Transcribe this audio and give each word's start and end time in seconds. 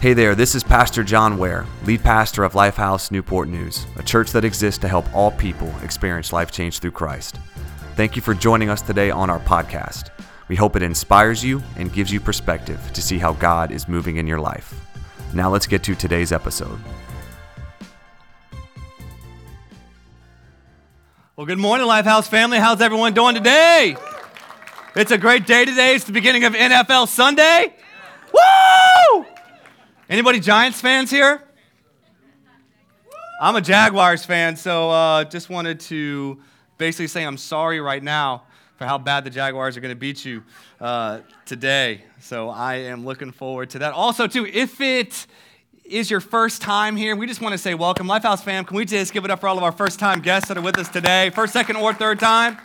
Hey 0.00 0.14
there, 0.14 0.34
this 0.34 0.54
is 0.54 0.64
Pastor 0.64 1.04
John 1.04 1.36
Ware, 1.36 1.66
lead 1.84 2.02
pastor 2.02 2.42
of 2.42 2.54
Lifehouse 2.54 3.10
Newport 3.10 3.50
News, 3.50 3.84
a 3.96 4.02
church 4.02 4.32
that 4.32 4.46
exists 4.46 4.78
to 4.78 4.88
help 4.88 5.04
all 5.14 5.30
people 5.30 5.70
experience 5.82 6.32
life 6.32 6.50
change 6.50 6.78
through 6.78 6.92
Christ. 6.92 7.38
Thank 7.96 8.16
you 8.16 8.22
for 8.22 8.32
joining 8.32 8.70
us 8.70 8.80
today 8.80 9.10
on 9.10 9.28
our 9.28 9.40
podcast. 9.40 10.08
We 10.48 10.56
hope 10.56 10.74
it 10.74 10.82
inspires 10.82 11.44
you 11.44 11.62
and 11.76 11.92
gives 11.92 12.10
you 12.10 12.18
perspective 12.18 12.80
to 12.94 13.02
see 13.02 13.18
how 13.18 13.34
God 13.34 13.70
is 13.70 13.88
moving 13.88 14.16
in 14.16 14.26
your 14.26 14.40
life. 14.40 14.74
Now 15.34 15.50
let's 15.50 15.66
get 15.66 15.82
to 15.82 15.94
today's 15.94 16.32
episode. 16.32 16.78
Well, 21.36 21.44
good 21.44 21.58
morning, 21.58 21.86
Lifehouse 21.86 22.26
family. 22.26 22.56
How's 22.56 22.80
everyone 22.80 23.12
doing 23.12 23.34
today? 23.34 23.98
It's 24.96 25.10
a 25.10 25.18
great 25.18 25.46
day 25.46 25.66
today. 25.66 25.94
It's 25.94 26.04
the 26.04 26.12
beginning 26.12 26.44
of 26.44 26.54
NFL 26.54 27.08
Sunday. 27.08 27.74
Woo! 28.32 29.26
Anybody 30.10 30.40
Giants 30.40 30.80
fans 30.80 31.08
here? 31.08 31.40
I'm 33.40 33.54
a 33.54 33.60
Jaguars 33.60 34.24
fan, 34.24 34.56
so 34.56 34.90
uh, 34.90 35.22
just 35.22 35.48
wanted 35.48 35.78
to 35.82 36.40
basically 36.78 37.06
say 37.06 37.24
I'm 37.24 37.36
sorry 37.36 37.80
right 37.80 38.02
now 38.02 38.42
for 38.76 38.86
how 38.86 38.98
bad 38.98 39.22
the 39.22 39.30
Jaguars 39.30 39.76
are 39.76 39.80
going 39.80 39.94
to 39.94 39.98
beat 39.98 40.24
you 40.24 40.42
uh, 40.80 41.20
today. 41.46 42.02
So 42.18 42.48
I 42.48 42.74
am 42.74 43.04
looking 43.04 43.30
forward 43.30 43.70
to 43.70 43.78
that. 43.78 43.92
Also, 43.92 44.26
too, 44.26 44.46
if 44.46 44.80
it 44.80 45.28
is 45.84 46.10
your 46.10 46.20
first 46.20 46.60
time 46.60 46.96
here, 46.96 47.14
we 47.14 47.28
just 47.28 47.40
want 47.40 47.52
to 47.52 47.58
say 47.58 47.74
welcome. 47.74 48.08
Lifehouse 48.08 48.42
fam, 48.42 48.64
can 48.64 48.76
we 48.76 48.84
just 48.84 49.12
give 49.12 49.24
it 49.24 49.30
up 49.30 49.38
for 49.38 49.46
all 49.46 49.58
of 49.58 49.62
our 49.62 49.70
first 49.70 50.00
time 50.00 50.18
guests 50.18 50.48
that 50.48 50.58
are 50.58 50.60
with 50.60 50.76
us 50.76 50.88
today? 50.88 51.30
First, 51.30 51.52
second, 51.52 51.76
or 51.76 51.94
third 51.94 52.18
time? 52.18 52.58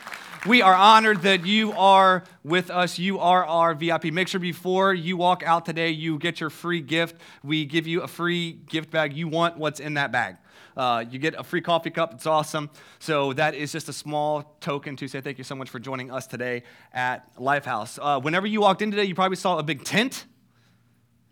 We 0.45 0.62
are 0.62 0.76
honored 0.76 1.23
that 1.23 1.44
you 1.48 1.72
are 1.72 2.23
with 2.44 2.70
us. 2.70 2.99
You 2.99 3.17
are 3.17 3.44
our 3.44 3.73
VIP. 3.73 4.05
Make 4.13 4.27
sure 4.27 4.40
before 4.40 4.94
you 4.94 5.17
walk 5.17 5.42
out 5.44 5.66
today, 5.66 5.89
you 5.89 6.19
get 6.19 6.39
your 6.39 6.52
free 6.52 6.81
gift. 6.81 7.16
We 7.44 7.66
give 7.66 7.88
you 7.88 8.03
a 8.03 8.08
free 8.08 8.52
gift 8.52 8.92
bag. 8.92 9.17
You 9.17 9.28
want 9.28 9.58
what's 9.58 9.80
in 9.80 9.95
that 9.95 10.11
bag. 10.11 10.36
Uh, 10.78 11.03
you 11.09 11.17
get 11.17 11.34
a 11.36 11.44
free 11.44 11.61
coffee 11.61 11.89
cup. 11.89 12.14
It's 12.14 12.28
awesome. 12.28 12.69
So 13.00 13.34
that 13.34 13.56
is 13.56 13.72
just 13.72 13.89
a 13.89 13.94
small 13.94 14.56
token 14.59 14.95
to 14.97 15.08
say 15.08 15.19
thank 15.19 15.39
you 15.39 15.44
so 15.44 15.56
much 15.56 15.72
for 15.72 15.80
joining 15.80 16.11
us 16.11 16.28
today 16.28 16.62
at 16.94 17.36
Lifehouse. 17.38 17.97
Uh, 18.00 18.19
whenever 18.19 18.45
you 18.45 18.62
walked 18.62 18.84
in 18.84 18.91
today, 18.91 19.06
you 19.06 19.16
probably 19.16 19.38
saw 19.38 19.58
a 19.58 19.64
big 19.64 19.84
tent. 19.84 20.25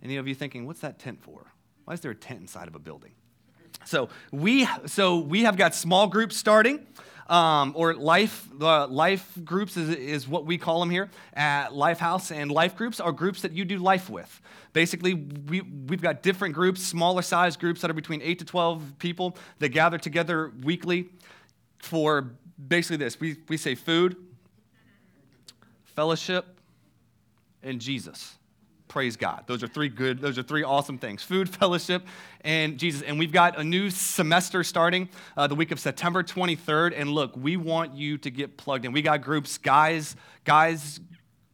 Any 0.02 0.18
of 0.18 0.28
you 0.28 0.34
thinking, 0.34 0.66
what's 0.66 0.82
that 0.82 0.98
tent 0.98 1.22
for? 1.22 1.54
Why 1.86 1.94
is 1.94 2.00
there 2.00 2.12
a 2.12 2.16
tent 2.16 2.42
inside 2.42 2.68
of 2.68 2.74
a 2.74 2.80
building? 2.80 3.12
So 3.86 4.10
we, 4.32 4.68
so 4.88 5.20
we 5.20 5.44
have 5.44 5.56
got 5.56 5.76
small 5.76 6.08
groups 6.08 6.36
starting 6.36 6.88
um, 7.28 7.74
or 7.76 7.94
life 7.94 8.48
life 8.58 9.32
groups 9.44 9.78
is, 9.78 9.90
is 9.90 10.28
what 10.28 10.46
we 10.46 10.58
call 10.58 10.80
them 10.80 10.90
here 10.90 11.10
at 11.34 11.70
Lifehouse. 11.70 12.36
And 12.36 12.52
life 12.52 12.76
groups 12.76 13.00
are 13.00 13.12
groups 13.12 13.42
that 13.42 13.54
you 13.54 13.66
do 13.66 13.78
life 13.78 14.10
with. 14.10 14.42
Basically, 14.74 15.14
we, 15.14 15.62
we've 15.62 16.02
got 16.02 16.24
different 16.24 16.56
groups, 16.56 16.82
smaller 16.82 17.22
size 17.22 17.58
groups 17.58 17.82
that 17.82 17.92
are 17.92 17.96
between 17.96 18.22
8 18.22 18.40
to 18.40 18.46
12 18.46 18.94
people 19.00 19.38
that 19.60 19.70
gather 19.70 19.98
together 19.98 20.52
weekly 20.64 21.10
for 21.80 22.32
basically 22.68 22.98
this. 22.98 23.20
We, 23.20 23.38
we 23.48 23.58
say 23.58 23.76
food, 23.76 24.18
fellowship, 25.86 26.46
and 27.62 27.80
Jesus 27.80 28.38
praise 28.94 29.18
God. 29.18 29.44
Those 29.48 29.64
are 29.64 29.68
three 29.68 29.90
good, 29.90 30.20
those 30.22 30.38
are 30.38 30.44
three 30.44 30.62
awesome 30.62 31.00
things 31.00 31.24
food, 31.24 31.50
fellowship, 31.60 32.06
and 32.42 32.78
Jesus. 32.78 33.02
And 33.02 33.18
we've 33.18 33.32
got 33.32 33.58
a 33.58 33.64
new 33.64 33.90
semester 33.90 34.64
starting 34.64 35.10
uh, 35.36 35.48
the 35.48 35.56
week 35.56 35.72
of 35.72 35.80
September 35.80 36.22
23rd. 36.22 36.94
And 36.96 37.10
look, 37.10 37.36
we 37.36 37.58
want 37.58 37.96
you 37.96 38.20
to 38.20 38.30
get 38.30 38.56
plugged 38.56 38.86
in. 38.86 38.92
We 38.92 39.02
got 39.02 39.24
groups, 39.24 39.58
guys, 39.58 40.16
guys 40.44 41.00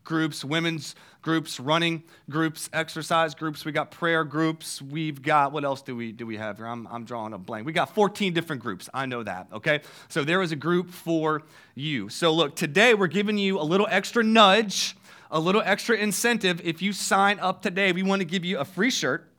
groups, 0.04 0.44
women's 0.44 0.96
groups, 1.22 1.60
running 1.60 2.04
groups, 2.30 2.70
exercise 2.74 3.36
groups. 3.36 3.64
We 3.64 3.72
got 3.72 3.92
prayer 3.92 4.24
groups. 4.26 4.82
We've 4.82 5.22
got 5.22 5.54
what 5.54 5.64
else 5.64 5.82
do 5.82 5.96
we 5.96 6.12
do 6.12 6.26
we 6.26 6.36
have 6.36 6.58
here? 6.58 6.66
I'm, 6.66 6.88
I'm 6.88 7.06
drawing 7.06 7.32
a 7.32 7.38
blank. 7.38 7.66
We 7.66 7.72
got 7.72 7.96
14 7.96 8.34
different 8.34 8.62
groups. 8.62 8.90
I 8.94 9.06
know 9.06 9.24
that. 9.24 9.48
Okay, 9.54 9.80
so 10.10 10.26
there 10.26 10.42
is 10.42 10.52
a 10.52 10.58
group 10.58 10.90
for 10.90 11.44
you. 11.76 12.10
So 12.10 12.34
look, 12.34 12.56
today 12.58 12.96
we're 12.96 13.08
giving 13.08 13.38
you 13.38 13.62
a 13.62 13.64
little 13.64 13.88
extra 13.90 14.24
nudge 14.24 14.98
a 15.32 15.40
little 15.40 15.62
extra 15.64 15.96
incentive 15.96 16.62
if 16.64 16.82
you 16.82 16.94
sign 16.94 17.40
up 17.40 17.62
today. 17.62 17.92
We 17.92 18.04
want 18.04 18.22
to 18.22 18.26
give 18.26 18.46
you 18.46 18.60
a 18.60 18.66
free 18.66 18.90
shirt 18.90 19.30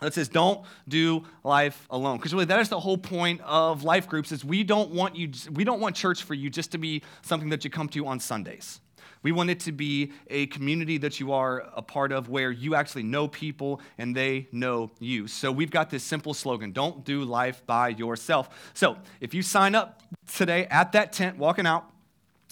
that 0.00 0.14
says 0.14 0.28
don't 0.28 0.64
do 0.88 1.24
life 1.44 1.86
alone 1.90 2.18
because 2.18 2.32
really 2.32 2.44
that 2.46 2.60
is 2.60 2.68
the 2.68 2.80
whole 2.80 2.98
point 2.98 3.40
of 3.42 3.84
life 3.84 4.08
groups 4.08 4.32
is 4.32 4.44
we 4.44 4.64
don't 4.64 4.90
want 4.90 5.16
you 5.16 5.30
we 5.52 5.62
don't 5.64 5.80
want 5.80 5.94
church 5.94 6.24
for 6.24 6.34
you 6.34 6.50
just 6.50 6.72
to 6.72 6.78
be 6.78 7.00
something 7.22 7.48
that 7.48 7.64
you 7.64 7.70
come 7.70 7.88
to 7.88 8.04
on 8.06 8.18
sundays 8.18 8.80
we 9.24 9.32
want 9.32 9.48
it 9.48 9.60
to 9.60 9.72
be 9.72 10.12
a 10.28 10.46
community 10.46 10.98
that 10.98 11.18
you 11.18 11.32
are 11.32 11.66
a 11.74 11.80
part 11.80 12.12
of 12.12 12.28
where 12.28 12.50
you 12.50 12.74
actually 12.74 13.04
know 13.04 13.26
people 13.26 13.80
and 13.96 14.14
they 14.14 14.48
know 14.52 14.90
you. 15.00 15.28
So 15.28 15.50
we've 15.50 15.70
got 15.70 15.88
this 15.88 16.04
simple 16.04 16.34
slogan 16.34 16.72
don't 16.72 17.06
do 17.06 17.24
life 17.24 17.64
by 17.66 17.88
yourself. 17.88 18.70
So 18.74 18.98
if 19.22 19.32
you 19.32 19.40
sign 19.40 19.74
up 19.74 20.02
today 20.30 20.66
at 20.66 20.92
that 20.92 21.14
tent, 21.14 21.38
walking 21.38 21.66
out, 21.66 21.90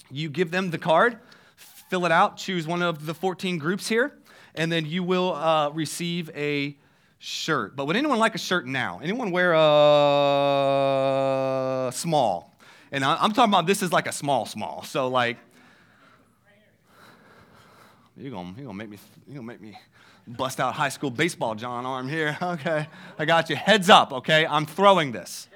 you 0.09 0.29
give 0.29 0.49
them 0.49 0.71
the 0.71 0.79
card 0.79 1.19
fill 1.93 2.07
it 2.07 2.11
out, 2.11 2.37
choose 2.37 2.65
one 2.65 2.81
of 2.81 3.05
the 3.05 3.13
14 3.13 3.59
groups 3.59 3.87
here, 3.87 4.17
and 4.55 4.71
then 4.71 4.83
you 4.83 5.03
will 5.03 5.35
uh, 5.35 5.69
receive 5.69 6.31
a 6.35 6.75
shirt. 7.19 7.75
But 7.75 7.85
would 7.85 7.95
anyone 7.95 8.17
like 8.17 8.33
a 8.33 8.39
shirt 8.39 8.65
now? 8.65 8.99
Anyone 9.03 9.29
wear 9.29 9.53
a 9.53 9.61
small? 11.93 12.57
And 12.91 13.05
I'm 13.05 13.31
talking 13.31 13.53
about 13.53 13.67
this 13.67 13.83
is 13.83 13.93
like 13.93 14.07
a 14.07 14.11
small, 14.11 14.47
small. 14.47 14.81
So 14.81 15.07
like, 15.07 15.37
you're 18.17 18.31
gonna, 18.31 18.55
you're 18.57 18.65
gonna 18.65 18.73
make 18.73 18.89
me, 18.89 18.97
you're 19.27 19.35
gonna 19.35 19.45
make 19.45 19.61
me 19.61 19.77
bust 20.25 20.59
out 20.59 20.73
high 20.73 20.89
school 20.89 21.11
baseball 21.11 21.53
John 21.53 21.85
arm 21.85 22.09
here. 22.09 22.35
Okay, 22.41 22.87
I 23.19 23.25
got 23.25 23.51
you. 23.51 23.55
Heads 23.55 23.91
up, 23.91 24.13
okay? 24.13 24.47
I'm 24.47 24.65
throwing 24.65 25.11
this. 25.11 25.47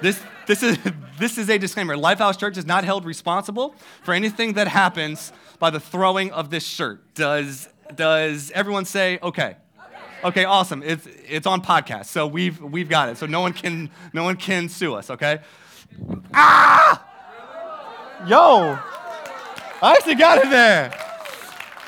This, 0.00 0.22
this, 0.46 0.62
is, 0.62 0.78
this 1.18 1.38
is 1.38 1.48
a 1.48 1.58
disclaimer. 1.58 1.96
Lifehouse 1.96 2.38
Church 2.38 2.56
is 2.56 2.66
not 2.66 2.84
held 2.84 3.04
responsible 3.04 3.74
for 4.02 4.14
anything 4.14 4.54
that 4.54 4.68
happens 4.68 5.32
by 5.58 5.70
the 5.70 5.80
throwing 5.80 6.30
of 6.32 6.50
this 6.50 6.64
shirt. 6.64 7.14
Does, 7.14 7.68
does 7.94 8.50
everyone 8.52 8.84
say, 8.84 9.18
okay? 9.22 9.56
Okay, 10.24 10.44
awesome. 10.44 10.82
It's, 10.82 11.06
it's 11.28 11.46
on 11.46 11.62
podcast, 11.62 12.06
so 12.06 12.26
we've, 12.26 12.60
we've 12.60 12.88
got 12.88 13.08
it. 13.08 13.18
So 13.18 13.26
no 13.26 13.40
one, 13.40 13.52
can, 13.52 13.90
no 14.12 14.24
one 14.24 14.36
can 14.36 14.68
sue 14.68 14.94
us, 14.94 15.10
okay? 15.10 15.40
Ah! 16.34 17.02
Yo! 18.26 18.78
I 19.82 19.92
actually 19.92 20.14
got 20.14 20.38
it 20.38 20.50
there. 20.50 20.92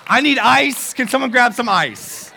I 0.07 0.21
need 0.21 0.39
ice. 0.39 0.95
Can 0.95 1.09
someone 1.09 1.31
grab 1.31 1.55
some 1.55 1.69
ice? 1.69 2.33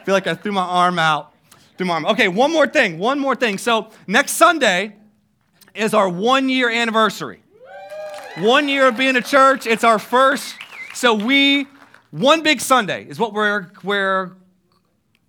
I 0.00 0.04
feel 0.04 0.14
like 0.14 0.26
I 0.26 0.34
threw 0.34 0.52
my 0.52 0.62
arm 0.62 0.98
out. 0.98 1.32
Threw 1.76 1.86
my 1.86 1.94
arm. 1.94 2.06
Okay, 2.06 2.28
one 2.28 2.52
more 2.52 2.66
thing. 2.66 2.98
One 2.98 3.18
more 3.18 3.34
thing. 3.34 3.58
So 3.58 3.90
next 4.06 4.32
Sunday 4.32 4.96
is 5.74 5.94
our 5.94 6.08
one 6.08 6.48
year 6.48 6.70
anniversary. 6.70 7.42
One 8.38 8.68
year 8.68 8.88
of 8.88 8.96
being 8.96 9.16
a 9.16 9.22
church. 9.22 9.66
It's 9.66 9.84
our 9.84 9.98
first 9.98 10.54
so 10.94 11.14
we, 11.14 11.66
one 12.10 12.42
big 12.42 12.60
Sunday 12.60 13.06
is 13.08 13.18
what 13.18 13.32
we're, 13.32 13.70
we're 13.82 14.32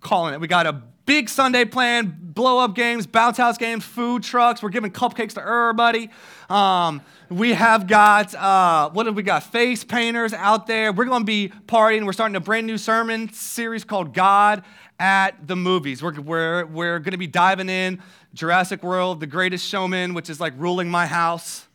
calling 0.00 0.34
it. 0.34 0.40
We 0.40 0.46
got 0.46 0.66
a 0.66 0.82
big 1.06 1.30
Sunday 1.30 1.64
plan, 1.64 2.16
blow 2.20 2.58
up 2.58 2.74
games, 2.74 3.06
bounce 3.06 3.38
house 3.38 3.56
games, 3.56 3.82
food 3.82 4.22
trucks. 4.22 4.62
We're 4.62 4.68
giving 4.68 4.90
cupcakes 4.90 5.32
to 5.34 5.40
everybody. 5.40 6.10
Um, 6.50 7.00
we 7.30 7.54
have 7.54 7.86
got, 7.86 8.34
uh, 8.34 8.90
what 8.90 9.06
have 9.06 9.16
we 9.16 9.22
got? 9.22 9.44
Face 9.44 9.84
painters 9.84 10.34
out 10.34 10.66
there. 10.66 10.92
We're 10.92 11.06
going 11.06 11.22
to 11.22 11.26
be 11.26 11.50
partying. 11.66 12.04
We're 12.04 12.12
starting 12.12 12.36
a 12.36 12.40
brand 12.40 12.66
new 12.66 12.78
sermon 12.78 13.32
series 13.32 13.84
called 13.84 14.12
God 14.12 14.64
at 15.00 15.48
the 15.48 15.56
Movies. 15.56 16.02
We're, 16.02 16.20
we're, 16.20 16.66
we're 16.66 16.98
going 16.98 17.12
to 17.12 17.18
be 17.18 17.26
diving 17.26 17.70
in 17.70 18.02
Jurassic 18.34 18.82
World, 18.82 19.20
The 19.20 19.28
Greatest 19.28 19.64
Showman, 19.64 20.12
which 20.12 20.28
is 20.28 20.40
like 20.40 20.52
ruling 20.56 20.90
my 20.90 21.06
house. 21.06 21.68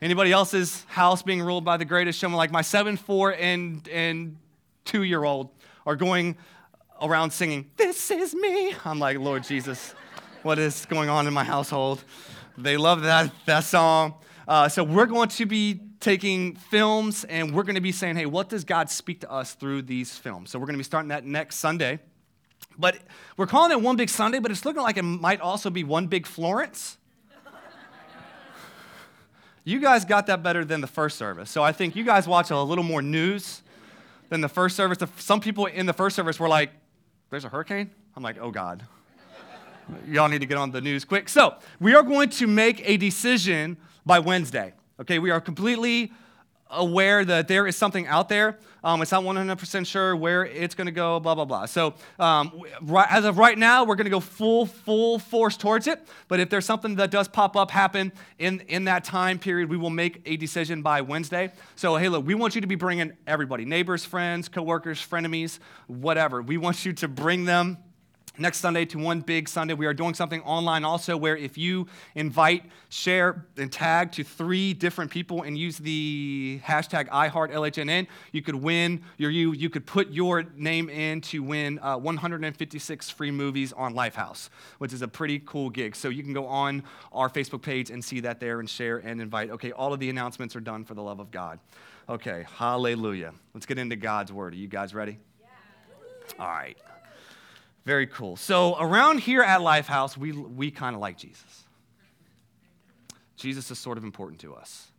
Anybody 0.00 0.30
else's 0.30 0.84
house 0.84 1.22
being 1.22 1.42
ruled 1.42 1.64
by 1.64 1.76
the 1.76 1.84
greatest 1.84 2.18
showman? 2.18 2.36
Like 2.36 2.52
my 2.52 2.62
seven, 2.62 2.96
four, 2.96 3.34
and, 3.34 3.86
and 3.88 4.36
two 4.84 5.02
year 5.02 5.24
old 5.24 5.50
are 5.84 5.96
going 5.96 6.36
around 7.02 7.32
singing, 7.32 7.70
This 7.76 8.12
is 8.12 8.34
me. 8.34 8.74
I'm 8.84 9.00
like, 9.00 9.18
Lord 9.18 9.42
Jesus, 9.42 9.94
what 10.44 10.60
is 10.60 10.86
going 10.86 11.08
on 11.08 11.26
in 11.26 11.34
my 11.34 11.42
household? 11.42 12.04
They 12.56 12.76
love 12.76 13.02
that, 13.02 13.32
that 13.46 13.64
song. 13.64 14.14
Uh, 14.46 14.68
so 14.68 14.84
we're 14.84 15.06
going 15.06 15.30
to 15.30 15.46
be 15.46 15.80
taking 15.98 16.54
films 16.54 17.24
and 17.24 17.52
we're 17.52 17.64
going 17.64 17.74
to 17.74 17.80
be 17.80 17.92
saying, 17.92 18.14
hey, 18.14 18.26
what 18.26 18.48
does 18.48 18.62
God 18.62 18.90
speak 18.90 19.22
to 19.22 19.30
us 19.30 19.54
through 19.54 19.82
these 19.82 20.16
films? 20.16 20.50
So 20.50 20.58
we're 20.60 20.66
going 20.66 20.74
to 20.74 20.78
be 20.78 20.84
starting 20.84 21.08
that 21.08 21.24
next 21.24 21.56
Sunday. 21.56 21.98
But 22.78 22.98
we're 23.36 23.46
calling 23.46 23.72
it 23.72 23.80
One 23.80 23.96
Big 23.96 24.08
Sunday, 24.08 24.38
but 24.38 24.50
it's 24.50 24.64
looking 24.64 24.82
like 24.82 24.96
it 24.96 25.02
might 25.02 25.40
also 25.40 25.70
be 25.70 25.84
One 25.84 26.06
Big 26.06 26.26
Florence. 26.26 26.98
You 29.66 29.80
guys 29.80 30.04
got 30.04 30.26
that 30.26 30.42
better 30.42 30.62
than 30.62 30.82
the 30.82 30.86
first 30.86 31.16
service. 31.16 31.50
So 31.50 31.62
I 31.62 31.72
think 31.72 31.96
you 31.96 32.04
guys 32.04 32.28
watch 32.28 32.50
a 32.50 32.60
little 32.60 32.84
more 32.84 33.00
news 33.00 33.62
than 34.28 34.42
the 34.42 34.48
first 34.48 34.76
service. 34.76 34.98
Some 35.16 35.40
people 35.40 35.66
in 35.66 35.86
the 35.86 35.94
first 35.94 36.16
service 36.16 36.38
were 36.38 36.48
like, 36.48 36.70
there's 37.30 37.46
a 37.46 37.48
hurricane? 37.48 37.90
I'm 38.14 38.22
like, 38.22 38.36
oh 38.38 38.50
God. 38.50 38.84
Y'all 40.06 40.28
need 40.28 40.40
to 40.40 40.46
get 40.46 40.58
on 40.58 40.70
the 40.70 40.80
news 40.80 41.04
quick. 41.04 41.28
So 41.28 41.56
we 41.80 41.94
are 41.94 42.02
going 42.02 42.28
to 42.30 42.46
make 42.46 42.86
a 42.88 42.96
decision 42.96 43.76
by 44.04 44.18
Wednesday. 44.18 44.74
Okay, 45.00 45.18
we 45.18 45.30
are 45.30 45.40
completely 45.40 46.12
aware 46.70 47.24
that 47.24 47.48
there 47.48 47.66
is 47.66 47.76
something 47.76 48.06
out 48.06 48.28
there. 48.28 48.58
Um, 48.84 49.00
it's 49.00 49.10
not 49.10 49.24
100% 49.24 49.86
sure 49.86 50.14
where 50.14 50.44
it's 50.44 50.74
going 50.74 50.86
to 50.86 50.92
go, 50.92 51.18
blah, 51.18 51.34
blah, 51.34 51.46
blah. 51.46 51.64
So, 51.64 51.94
um, 52.18 52.60
right, 52.82 53.10
as 53.10 53.24
of 53.24 53.38
right 53.38 53.56
now, 53.56 53.84
we're 53.84 53.96
going 53.96 54.04
to 54.04 54.10
go 54.10 54.20
full, 54.20 54.66
full 54.66 55.18
force 55.18 55.56
towards 55.56 55.86
it. 55.86 56.06
But 56.28 56.38
if 56.38 56.50
there's 56.50 56.66
something 56.66 56.96
that 56.96 57.10
does 57.10 57.26
pop 57.26 57.56
up, 57.56 57.70
happen 57.70 58.12
in, 58.38 58.60
in 58.68 58.84
that 58.84 59.04
time 59.04 59.38
period, 59.38 59.70
we 59.70 59.78
will 59.78 59.90
make 59.90 60.20
a 60.26 60.36
decision 60.36 60.82
by 60.82 61.00
Wednesday. 61.00 61.50
So, 61.76 61.96
hey, 61.96 62.10
look, 62.10 62.26
we 62.26 62.34
want 62.34 62.54
you 62.54 62.60
to 62.60 62.66
be 62.66 62.74
bringing 62.74 63.14
everybody 63.26 63.64
neighbors, 63.64 64.04
friends, 64.04 64.50
coworkers, 64.50 64.98
frenemies, 64.98 65.58
whatever. 65.86 66.42
We 66.42 66.58
want 66.58 66.84
you 66.84 66.92
to 66.92 67.08
bring 67.08 67.46
them 67.46 67.78
next 68.38 68.58
Sunday 68.58 68.84
to 68.86 68.98
one 68.98 69.20
big 69.20 69.48
Sunday. 69.48 69.74
We 69.74 69.86
are 69.86 69.94
doing 69.94 70.14
something 70.14 70.42
online 70.42 70.84
also 70.84 71.16
where 71.16 71.36
if 71.36 71.56
you 71.56 71.86
invite, 72.14 72.64
share, 72.88 73.46
and 73.56 73.70
tag 73.72 74.12
to 74.12 74.24
three 74.24 74.74
different 74.74 75.10
people 75.10 75.42
and 75.42 75.56
use 75.56 75.78
the 75.78 76.60
hashtag 76.64 77.08
IHeartLHNN, 77.08 78.06
you 78.32 78.42
could 78.42 78.56
win, 78.56 79.02
your, 79.18 79.30
you, 79.30 79.52
you 79.52 79.70
could 79.70 79.86
put 79.86 80.10
your 80.10 80.44
name 80.56 80.88
in 80.88 81.20
to 81.22 81.42
win 81.42 81.78
uh, 81.80 81.96
156 81.96 83.10
free 83.10 83.30
movies 83.30 83.72
on 83.72 83.94
Lifehouse, 83.94 84.48
which 84.78 84.92
is 84.92 85.02
a 85.02 85.08
pretty 85.08 85.40
cool 85.40 85.70
gig. 85.70 85.94
So 85.94 86.08
you 86.08 86.22
can 86.22 86.32
go 86.32 86.46
on 86.46 86.82
our 87.12 87.28
Facebook 87.28 87.62
page 87.62 87.90
and 87.90 88.04
see 88.04 88.20
that 88.20 88.40
there 88.40 88.60
and 88.60 88.68
share 88.68 88.98
and 88.98 89.20
invite. 89.20 89.50
Okay, 89.50 89.72
all 89.72 89.92
of 89.92 90.00
the 90.00 90.10
announcements 90.10 90.56
are 90.56 90.60
done 90.60 90.84
for 90.84 90.94
the 90.94 91.02
love 91.02 91.20
of 91.20 91.30
God. 91.30 91.58
Okay, 92.08 92.44
hallelujah. 92.56 93.32
Let's 93.54 93.66
get 93.66 93.78
into 93.78 93.96
God's 93.96 94.32
word. 94.32 94.52
Are 94.52 94.56
you 94.56 94.68
guys 94.68 94.94
ready? 94.94 95.18
Yeah. 95.40 96.44
All 96.44 96.48
right. 96.48 96.76
Very 97.84 98.06
cool. 98.06 98.36
So 98.36 98.76
around 98.78 99.20
here 99.20 99.42
at 99.42 99.60
Lifehouse, 99.60 100.16
we, 100.16 100.32
we 100.32 100.70
kind 100.70 100.94
of 100.94 101.00
like 101.00 101.18
Jesus. 101.18 101.64
Jesus 103.36 103.70
is 103.70 103.78
sort 103.78 103.98
of 103.98 104.04
important 104.04 104.40
to 104.40 104.54
us. 104.54 104.90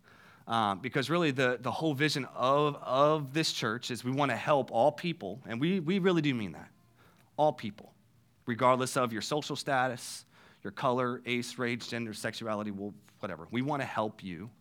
Um, 0.48 0.78
because 0.80 1.10
really 1.10 1.32
the, 1.32 1.58
the 1.60 1.72
whole 1.72 1.96
vision 1.96 2.28
of, 2.36 2.76
of 2.76 3.34
this 3.34 3.52
church 3.52 3.90
is 3.90 4.04
we 4.04 4.12
want 4.12 4.30
to 4.30 4.38
help 4.38 4.72
all 4.72 4.92
people, 4.92 5.42
and 5.48 5.60
we, 5.60 5.80
we 5.80 5.98
really 5.98 6.22
do 6.22 6.36
mean 6.36 6.52
that. 6.52 6.70
All 7.38 7.52
people, 7.52 7.92
regardless 8.46 8.96
of 8.96 9.12
your 9.12 9.24
social 9.24 9.56
status, 9.56 10.26
your 10.64 10.70
color, 10.70 11.22
age, 11.26 11.58
race, 11.58 11.88
gender, 11.88 12.14
sexuality, 12.14 12.70
well, 12.70 12.94
whatever. 13.20 13.48
We 13.50 13.64
want 13.64 13.82
to 13.82 13.88
help 13.88 14.24
you 14.24 14.52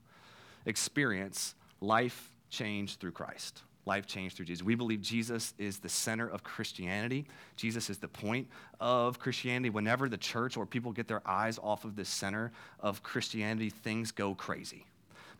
experience 0.65 1.55
life 1.82 2.31
change 2.49 2.97
through 2.97 3.12
Christ 3.12 3.61
life 3.86 4.06
changed 4.06 4.36
through 4.36 4.46
Jesus. 4.46 4.64
We 4.64 4.75
believe 4.75 5.00
Jesus 5.00 5.54
is 5.58 5.78
the 5.78 5.88
center 5.88 6.28
of 6.28 6.42
Christianity. 6.42 7.26
Jesus 7.56 7.90
is 7.90 7.98
the 7.98 8.08
point 8.08 8.48
of 8.81 9.19
Christianity. 9.19 9.70
Whenever 9.70 10.08
the 10.08 10.16
church 10.16 10.56
or 10.56 10.66
people 10.66 10.92
get 10.92 11.08
their 11.08 11.22
eyes 11.26 11.58
off 11.62 11.84
of 11.84 11.96
the 11.96 12.04
center 12.04 12.52
of 12.81 13.02
Christianity, 13.02 13.70
things 13.70 14.10
go 14.10 14.34
crazy. 14.34 14.86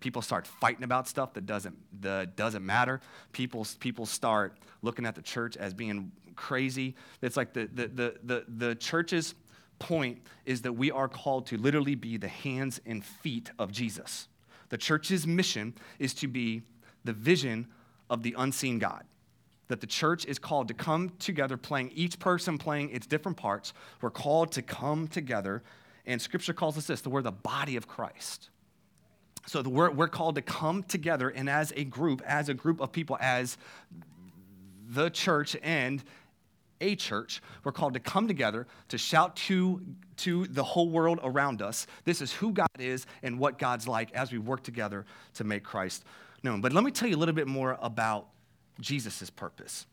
People 0.01 0.21
start 0.21 0.47
fighting 0.47 0.85
about 0.85 1.09
stuff 1.09 1.33
that 1.35 1.47
doesn't, 1.47 1.77
that 2.03 2.37
doesn't 2.37 2.65
matter. 2.65 3.01
People, 3.33 3.67
people 3.81 4.05
start 4.05 4.59
looking 4.83 5.07
at 5.07 5.15
the 5.15 5.23
church 5.23 5.57
as 5.57 5.73
being 5.73 6.13
crazy. 6.37 6.95
It's 7.23 7.37
like 7.37 7.55
the, 7.55 7.69
the, 7.73 7.89
the, 7.89 8.15
the, 8.23 8.45
the 8.49 8.75
church's 8.75 9.35
point 9.79 10.19
is 10.45 10.63
that 10.63 10.73
we 10.73 10.91
are 10.91 11.09
called 11.09 11.47
to 11.47 11.57
literally 11.57 11.95
be 11.95 12.17
the 12.17 12.29
hands 12.29 12.81
and 12.85 13.05
feet 13.05 13.51
of 13.59 13.73
Jesus. 13.73 14.29
The 14.69 14.79
church's 14.79 15.27
mission 15.27 15.75
is 15.99 16.15
to 16.15 16.29
be 16.29 16.63
the 17.05 17.13
vision 17.13 17.69
of 18.11 18.23
the 18.23 18.35
unseen 18.37 18.79
God. 18.79 19.05
That 19.69 19.81
the 19.81 19.87
church 19.87 20.27
is 20.27 20.39
called 20.39 20.69
to 20.69 20.75
come 20.75 21.11
together, 21.19 21.57
playing 21.57 21.91
each 21.95 22.19
person 22.19 22.59
playing 22.59 22.91
its 22.91 23.07
different 23.07 23.37
parts. 23.37 23.73
We're 24.01 24.11
called 24.11 24.53
to 24.53 24.63
come 24.63 25.09
together, 25.09 25.63
and 26.07 26.21
Scripture 26.21 26.53
calls 26.53 26.77
us 26.77 26.87
this 26.87 27.01
that 27.01 27.11
we're 27.11 27.23
the 27.23 27.33
body 27.33 27.77
of 27.77 27.89
Christ. 27.89 28.51
So 29.47 29.63
we're, 29.63 29.91
we're 29.91 30.09
called 30.09 30.37
to 30.37 30.43
come 30.43 30.83
together, 30.83 31.29
and 31.29 31.49
as 31.49 31.73
a 31.77 31.85
group, 31.85 32.23
as 32.27 32.49
a 32.49 32.55
group 32.55 32.81
of 32.81 32.93
people, 32.93 33.17
as 33.21 33.57
the 34.89 35.11
church 35.11 35.57
and 35.63 36.03
a 36.81 36.97
church, 36.97 37.43
we're 37.63 37.73
called 37.73 37.95
to 37.95 38.01
come 38.01 38.29
together 38.29 38.67
to 38.89 38.99
shout 38.99 39.37
to, 39.37 39.81
to 40.19 40.47
the 40.47 40.65
whole 40.65 40.89
world 40.89 41.21
around 41.23 41.63
us. 41.63 41.87
This 42.05 42.21
is 42.21 42.33
who 42.33 42.53
God 42.53 42.69
is 42.79 43.07
and 43.23 43.39
what 43.39 43.59
God's 43.59 43.89
like 43.89 44.13
as 44.13 44.33
we 44.33 44.39
work 44.39 44.63
together 44.63 45.07
to 45.35 45.45
make 45.45 45.65
Christ 45.65 46.05
known. 46.45 46.61
But 46.61 46.73
let 46.73 46.85
me 46.85 46.91
tell 46.91 47.09
you 47.09 47.17
a 47.17 47.19
little 47.19 47.35
bit 47.35 47.49
more 47.49 47.79
about 47.81 48.29
Jesus' 48.81 49.31
purpose. 49.31 49.87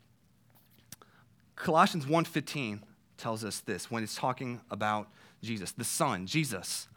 Colossians 1.56 2.06
1:15 2.06 2.84
tells 3.18 3.44
us 3.44 3.60
this 3.62 3.90
when 3.90 4.04
it's 4.04 4.16
talking 4.16 4.62
about 4.70 5.10
Jesus, 5.42 5.72
the 5.72 5.84
Son, 5.84 6.26
Jesus 6.26 6.88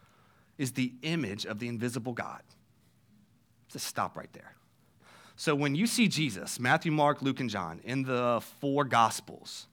is 0.58 0.72
the 0.72 0.92
image 1.02 1.44
of 1.46 1.58
the 1.58 1.68
invisible 1.68 2.12
God. 2.12 2.42
Just 3.68 3.86
stop 3.86 4.16
right 4.16 4.32
there. 4.32 4.54
So 5.36 5.54
when 5.54 5.74
you 5.74 5.86
see 5.86 6.06
Jesus, 6.06 6.60
Matthew, 6.60 6.92
Mark, 6.92 7.20
Luke, 7.20 7.40
and 7.40 7.50
John, 7.50 7.80
in 7.84 8.04
the 8.04 8.40
four 8.60 8.84
gospels, 8.84 9.66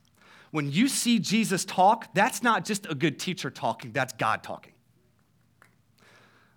when 0.49 0.71
you 0.71 0.87
see 0.87 1.19
Jesus 1.19 1.63
talk, 1.63 2.13
that's 2.13 2.41
not 2.41 2.65
just 2.65 2.85
a 2.89 2.95
good 2.95 3.19
teacher 3.19 3.49
talking, 3.49 3.91
that's 3.91 4.13
God 4.13 4.43
talking. 4.43 4.70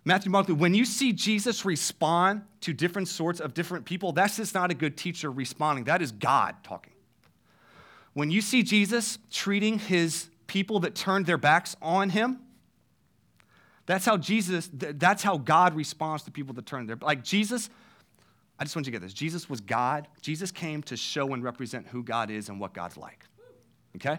Matthew, 0.05 0.31
Mark, 0.31 0.49
when 0.49 0.75
you 0.75 0.85
see 0.85 1.13
Jesus 1.13 1.65
respond 1.65 2.43
to 2.61 2.75
different 2.75 3.09
sorts 3.09 3.41
of 3.41 3.55
different 3.55 3.87
people, 3.87 4.13
that's 4.13 4.37
just 4.37 4.55
not 4.55 4.71
a 4.71 4.75
good 4.75 4.97
teacher 4.97 5.31
responding. 5.31 5.85
That 5.85 6.03
is 6.03 6.13
God 6.13 6.57
talking. 6.63 6.93
When 8.13 8.31
you 8.31 8.43
see 8.43 8.63
Jesus 8.63 9.19
treating 9.31 9.79
his 9.79 10.29
people 10.47 10.81
that 10.81 10.95
turned 10.95 11.27
their 11.27 11.39
backs 11.39 11.75
on 11.81 12.11
him, 12.11 12.41
that's 13.87 14.05
how 14.05 14.17
Jesus, 14.17 14.71
that's 14.73 15.23
how 15.23 15.39
God 15.39 15.75
responds 15.75 16.23
to 16.25 16.31
people 16.31 16.55
that 16.55 16.67
turn 16.67 16.87
their 16.87 16.97
like 16.97 17.25
Jesus. 17.25 17.71
I 18.59 18.65
just 18.65 18.77
want 18.77 18.87
you 18.87 18.93
to 18.93 18.99
get 18.99 19.05
this. 19.05 19.13
Jesus 19.13 19.51
was 19.51 19.61
God. 19.61 20.07
Jesus 20.21 20.53
came 20.53 20.83
to 20.85 20.97
show 20.97 21.33
and 21.33 21.43
represent 21.43 21.89
who 21.89 22.03
God 22.03 22.31
is 22.31 22.49
and 22.49 22.61
what 22.61 22.73
God's 22.73 22.97
like. 22.97 23.25
Okay? 23.97 24.19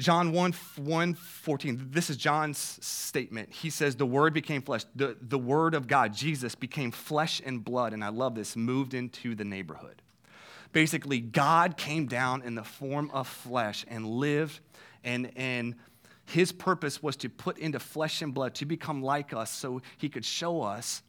John 0.00 0.32
1, 0.32 0.52
1 0.76 1.14
14, 1.14 1.88
this 1.90 2.08
is 2.08 2.16
John's 2.16 2.58
statement. 2.58 3.52
He 3.52 3.68
says, 3.68 3.96
The 3.96 4.06
Word 4.06 4.32
became 4.32 4.62
flesh. 4.62 4.84
The, 4.96 5.16
the 5.20 5.38
Word 5.38 5.74
of 5.74 5.86
God, 5.86 6.14
Jesus, 6.14 6.54
became 6.54 6.90
flesh 6.90 7.42
and 7.44 7.62
blood, 7.62 7.92
and 7.92 8.02
I 8.02 8.08
love 8.08 8.34
this, 8.34 8.56
moved 8.56 8.94
into 8.94 9.34
the 9.34 9.44
neighborhood. 9.44 10.00
Basically, 10.72 11.20
God 11.20 11.76
came 11.76 12.06
down 12.06 12.42
in 12.42 12.54
the 12.54 12.64
form 12.64 13.10
of 13.12 13.28
flesh 13.28 13.84
and 13.88 14.06
lived, 14.06 14.60
and, 15.04 15.32
and 15.36 15.74
his 16.24 16.50
purpose 16.50 17.02
was 17.02 17.16
to 17.16 17.28
put 17.28 17.58
into 17.58 17.78
flesh 17.78 18.22
and 18.22 18.32
blood 18.32 18.54
to 18.54 18.64
become 18.64 19.02
like 19.02 19.34
us 19.34 19.50
so 19.50 19.82
he 19.98 20.08
could 20.08 20.24
show 20.24 20.62
us 20.62 21.02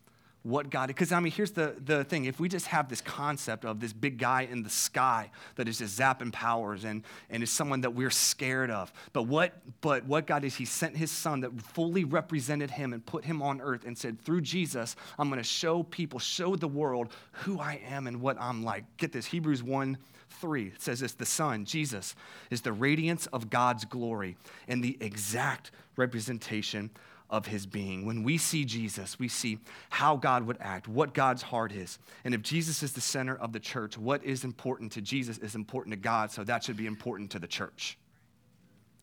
what 0.43 0.71
God, 0.71 0.88
because 0.88 1.11
I 1.11 1.19
mean, 1.19 1.31
here's 1.31 1.51
the, 1.51 1.75
the 1.85 2.03
thing. 2.03 2.25
If 2.25 2.39
we 2.39 2.49
just 2.49 2.65
have 2.67 2.89
this 2.89 3.01
concept 3.01 3.63
of 3.63 3.79
this 3.79 3.93
big 3.93 4.17
guy 4.17 4.48
in 4.50 4.63
the 4.63 4.69
sky 4.69 5.29
that 5.55 5.67
is 5.67 5.77
just 5.77 6.00
zapping 6.00 6.31
powers 6.31 6.83
and, 6.83 7.03
and 7.29 7.43
is 7.43 7.51
someone 7.51 7.81
that 7.81 7.91
we're 7.91 8.10
scared 8.10 8.71
of, 8.71 8.91
but 9.13 9.24
what, 9.24 9.53
but 9.81 10.05
what 10.05 10.25
God 10.25 10.43
is, 10.43 10.55
He 10.55 10.65
sent 10.65 10.98
His 10.98 11.12
Son 11.12 11.41
that 11.41 11.62
fully 11.62 12.05
represented 12.05 12.71
Him 12.71 12.93
and 12.93 13.05
put 13.05 13.24
Him 13.24 13.41
on 13.41 13.62
earth 13.62 13.86
and 13.86 13.95
said, 13.95 14.19
through 14.19 14.41
Jesus, 14.41 14.95
I'm 15.19 15.29
going 15.29 15.39
to 15.41 15.48
show 15.48 15.83
people, 15.83 16.17
show 16.17 16.55
the 16.55 16.67
world 16.67 17.10
who 17.31 17.60
I 17.60 17.79
am 17.88 18.07
and 18.07 18.19
what 18.19 18.41
I'm 18.41 18.63
like. 18.63 18.86
Get 18.98 19.12
this 19.12 19.27
Hebrews 19.27 19.62
1 19.62 19.98
3. 20.39 20.67
It 20.67 20.81
says 20.81 21.01
this 21.01 21.13
the 21.13 21.25
Son, 21.25 21.65
Jesus, 21.65 22.15
is 22.50 22.62
the 22.62 22.74
radiance 22.74 23.27
of 23.27 23.51
God's 23.51 23.86
glory 23.86 24.38
and 24.67 24.83
the 24.83 24.98
exact 25.01 25.71
representation 25.98 26.89
of 27.31 27.47
his 27.47 27.65
being. 27.65 28.05
When 28.05 28.23
we 28.23 28.38
see 28.38 28.65
Jesus, 28.65 29.17
we 29.17 29.29
see 29.29 29.57
how 29.89 30.17
God 30.17 30.45
would 30.45 30.57
act, 30.59 30.88
what 30.88 31.13
God's 31.13 31.41
heart 31.41 31.71
is. 31.71 31.97
And 32.25 32.33
if 32.35 32.41
Jesus 32.41 32.83
is 32.83 32.91
the 32.91 33.01
center 33.01 33.35
of 33.38 33.53
the 33.53 33.59
church, 33.59 33.97
what 33.97 34.23
is 34.23 34.43
important 34.43 34.91
to 34.91 35.01
Jesus 35.01 35.38
is 35.38 35.55
important 35.55 35.93
to 35.93 36.00
God, 36.00 36.29
so 36.29 36.43
that 36.43 36.63
should 36.63 36.77
be 36.77 36.85
important 36.85 37.31
to 37.31 37.39
the 37.39 37.47
church. 37.47 37.97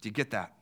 Do 0.03 0.09
you 0.09 0.13
get 0.13 0.31
that? 0.31 0.53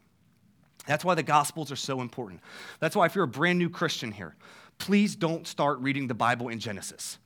That's 0.87 1.05
why 1.05 1.17
the 1.17 1.23
Gospels 1.25 1.73
are 1.73 1.77
so 1.77 2.01
important. 2.01 2.41
That's 2.79 2.95
why, 2.95 3.07
if 3.07 3.15
you're 3.17 3.25
a 3.25 3.29
brand 3.29 3.59
new 3.59 3.69
Christian 3.69 4.13
here, 4.13 4.37
please 4.79 5.17
don't 5.17 5.47
start 5.47 5.81
reading 5.81 6.07
the 6.07 6.15
Bible 6.15 6.49
in 6.49 6.61
Genesis. 6.61 7.19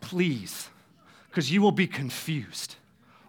Please, 0.00 0.68
because 1.28 1.50
you 1.50 1.60
will 1.60 1.72
be 1.72 1.88
confused. 1.88 2.76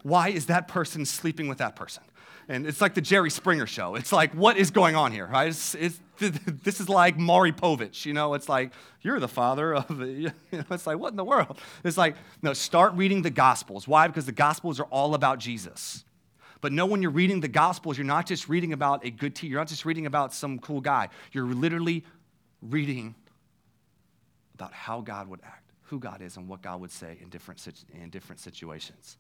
Why 0.04 0.30
is 0.30 0.46
that 0.46 0.68
person 0.68 1.04
sleeping 1.06 1.48
with 1.48 1.58
that 1.58 1.76
person? 1.76 2.04
And 2.48 2.68
it's 2.68 2.80
like 2.80 2.94
the 2.94 3.02
Jerry 3.02 3.32
Springer 3.32 3.66
show. 3.66 3.96
It's 3.96 4.12
like, 4.12 4.34
what 4.34 4.58
is 4.58 4.70
going 4.72 4.96
on 4.96 5.12
here, 5.12 5.26
right? 5.26 5.48
It's, 5.48 5.74
it's, 5.76 6.00
this 6.20 6.80
is 6.80 6.88
like 6.88 7.18
Maury 7.18 7.52
Povich, 7.52 8.06
you 8.06 8.14
know? 8.14 8.36
It's 8.36 8.48
like, 8.48 8.72
you're 9.02 9.20
the 9.20 9.28
father 9.28 9.74
of, 9.74 10.00
you 10.00 10.32
know, 10.52 10.64
it's 10.72 10.86
like, 10.86 11.00
what 11.00 11.12
in 11.12 11.18
the 11.18 11.24
world? 11.24 11.60
It's 11.84 11.98
like, 11.98 12.16
no, 12.42 12.54
start 12.54 12.94
reading 12.94 13.24
the 13.24 13.32
Gospels. 13.32 13.88
Why? 13.88 14.08
Because 14.08 14.26
the 14.26 14.32
Gospels 14.32 14.80
are 14.80 14.86
all 14.86 15.16
about 15.16 15.40
Jesus. 15.40 16.06
But 16.62 16.72
know 16.72 16.86
when 16.86 17.02
you're 17.02 17.12
reading 17.12 17.42
the 17.42 17.48
Gospels, 17.48 17.98
you're 17.98 18.06
not 18.06 18.26
just 18.26 18.48
reading 18.48 18.74
about 18.74 19.06
a 19.06 19.12
good 19.12 19.36
teacher, 19.36 19.52
you're 19.52 19.60
not 19.60 19.68
just 19.68 19.86
reading 19.86 20.06
about 20.06 20.34
some 20.34 20.60
cool 20.60 20.82
guy. 20.82 21.10
You're 21.32 21.46
literally 21.46 22.04
reading 22.62 23.16
about 24.54 24.74
how 24.74 25.02
God 25.02 25.28
would 25.28 25.42
act, 25.44 25.72
who 25.84 26.00
God 26.00 26.22
is, 26.22 26.38
and 26.38 26.48
what 26.48 26.62
God 26.62 26.80
would 26.82 26.92
say 26.92 27.18
in 27.22 27.30
different, 27.30 27.66
in 27.94 28.10
different 28.10 28.40
situations. 28.40 29.18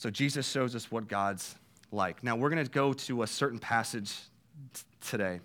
So 0.00 0.08
Jesus 0.08 0.50
shows 0.50 0.74
us 0.74 0.90
what 0.90 1.08
God's 1.08 1.56
like. 1.92 2.24
Now 2.24 2.34
we're 2.34 2.48
going 2.48 2.64
to 2.64 2.70
go 2.70 2.94
to 2.94 3.22
a 3.22 3.26
certain 3.26 3.58
passage 3.58 4.14
t- 4.72 4.80
today 5.06 5.40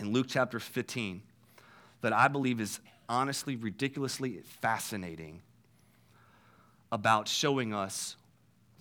in 0.00 0.12
Luke 0.12 0.26
chapter 0.28 0.58
15 0.58 1.22
that 2.00 2.12
I 2.12 2.26
believe 2.26 2.60
is 2.60 2.80
honestly 3.08 3.54
ridiculously 3.54 4.40
fascinating 4.60 5.42
about 6.90 7.28
showing 7.28 7.72
us 7.72 8.16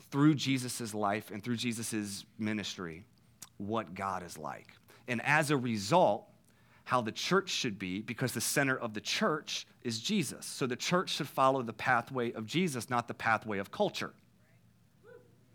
through 0.10 0.34
Jesus' 0.34 0.96
life 0.96 1.30
and 1.30 1.44
through 1.44 1.58
Jesus' 1.58 2.26
ministry 2.40 3.06
what 3.60 3.94
God 3.94 4.24
is 4.24 4.36
like. 4.36 4.74
And 5.08 5.22
as 5.24 5.52
a 5.52 5.58
result, 5.58 6.26
how 6.86 7.02
the 7.02 7.12
church 7.12 7.50
should 7.50 7.78
be 7.78 8.02
because 8.02 8.32
the 8.32 8.42
center 8.42 8.80
of 8.80 8.96
the 8.96 9.02
church 9.02 9.68
is 9.84 10.00
Jesus. 10.00 10.48
So 10.48 10.66
the 10.66 10.76
church 10.76 11.12
should 11.12 11.28
follow 11.28 11.62
the 11.62 11.72
pathway 11.72 12.32
of 12.32 12.48
Jesus, 12.48 12.90
not 12.90 13.08
the 13.08 13.14
pathway 13.14 13.60
of 13.60 13.70
culture. 13.70 14.14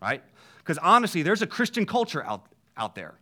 Right? 0.00 0.22
Because 0.58 0.78
honestly, 0.78 1.22
there's 1.22 1.42
a 1.42 1.46
Christian 1.46 1.86
culture 1.86 2.24
out, 2.24 2.46
out 2.76 2.94
there. 2.94 3.14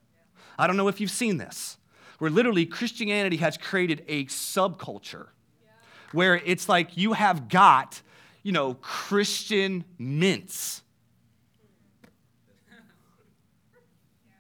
I 0.58 0.66
don't 0.66 0.76
know 0.76 0.88
if 0.88 1.00
you've 1.00 1.10
seen 1.10 1.36
this, 1.38 1.78
where 2.18 2.30
literally 2.30 2.66
Christianity 2.66 3.36
has 3.38 3.56
created 3.56 4.04
a 4.08 4.24
subculture 4.26 5.28
where 6.12 6.36
it's 6.36 6.68
like 6.68 6.96
you 6.96 7.12
have 7.12 7.48
got, 7.48 8.00
you 8.42 8.52
know, 8.52 8.74
Christian 8.74 9.84
mints. 9.98 10.82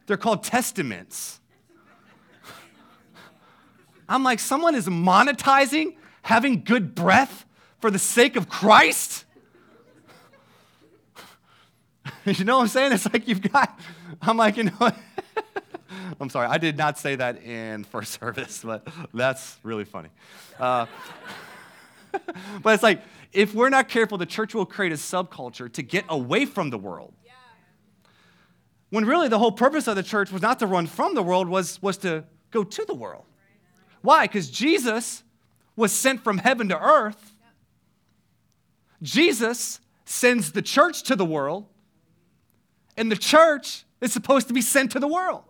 They're 0.06 0.16
called 0.16 0.44
Testamints. 0.44 1.38
I'm 4.08 4.22
like, 4.22 4.38
someone 4.38 4.74
is 4.74 4.86
monetizing 4.86 5.96
having 6.22 6.62
good 6.62 6.94
breath 6.94 7.44
for 7.80 7.90
the 7.90 7.98
sake 7.98 8.36
of 8.36 8.48
Christ? 8.48 9.23
you 12.38 12.44
know 12.44 12.56
what 12.56 12.62
I'm 12.62 12.68
saying? 12.68 12.92
It's 12.92 13.10
like 13.12 13.28
you've 13.28 13.42
got, 13.42 13.78
I'm 14.22 14.36
like, 14.36 14.56
you 14.56 14.64
know, 14.64 14.72
I'm 16.20 16.30
sorry, 16.30 16.46
I 16.46 16.58
did 16.58 16.78
not 16.78 16.98
say 16.98 17.16
that 17.16 17.42
in 17.42 17.84
first 17.84 18.12
service, 18.20 18.62
but 18.64 18.86
that's 19.12 19.58
really 19.62 19.84
funny. 19.84 20.08
Uh, 20.58 20.86
but 22.62 22.74
it's 22.74 22.82
like, 22.82 23.02
if 23.32 23.54
we're 23.54 23.68
not 23.68 23.88
careful, 23.88 24.16
the 24.16 24.26
church 24.26 24.54
will 24.54 24.64
create 24.64 24.92
a 24.92 24.96
subculture 24.96 25.70
to 25.72 25.82
get 25.82 26.04
away 26.08 26.46
from 26.46 26.70
the 26.70 26.78
world. 26.78 27.12
When 28.90 29.04
really 29.04 29.28
the 29.28 29.40
whole 29.40 29.50
purpose 29.50 29.88
of 29.88 29.96
the 29.96 30.04
church 30.04 30.30
was 30.30 30.40
not 30.40 30.60
to 30.60 30.66
run 30.66 30.86
from 30.86 31.16
the 31.16 31.22
world, 31.22 31.48
was, 31.48 31.82
was 31.82 31.96
to 31.98 32.24
go 32.52 32.62
to 32.62 32.84
the 32.84 32.94
world. 32.94 33.24
Why? 34.02 34.26
Because 34.26 34.48
Jesus 34.48 35.24
was 35.74 35.90
sent 35.90 36.22
from 36.22 36.38
heaven 36.38 36.68
to 36.68 36.80
earth. 36.80 37.34
Jesus 39.02 39.80
sends 40.04 40.52
the 40.52 40.62
church 40.62 41.02
to 41.04 41.16
the 41.16 41.24
world, 41.24 41.66
and 42.96 43.10
the 43.10 43.16
church 43.16 43.84
is 44.00 44.12
supposed 44.12 44.48
to 44.48 44.54
be 44.54 44.60
sent 44.60 44.92
to 44.92 45.00
the 45.00 45.08
world. 45.08 45.42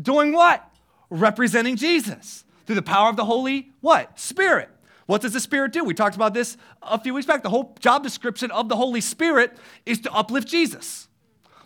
Doing 0.00 0.32
what? 0.32 0.68
Representing 1.10 1.76
Jesus 1.76 2.44
through 2.66 2.76
the 2.76 2.82
power 2.82 3.08
of 3.08 3.16
the 3.16 3.24
Holy 3.24 3.72
what? 3.80 4.18
Spirit. 4.18 4.68
What 5.06 5.22
does 5.22 5.32
the 5.32 5.40
Spirit 5.40 5.72
do? 5.72 5.84
We 5.84 5.94
talked 5.94 6.16
about 6.16 6.34
this 6.34 6.56
a 6.82 7.00
few 7.00 7.14
weeks 7.14 7.26
back. 7.26 7.42
The 7.42 7.48
whole 7.48 7.76
job 7.78 8.02
description 8.02 8.50
of 8.50 8.68
the 8.68 8.76
Holy 8.76 9.00
Spirit 9.00 9.56
is 9.86 10.00
to 10.00 10.12
uplift 10.12 10.48
Jesus. 10.48 11.08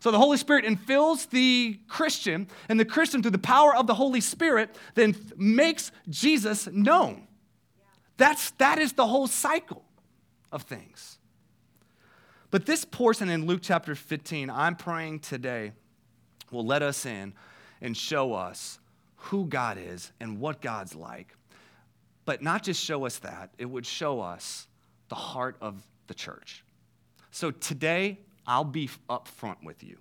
So 0.00 0.10
the 0.10 0.18
Holy 0.18 0.38
Spirit 0.38 0.64
infills 0.64 1.28
the 1.28 1.78
Christian, 1.86 2.48
and 2.70 2.80
the 2.80 2.86
Christian, 2.86 3.22
through 3.22 3.32
the 3.32 3.38
power 3.38 3.74
of 3.74 3.86
the 3.86 3.94
Holy 3.94 4.22
Spirit, 4.22 4.74
then 4.94 5.14
makes 5.36 5.92
Jesus 6.08 6.66
known. 6.68 7.26
That's, 8.16 8.50
that 8.52 8.78
is 8.78 8.94
the 8.94 9.06
whole 9.06 9.26
cycle 9.26 9.84
of 10.52 10.62
things. 10.62 11.18
But 12.50 12.66
this 12.66 12.84
portion 12.84 13.28
in 13.28 13.46
Luke 13.46 13.60
chapter 13.62 13.94
15, 13.94 14.50
I'm 14.50 14.74
praying 14.74 15.20
today, 15.20 15.72
will 16.50 16.66
let 16.66 16.82
us 16.82 17.06
in 17.06 17.32
and 17.80 17.96
show 17.96 18.32
us 18.32 18.80
who 19.16 19.46
God 19.46 19.78
is 19.78 20.10
and 20.18 20.40
what 20.40 20.60
God's 20.60 20.94
like. 20.96 21.36
But 22.24 22.42
not 22.42 22.64
just 22.64 22.82
show 22.82 23.06
us 23.06 23.18
that, 23.18 23.50
it 23.58 23.66
would 23.66 23.86
show 23.86 24.20
us 24.20 24.66
the 25.08 25.14
heart 25.14 25.56
of 25.60 25.86
the 26.08 26.14
church. 26.14 26.64
So 27.30 27.52
today, 27.52 28.18
I'll 28.46 28.64
be 28.64 28.90
up 29.08 29.28
front 29.28 29.62
with 29.62 29.84
you. 29.84 29.98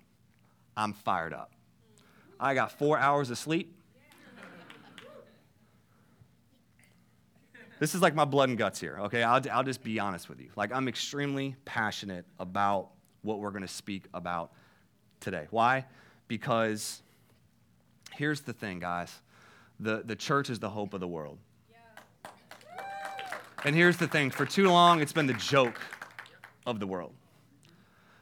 I'm 0.76 0.94
fired 0.94 1.34
up. 1.34 1.52
I 2.40 2.56
got 2.56 2.72
four 2.72 2.98
hours 2.98 3.30
of 3.30 3.38
sleep. 3.38 3.76
This 7.80 7.96
is 7.96 8.02
like 8.02 8.14
my 8.14 8.26
blood 8.26 8.50
and 8.50 8.58
guts 8.58 8.80
here, 8.80 8.98
okay? 9.04 9.24
I'll, 9.24 9.42
I'll 9.52 9.64
just 9.64 9.84
be 9.84 10.00
honest 10.00 10.28
with 10.28 10.42
you. 10.42 10.50
Like, 10.56 10.74
I'm 10.74 10.88
extremely 10.88 11.56
passionate 11.64 12.26
about 12.38 12.90
what 13.22 13.40
we're 13.40 13.52
going 13.52 13.62
to 13.62 13.68
speak 13.68 14.04
about 14.14 14.52
today. 15.22 15.48
Why? 15.50 15.86
Because 16.28 17.02
here's 18.12 18.42
the 18.42 18.54
thing, 18.54 18.80
guys 18.80 19.22
the, 19.80 20.04
the 20.04 20.16
church 20.16 20.50
is 20.50 20.60
the 20.60 20.70
hope 20.70 20.94
of 20.94 21.00
the 21.00 21.08
world. 21.08 21.38
And 23.64 23.76
here's 23.76 23.98
the 23.98 24.08
thing 24.08 24.30
for 24.30 24.46
too 24.46 24.70
long, 24.70 25.02
it's 25.02 25.14
been 25.14 25.28
the 25.28 25.34
joke 25.34 25.80
of 26.66 26.80
the 26.80 26.88
world 26.88 27.14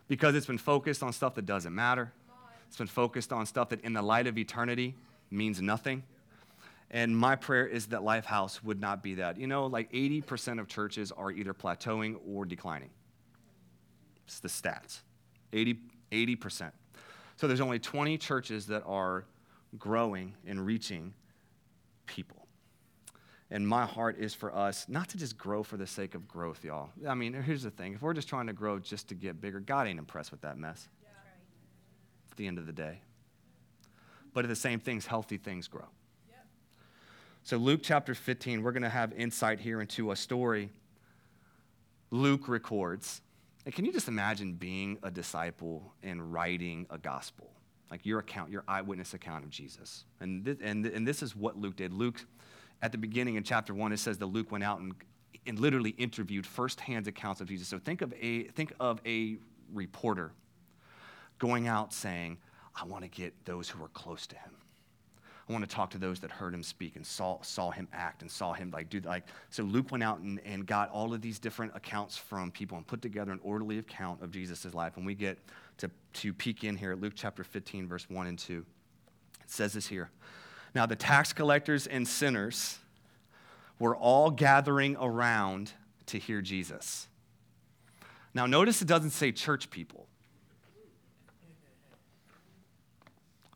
because 0.08 0.36
it's 0.36 0.46
been 0.46 0.58
focused 0.58 1.04
on 1.04 1.14
stuff 1.14 1.36
that 1.36 1.46
doesn't 1.46 1.74
matter. 1.74 2.12
It's 2.68 2.78
been 2.78 2.88
focused 2.88 3.32
on 3.32 3.46
stuff 3.46 3.70
that, 3.70 3.82
in 3.82 3.94
the 3.94 4.02
light 4.02 4.28
of 4.28 4.38
eternity, 4.38 4.96
means 5.30 5.62
nothing. 5.62 6.04
And 6.90 7.18
my 7.18 7.36
prayer 7.36 7.68
is 7.68 7.88
that 7.88 8.02
Lifehouse 8.02 8.64
would 8.64 8.80
not 8.80 9.04
be 9.04 9.16
that. 9.16 9.38
You 9.38 9.48
know, 9.48 9.66
like 9.66 9.92
80% 9.92 10.60
of 10.60 10.68
churches 10.68 11.12
are 11.12 11.32
either 11.32 11.54
plateauing 11.54 12.18
or 12.26 12.46
declining. 12.46 12.92
It's 14.26 14.40
the 14.40 14.48
stats 14.48 15.02
80, 15.54 15.80
80%. 16.12 16.72
So 17.36 17.48
there's 17.48 17.62
only 17.62 17.80
20 17.80 18.18
churches 18.18 18.68
that 18.68 18.84
are 18.86 19.26
growing 19.78 20.34
and 20.46 20.66
reaching 20.66 21.14
people. 22.06 22.48
And 23.50 23.66
my 23.66 23.86
heart 23.86 24.18
is 24.18 24.34
for 24.34 24.54
us 24.54 24.88
not 24.90 25.10
to 25.10 25.18
just 25.18 25.38
grow 25.38 25.64
for 25.64 25.78
the 25.78 25.88
sake 25.88 26.16
of 26.16 26.28
growth, 26.28 26.64
y'all. 26.64 26.90
I 27.08 27.16
mean, 27.16 27.34
here's 27.34 27.64
the 27.64 27.72
thing 27.72 27.94
if 27.94 28.02
we're 28.02 28.14
just 28.14 28.28
trying 28.28 28.48
to 28.48 28.54
grow 28.54 28.80
just 28.80 29.08
to 29.10 29.16
get 29.16 29.40
bigger, 29.40 29.60
God 29.60 29.88
ain't 29.88 30.00
impressed 30.00 30.32
with 30.32 30.42
that 30.42 30.58
mess 30.58 30.90
yeah. 31.02 31.10
at 32.32 32.38
the 32.38 32.48
end 32.48 32.58
of 32.58 32.66
the 32.66 32.74
day. 32.74 33.00
But 34.34 34.44
at 34.44 34.50
the 34.50 34.56
same 34.56 34.80
things, 34.80 35.06
healthy 35.06 35.38
things 35.38 35.68
grow. 35.68 35.88
So, 37.48 37.56
Luke 37.56 37.80
chapter 37.82 38.14
15, 38.14 38.62
we're 38.62 38.74
going 38.74 38.84
to 38.84 38.90
have 38.90 39.14
insight 39.14 39.62
here 39.62 39.80
into 39.80 40.12
a 40.12 40.18
story 40.18 40.70
Luke 42.12 42.50
records. 42.50 43.22
And 43.64 43.74
can 43.74 43.86
you 43.86 43.94
just 43.94 44.10
imagine 44.10 44.56
being 44.56 44.98
a 45.02 45.10
disciple 45.10 45.94
and 46.04 46.34
writing 46.34 46.88
a 46.90 46.98
gospel? 46.98 47.50
Like 47.90 48.06
your 48.06 48.20
account, 48.20 48.52
your 48.52 48.66
eyewitness 48.68 49.14
account 49.14 49.46
of 49.46 49.50
Jesus. 49.50 50.04
And, 50.20 50.44
th- 50.44 50.58
and, 50.62 50.86
and 50.88 51.08
this 51.08 51.24
is 51.24 51.38
what 51.38 51.58
Luke 51.58 51.78
did. 51.78 51.94
Luke 51.94 52.20
at 52.82 52.92
the 52.92 52.98
beginning 52.98 53.36
in 53.36 53.44
chapter 53.44 53.74
one, 53.74 53.94
it 53.94 54.00
says 54.00 54.18
that 54.18 54.26
Luke 54.26 54.52
went 54.52 54.66
out 54.66 54.82
and, 54.82 54.94
and 55.46 55.58
literally 55.58 55.92
interviewed 55.92 56.46
firsthand 56.46 57.08
accounts 57.08 57.40
of 57.40 57.48
Jesus. 57.48 57.70
So 57.70 57.80
think 57.80 58.02
of 58.02 58.14
a, 58.20 58.44
think 58.50 58.74
of 58.82 59.00
a 59.06 59.38
reporter 59.74 60.34
going 61.40 61.70
out 61.70 61.94
saying, 61.94 62.40
I 62.76 62.84
want 62.84 63.06
to 63.06 63.10
get 63.10 63.46
those 63.46 63.70
who 63.70 63.82
are 63.82 63.88
close 63.88 64.28
to 64.28 64.36
him. 64.36 64.52
I 65.48 65.54
want 65.54 65.68
to 65.68 65.74
talk 65.74 65.92
to 65.92 65.98
those 65.98 66.20
that 66.20 66.32
heard 66.32 66.54
him 66.54 66.62
speak 66.62 66.98
and 66.98 67.06
saw, 67.06 67.42
saw 67.42 67.72
him 67.72 67.88
act 67.94 68.22
and 68.22 68.30
saw 68.30 68.52
him 68.52 68.70
like 68.72 68.90
do 68.90 69.00
like 69.00 69.24
so 69.50 69.64
Luke 69.64 69.92
went 69.92 70.04
out 70.04 70.20
and, 70.20 70.42
and 70.46 70.66
got 70.66 70.90
all 70.90 71.14
of 71.14 71.22
these 71.22 71.40
different 71.40 71.74
accounts 71.74 72.18
from 72.18 72.52
people 72.52 72.78
and 72.78 72.86
put 72.86 73.02
together 73.02 73.32
an 73.32 73.40
orderly 73.44 73.80
account 73.80 74.22
of 74.22 74.32
Jesus' 74.32 74.74
life. 74.74 74.98
And 74.98 75.06
we 75.06 75.16
get 75.16 75.38
to, 75.78 75.90
to 76.14 76.34
peek 76.34 76.66
in 76.66 76.76
here 76.76 76.92
at 76.92 77.00
Luke 77.00 77.14
chapter 77.16 77.46
15, 77.46 77.88
verse 77.88 78.10
1 78.10 78.28
and 78.28 78.38
2. 78.38 78.66
It 79.42 79.52
says 79.52 79.74
this 79.74 79.88
here. 79.88 80.10
Now, 80.76 80.86
the 80.86 80.96
tax 80.96 81.32
collectors 81.32 81.88
and 81.88 82.06
sinners 82.06 82.80
were 83.80 83.96
all 83.96 84.30
gathering 84.32 84.98
around 84.98 85.72
to 86.08 86.20
hear 86.20 86.42
Jesus. 86.42 87.08
Now, 88.34 88.46
notice 88.46 88.82
it 88.82 88.88
doesn't 88.88 89.12
say 89.12 89.32
church 89.32 89.70
people. 89.70 90.07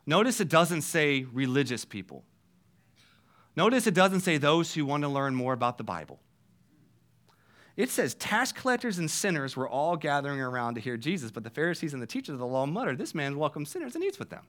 Notice 0.06 0.40
it 0.40 0.50
doesn't 0.50 0.82
say 0.82 1.26
religious 1.32 1.86
people. 1.86 2.24
Notice 3.56 3.88
it 3.88 3.94
doesn't 3.94 4.22
say 4.22 4.38
those 4.38 4.74
who 4.74 4.86
want 4.86 5.04
to 5.04 5.10
learn 5.10 5.36
more 5.36 5.54
about 5.54 5.78
the 5.78 5.84
Bible. 5.84 6.20
It 7.78 7.90
says 7.90 8.14
tax 8.16 8.52
collectors 8.52 8.98
and 8.98 9.10
sinners 9.10 9.56
were 9.56 9.68
all 9.68 9.96
gathering 9.96 10.42
around 10.42 10.76
to 10.76 10.82
hear 10.82 10.98
Jesus, 10.98 11.32
but 11.32 11.44
the 11.44 11.50
Pharisees 11.50 11.94
and 11.94 12.02
the 12.02 12.08
teachers 12.08 12.34
of 12.34 12.40
the 12.40 12.46
law 12.46 12.66
muttered, 12.66 12.98
This 12.98 13.16
man 13.16 13.38
welcomes 13.38 13.70
sinners 13.70 13.96
and 13.96 14.04
eats 14.04 14.20
with 14.20 14.30
them. 14.30 14.44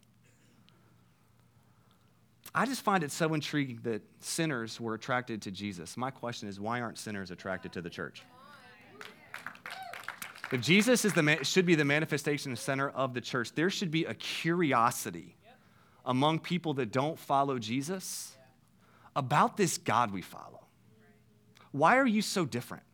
I 2.54 2.66
just 2.66 2.82
find 2.82 3.02
it 3.02 3.10
so 3.10 3.32
intriguing 3.32 3.80
that 3.84 4.02
sinners 4.20 4.78
were 4.78 4.94
attracted 4.94 5.40
to 5.42 5.50
Jesus. 5.50 5.96
My 5.96 6.10
question 6.10 6.48
is 6.48 6.60
why 6.60 6.80
aren't 6.80 6.98
sinners 6.98 7.30
attracted 7.30 7.72
to 7.72 7.80
the 7.80 7.88
church? 7.88 8.22
If 10.50 10.60
Jesus 10.60 11.06
is 11.06 11.14
the 11.14 11.38
should 11.44 11.64
be 11.64 11.74
the 11.76 11.84
manifestation 11.84 12.54
center 12.56 12.90
of 12.90 13.14
the 13.14 13.22
church, 13.22 13.54
there 13.54 13.70
should 13.70 13.90
be 13.90 14.04
a 14.04 14.12
curiosity 14.12 15.34
among 16.04 16.40
people 16.40 16.74
that 16.74 16.92
don't 16.92 17.18
follow 17.18 17.58
Jesus 17.58 18.36
about 19.14 19.56
this 19.56 19.78
God 19.78 20.10
we 20.10 20.22
follow. 20.22 20.60
Why 21.70 21.96
are 21.96 22.06
you 22.06 22.22
so 22.22 22.44
different? 22.44 22.84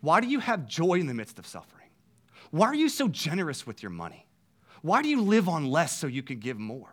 Why 0.00 0.20
do 0.20 0.26
you 0.26 0.40
have 0.40 0.66
joy 0.66 0.94
in 0.94 1.06
the 1.06 1.14
midst 1.14 1.38
of 1.38 1.46
suffering? 1.46 1.88
Why 2.50 2.66
are 2.66 2.74
you 2.74 2.88
so 2.88 3.08
generous 3.08 3.66
with 3.66 3.82
your 3.82 3.90
money? 3.90 4.26
Why 4.82 5.00
do 5.00 5.08
you 5.08 5.22
live 5.22 5.48
on 5.48 5.66
less 5.66 5.96
so 5.96 6.06
you 6.06 6.22
can 6.22 6.38
give 6.38 6.58
more? 6.58 6.92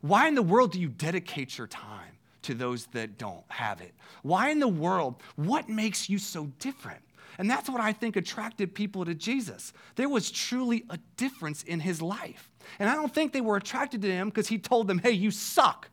Why 0.00 0.28
in 0.28 0.34
the 0.34 0.42
world 0.42 0.72
do 0.72 0.80
you 0.80 0.88
dedicate 0.88 1.56
your 1.56 1.66
time 1.66 2.18
to 2.42 2.54
those 2.54 2.86
that 2.86 3.18
don't 3.18 3.44
have 3.48 3.80
it? 3.80 3.94
Why 4.22 4.50
in 4.50 4.58
the 4.58 4.68
world? 4.68 5.22
What 5.36 5.68
makes 5.68 6.08
you 6.08 6.18
so 6.18 6.46
different? 6.58 7.02
And 7.38 7.48
that's 7.48 7.70
what 7.70 7.80
I 7.80 7.92
think 7.92 8.16
attracted 8.16 8.74
people 8.74 9.04
to 9.04 9.14
Jesus. 9.14 9.72
There 9.94 10.08
was 10.08 10.30
truly 10.30 10.84
a 10.90 10.98
difference 11.16 11.62
in 11.62 11.80
his 11.80 12.02
life. 12.02 12.50
And 12.78 12.88
I 12.88 12.94
don't 12.94 13.12
think 13.12 13.32
they 13.32 13.40
were 13.40 13.56
attracted 13.56 14.02
to 14.02 14.10
him 14.10 14.28
because 14.28 14.48
he 14.48 14.58
told 14.58 14.88
them, 14.88 14.98
hey, 14.98 15.12
you 15.12 15.30
suck. 15.30 15.88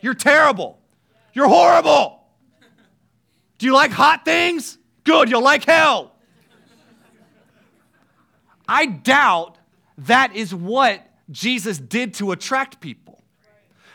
You're 0.00 0.14
terrible. 0.14 0.78
You're 1.32 1.48
horrible. 1.48 2.24
Do 3.58 3.66
you 3.66 3.72
like 3.72 3.90
hot 3.90 4.24
things? 4.24 4.78
Good, 5.04 5.30
you'll 5.30 5.42
like 5.42 5.64
hell. 5.64 6.12
I 8.68 8.86
doubt 8.86 9.58
that 9.98 10.34
is 10.34 10.54
what 10.54 11.06
Jesus 11.30 11.78
did 11.78 12.14
to 12.14 12.32
attract 12.32 12.80
people. 12.80 13.22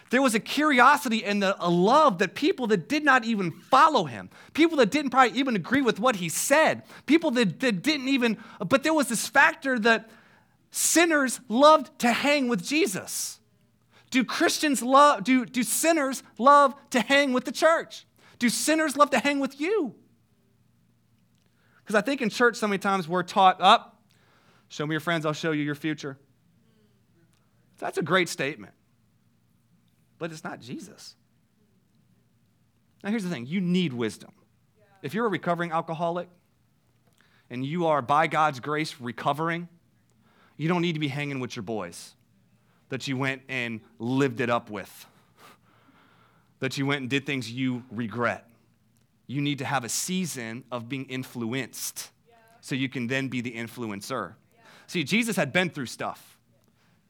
There 0.10 0.22
was 0.22 0.34
a 0.34 0.40
curiosity 0.40 1.24
and 1.24 1.44
a 1.44 1.70
love 1.70 2.18
that 2.18 2.34
people 2.34 2.66
that 2.68 2.90
did 2.90 3.04
not 3.04 3.26
even 3.26 3.52
follow 3.52 4.06
him, 4.06 4.30
people 4.54 4.78
that 4.78 4.90
didn't 4.90 5.12
probably 5.12 5.38
even 5.38 5.56
agree 5.56 5.82
with 5.82 6.00
what 6.00 6.16
he 6.16 6.30
said, 6.30 6.82
people 7.06 7.30
that, 7.32 7.60
that 7.60 7.84
didn't 7.84 8.08
even, 8.08 8.38
but 8.68 8.82
there 8.82 8.94
was 8.94 9.08
this 9.08 9.28
factor 9.28 9.78
that 9.78 10.10
sinners 10.72 11.40
loved 11.48 11.98
to 12.00 12.12
hang 12.12 12.48
with 12.48 12.64
Jesus. 12.64 13.40
Do 14.12 14.24
Christians 14.24 14.82
love, 14.82 15.24
do, 15.24 15.46
do 15.46 15.64
sinners 15.64 16.24
love 16.38 16.74
to 16.92 17.02
hang 17.02 17.34
with 17.34 17.46
the 17.46 17.52
church? 17.52 18.06
Do 18.40 18.50
sinners 18.50 18.98
love 18.98 19.12
to 19.12 19.20
hang 19.20 19.40
with 19.40 19.60
you? 19.60 19.96
Because 21.84 21.96
I 21.96 22.02
think 22.02 22.22
in 22.22 22.30
church, 22.30 22.56
so 22.56 22.68
many 22.68 22.80
times 22.80 23.08
we're 23.08 23.24
taught, 23.24 23.62
up, 23.62 23.98
oh, 23.98 24.14
show 24.70 24.86
me 24.86 24.94
your 24.94 25.00
friends, 25.00 25.26
I'll 25.26 25.34
show 25.34 25.52
you 25.52 25.64
your 25.64 25.76
future. 25.76 26.18
That's 27.78 27.98
a 27.98 28.04
great 28.04 28.30
statement, 28.30 28.74
but 30.18 30.32
it's 30.32 30.44
not 30.44 30.60
Jesus. 30.60 31.16
Now, 33.04 33.10
here's 33.10 33.24
the 33.24 33.30
thing 33.30 33.46
you 33.46 33.62
need 33.62 33.94
wisdom. 33.94 34.32
If 35.02 35.14
you're 35.14 35.26
a 35.26 35.30
recovering 35.30 35.72
alcoholic 35.72 36.30
and 37.50 37.66
you 37.66 37.88
are, 37.88 38.02
by 38.02 38.28
God's 38.28 38.60
grace, 38.60 38.96
recovering, 39.00 39.70
you 40.60 40.68
don't 40.68 40.82
need 40.82 40.94
to 40.94 41.00
be 41.00 41.08
hanging 41.08 41.40
with 41.40 41.56
your 41.56 41.64
boys 41.64 42.16
that 42.90 43.08
you 43.08 43.16
went 43.16 43.42
and 43.48 43.80
lived 43.98 44.42
it 44.42 44.50
up 44.50 44.70
with, 44.70 45.06
that 46.60 46.78
you 46.78 46.86
went 46.86 47.00
and 47.00 47.10
did 47.10 47.26
things 47.26 47.50
you 47.50 47.82
regret. 47.90 48.46
You 49.26 49.40
need 49.40 49.60
to 49.60 49.66
have 49.66 49.86
a 49.86 49.90
season 49.90 50.66
of 50.70 50.90
being 50.90 51.06
influenced 51.06 52.12
so 52.60 52.76
you 52.76 52.90
can 52.90 53.08
then 53.08 53.30
be 53.30 53.40
the 53.40 53.54
influencer. 53.54 54.34
See, 54.86 55.06
Jesus 55.06 55.38
had 55.38 55.54
been 55.54 55.70
through 55.70 55.86
stuff. 55.86 56.38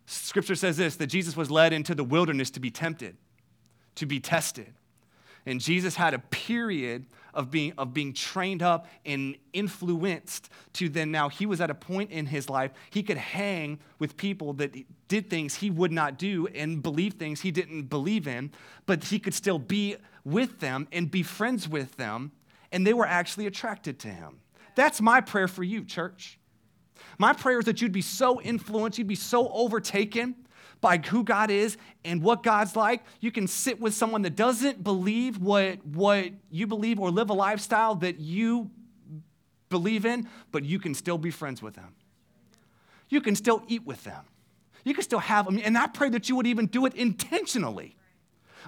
Scripture 0.06 0.56
says 0.56 0.78
this 0.78 0.98
that 0.98 1.08
Jesus 1.08 1.36
was 1.36 1.50
led 1.50 1.74
into 1.74 1.96
the 1.96 2.04
wilderness 2.04 2.52
to 2.52 2.60
be 2.60 2.70
tempted, 2.70 3.18
to 3.96 4.06
be 4.06 4.20
tested. 4.20 4.76
And 5.48 5.60
Jesus 5.60 5.96
had 5.96 6.14
a 6.14 6.20
period 6.20 7.08
of 7.34 7.52
being, 7.52 7.74
of 7.78 7.94
being 7.94 8.14
trained 8.14 8.62
up 8.62 8.88
and 9.06 9.36
influenced 9.54 10.50
to 10.74 10.90
then 10.90 11.12
now 11.12 11.30
he 11.30 11.46
was 11.46 11.62
at 11.62 11.70
a 11.70 11.76
point 11.76 12.12
in 12.12 12.26
his 12.26 12.50
life 12.50 12.72
he 12.90 13.04
could 13.04 13.18
hang 13.18 13.80
with 13.98 14.18
people 14.18 14.54
that 14.54 14.76
did 15.08 15.30
things 15.30 15.56
he 15.56 15.70
would 15.70 15.92
not 15.92 16.18
do 16.18 16.48
and 16.48 16.82
believe 16.82 17.14
things 17.14 17.42
he 17.42 17.52
didn't 17.52 17.84
believe 17.84 18.28
in, 18.28 18.52
but 18.86 19.04
he 19.06 19.20
could 19.20 19.34
still 19.34 19.60
be 19.60 19.96
with 20.24 20.60
them 20.60 20.88
and 20.92 21.10
be 21.10 21.24
friends 21.24 21.68
with 21.68 21.96
them, 21.98 22.32
and 22.72 22.86
they 22.86 22.94
were 22.94 23.06
actually 23.06 23.48
attracted 23.48 24.00
to 24.00 24.08
him. 24.08 24.40
That's 24.76 25.02
my 25.02 25.22
prayer 25.22 25.48
for 25.48 25.64
you, 25.64 25.84
church. 25.84 26.40
My 27.18 27.34
prayer 27.34 27.60
is 27.60 27.66
that 27.66 27.82
you'd 27.82 27.92
be 27.92 28.02
so 28.02 28.42
influenced, 28.42 28.98
you'd 28.98 29.08
be 29.08 29.16
so 29.16 29.50
overtaken 29.50 30.36
by 30.82 30.98
who 30.98 31.24
God 31.24 31.52
is 31.52 31.78
and 32.06 32.22
what 32.22 32.44
God's 32.44 32.76
like. 32.76 33.04
You 33.20 33.32
can 33.32 33.48
sit 33.48 33.80
with 33.80 33.94
someone 33.94 34.22
that 34.22 34.36
doesn't 34.36 34.84
believe 34.84 35.38
what, 35.38 35.86
what 35.86 36.32
you 36.50 36.68
believe 36.68 37.00
or 37.00 37.12
live 37.12 37.30
a 37.30 37.34
lifestyle 37.34 37.96
that 37.96 38.20
you 38.20 38.70
believe 39.70 40.06
in, 40.06 40.28
but 40.52 40.64
you 40.64 40.80
can 40.80 40.94
still 40.94 41.18
be 41.18 41.32
friends 41.32 41.62
with 41.62 41.76
them. 41.76 41.96
You 43.10 43.22
can 43.22 43.36
still 43.36 43.64
eat 43.68 43.86
with 43.86 44.04
them. 44.04 44.24
You 44.84 44.94
can 44.94 45.04
still 45.04 45.20
have 45.20 45.46
them. 45.46 45.60
And 45.64 45.78
I 45.78 45.88
pray 45.88 46.10
that 46.10 46.30
you 46.30 46.36
would 46.36 46.48
even 46.48 46.68
do 46.68 46.86
it 46.86 46.94
intentionally. 46.94 47.96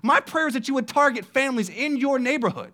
My 0.03 0.19
prayer 0.19 0.47
is 0.47 0.53
that 0.53 0.67
you 0.67 0.73
would 0.73 0.87
target 0.87 1.25
families 1.25 1.69
in 1.69 1.97
your 1.97 2.19
neighborhood 2.19 2.73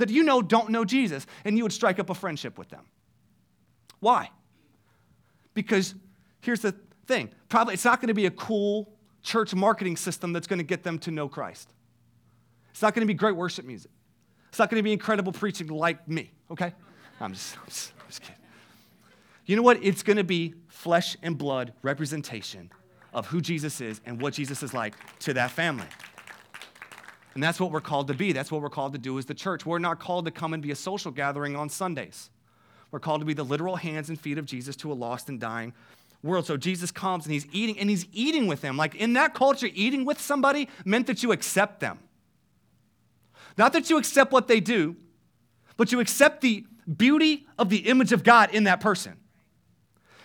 that 0.00 0.08
you 0.08 0.22
know 0.22 0.40
don't 0.42 0.70
know 0.70 0.84
Jesus 0.84 1.26
and 1.44 1.56
you 1.56 1.62
would 1.62 1.72
strike 1.72 1.98
up 1.98 2.10
a 2.10 2.14
friendship 2.14 2.58
with 2.58 2.70
them. 2.70 2.84
Why? 4.00 4.30
Because 5.52 5.94
here's 6.40 6.60
the 6.60 6.74
thing 7.10 7.28
probably 7.48 7.74
it's 7.74 7.84
not 7.84 8.00
going 8.00 8.08
to 8.08 8.14
be 8.14 8.26
a 8.26 8.30
cool 8.30 8.88
church 9.22 9.52
marketing 9.52 9.96
system 9.96 10.32
that's 10.32 10.46
going 10.46 10.60
to 10.60 10.64
get 10.64 10.84
them 10.84 10.98
to 11.00 11.10
know 11.10 11.28
Christ. 11.28 11.68
It's 12.70 12.82
not 12.82 12.94
going 12.94 13.02
to 13.02 13.06
be 13.06 13.14
great 13.14 13.34
worship 13.34 13.64
music. 13.64 13.90
It's 14.48 14.58
not 14.58 14.70
going 14.70 14.78
to 14.78 14.84
be 14.84 14.92
incredible 14.92 15.32
preaching 15.32 15.66
like 15.66 16.08
me, 16.08 16.30
okay? 16.50 16.72
I'm 17.20 17.34
just, 17.34 17.58
I'm 17.58 17.66
just, 17.66 17.92
I'm 18.00 18.06
just 18.06 18.22
kidding. 18.22 18.36
You 19.44 19.56
know 19.56 19.62
what? 19.62 19.82
It's 19.82 20.04
going 20.04 20.18
to 20.18 20.24
be 20.24 20.54
flesh 20.68 21.16
and 21.22 21.36
blood 21.36 21.72
representation 21.82 22.70
of 23.12 23.26
who 23.26 23.40
Jesus 23.40 23.80
is 23.80 24.00
and 24.06 24.22
what 24.22 24.32
Jesus 24.34 24.62
is 24.62 24.72
like 24.72 24.94
to 25.20 25.34
that 25.34 25.50
family. 25.50 25.86
And 27.34 27.42
that's 27.42 27.58
what 27.58 27.72
we're 27.72 27.80
called 27.80 28.06
to 28.08 28.14
be. 28.14 28.32
That's 28.32 28.52
what 28.52 28.62
we're 28.62 28.70
called 28.70 28.92
to 28.92 28.98
do 28.98 29.18
as 29.18 29.26
the 29.26 29.34
church. 29.34 29.66
We're 29.66 29.80
not 29.80 29.98
called 29.98 30.24
to 30.26 30.30
come 30.30 30.54
and 30.54 30.62
be 30.62 30.70
a 30.70 30.76
social 30.76 31.10
gathering 31.10 31.56
on 31.56 31.68
Sundays. 31.68 32.30
We're 32.92 33.00
called 33.00 33.20
to 33.20 33.24
be 33.24 33.34
the 33.34 33.44
literal 33.44 33.76
hands 33.76 34.08
and 34.08 34.18
feet 34.18 34.38
of 34.38 34.46
Jesus 34.46 34.76
to 34.76 34.92
a 34.92 34.94
lost 34.94 35.28
and 35.28 35.40
dying 35.40 35.72
world. 36.22 36.46
So 36.46 36.56
Jesus 36.56 36.90
comes 36.90 37.24
and 37.24 37.32
he's 37.32 37.46
eating, 37.52 37.78
and 37.78 37.88
he's 37.88 38.06
eating 38.12 38.46
with 38.46 38.60
them. 38.60 38.76
Like 38.76 38.94
in 38.94 39.14
that 39.14 39.34
culture, 39.34 39.68
eating 39.72 40.04
with 40.04 40.20
somebody 40.20 40.68
meant 40.84 41.06
that 41.06 41.22
you 41.22 41.32
accept 41.32 41.80
them. 41.80 41.98
Not 43.56 43.72
that 43.72 43.90
you 43.90 43.98
accept 43.98 44.32
what 44.32 44.48
they 44.48 44.60
do, 44.60 44.96
but 45.76 45.92
you 45.92 46.00
accept 46.00 46.40
the 46.40 46.64
beauty 46.96 47.46
of 47.58 47.68
the 47.68 47.78
image 47.88 48.12
of 48.12 48.24
God 48.24 48.50
in 48.54 48.64
that 48.64 48.80
person. 48.80 49.16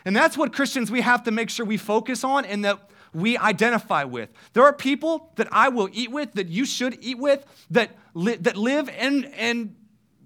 And 0.05 0.15
that's 0.15 0.37
what 0.37 0.53
Christians 0.53 0.91
we 0.91 1.01
have 1.01 1.23
to 1.23 1.31
make 1.31 1.49
sure 1.49 1.65
we 1.65 1.77
focus 1.77 2.23
on 2.23 2.45
and 2.45 2.63
that 2.63 2.89
we 3.13 3.37
identify 3.37 4.03
with. 4.03 4.29
There 4.53 4.63
are 4.63 4.73
people 4.73 5.31
that 5.35 5.47
I 5.51 5.69
will 5.69 5.89
eat 5.91 6.11
with, 6.11 6.33
that 6.33 6.47
you 6.49 6.65
should 6.65 6.97
eat 7.01 7.17
with, 7.17 7.45
that, 7.71 7.91
li- 8.13 8.35
that 8.35 8.57
live 8.57 8.89
and, 8.89 9.25
and 9.35 9.75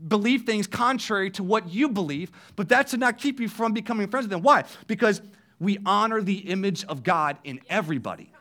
believe 0.08 0.44
things 0.44 0.68
contrary 0.68 1.30
to 1.32 1.44
what 1.44 1.70
you 1.70 1.88
believe, 1.90 2.32
but 2.56 2.70
that 2.70 2.90
should 2.90 3.00
not 3.00 3.18
keep 3.18 3.40
you 3.40 3.48
from 3.48 3.74
becoming 3.74 4.08
friends 4.08 4.26
with 4.26 4.32
them. 4.32 4.42
Why? 4.42 4.66
Because 4.88 5.22
we 5.60 5.80
honor 5.86 6.22
the 6.22 6.38
image 6.50 6.86
of 6.86 7.04
God 7.04 7.38
in 7.44 7.60
everybody. 7.70 8.32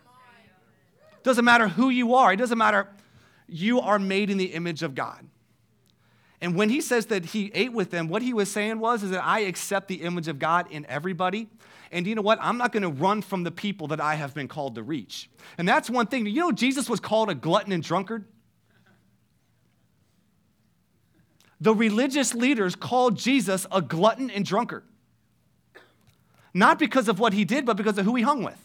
It 1.16 1.24
Doesn't 1.24 1.44
matter 1.44 1.68
who 1.68 1.88
you 1.90 2.14
are, 2.14 2.32
it 2.32 2.36
doesn't 2.36 2.58
matter. 2.58 2.88
You 3.48 3.80
are 3.80 3.98
made 3.98 4.30
in 4.30 4.36
the 4.36 4.52
image 4.52 4.82
of 4.82 4.94
God. 4.94 5.26
And 6.40 6.54
when 6.54 6.68
he 6.68 6.80
says 6.80 7.06
that 7.06 7.24
he 7.24 7.50
ate 7.54 7.72
with 7.72 7.90
them, 7.90 8.08
what 8.08 8.22
he 8.22 8.32
was 8.32 8.50
saying 8.50 8.78
was 8.78 9.02
is 9.02 9.10
that 9.10 9.24
I 9.24 9.40
accept 9.40 9.88
the 9.88 9.96
image 9.96 10.28
of 10.28 10.38
God 10.38 10.70
in 10.70 10.86
everybody. 10.86 11.48
And 11.90 12.06
you 12.06 12.14
know 12.14 12.22
what? 12.22 12.38
I'm 12.40 12.58
not 12.58 12.70
going 12.70 12.82
to 12.82 12.90
run 12.90 13.22
from 13.22 13.42
the 13.42 13.50
people 13.50 13.88
that 13.88 14.00
I 14.00 14.14
have 14.14 14.34
been 14.34 14.46
called 14.46 14.76
to 14.76 14.82
reach. 14.82 15.28
And 15.56 15.66
that's 15.66 15.90
one 15.90 16.06
thing. 16.06 16.26
You 16.26 16.40
know, 16.40 16.52
Jesus 16.52 16.88
was 16.88 17.00
called 17.00 17.30
a 17.30 17.34
glutton 17.34 17.72
and 17.72 17.82
drunkard. 17.82 18.24
The 21.60 21.74
religious 21.74 22.34
leaders 22.34 22.76
called 22.76 23.18
Jesus 23.18 23.66
a 23.72 23.82
glutton 23.82 24.30
and 24.30 24.44
drunkard. 24.44 24.84
Not 26.54 26.78
because 26.78 27.08
of 27.08 27.18
what 27.18 27.32
he 27.32 27.44
did, 27.44 27.66
but 27.66 27.76
because 27.76 27.98
of 27.98 28.04
who 28.04 28.14
he 28.14 28.22
hung 28.22 28.42
with. 28.42 28.64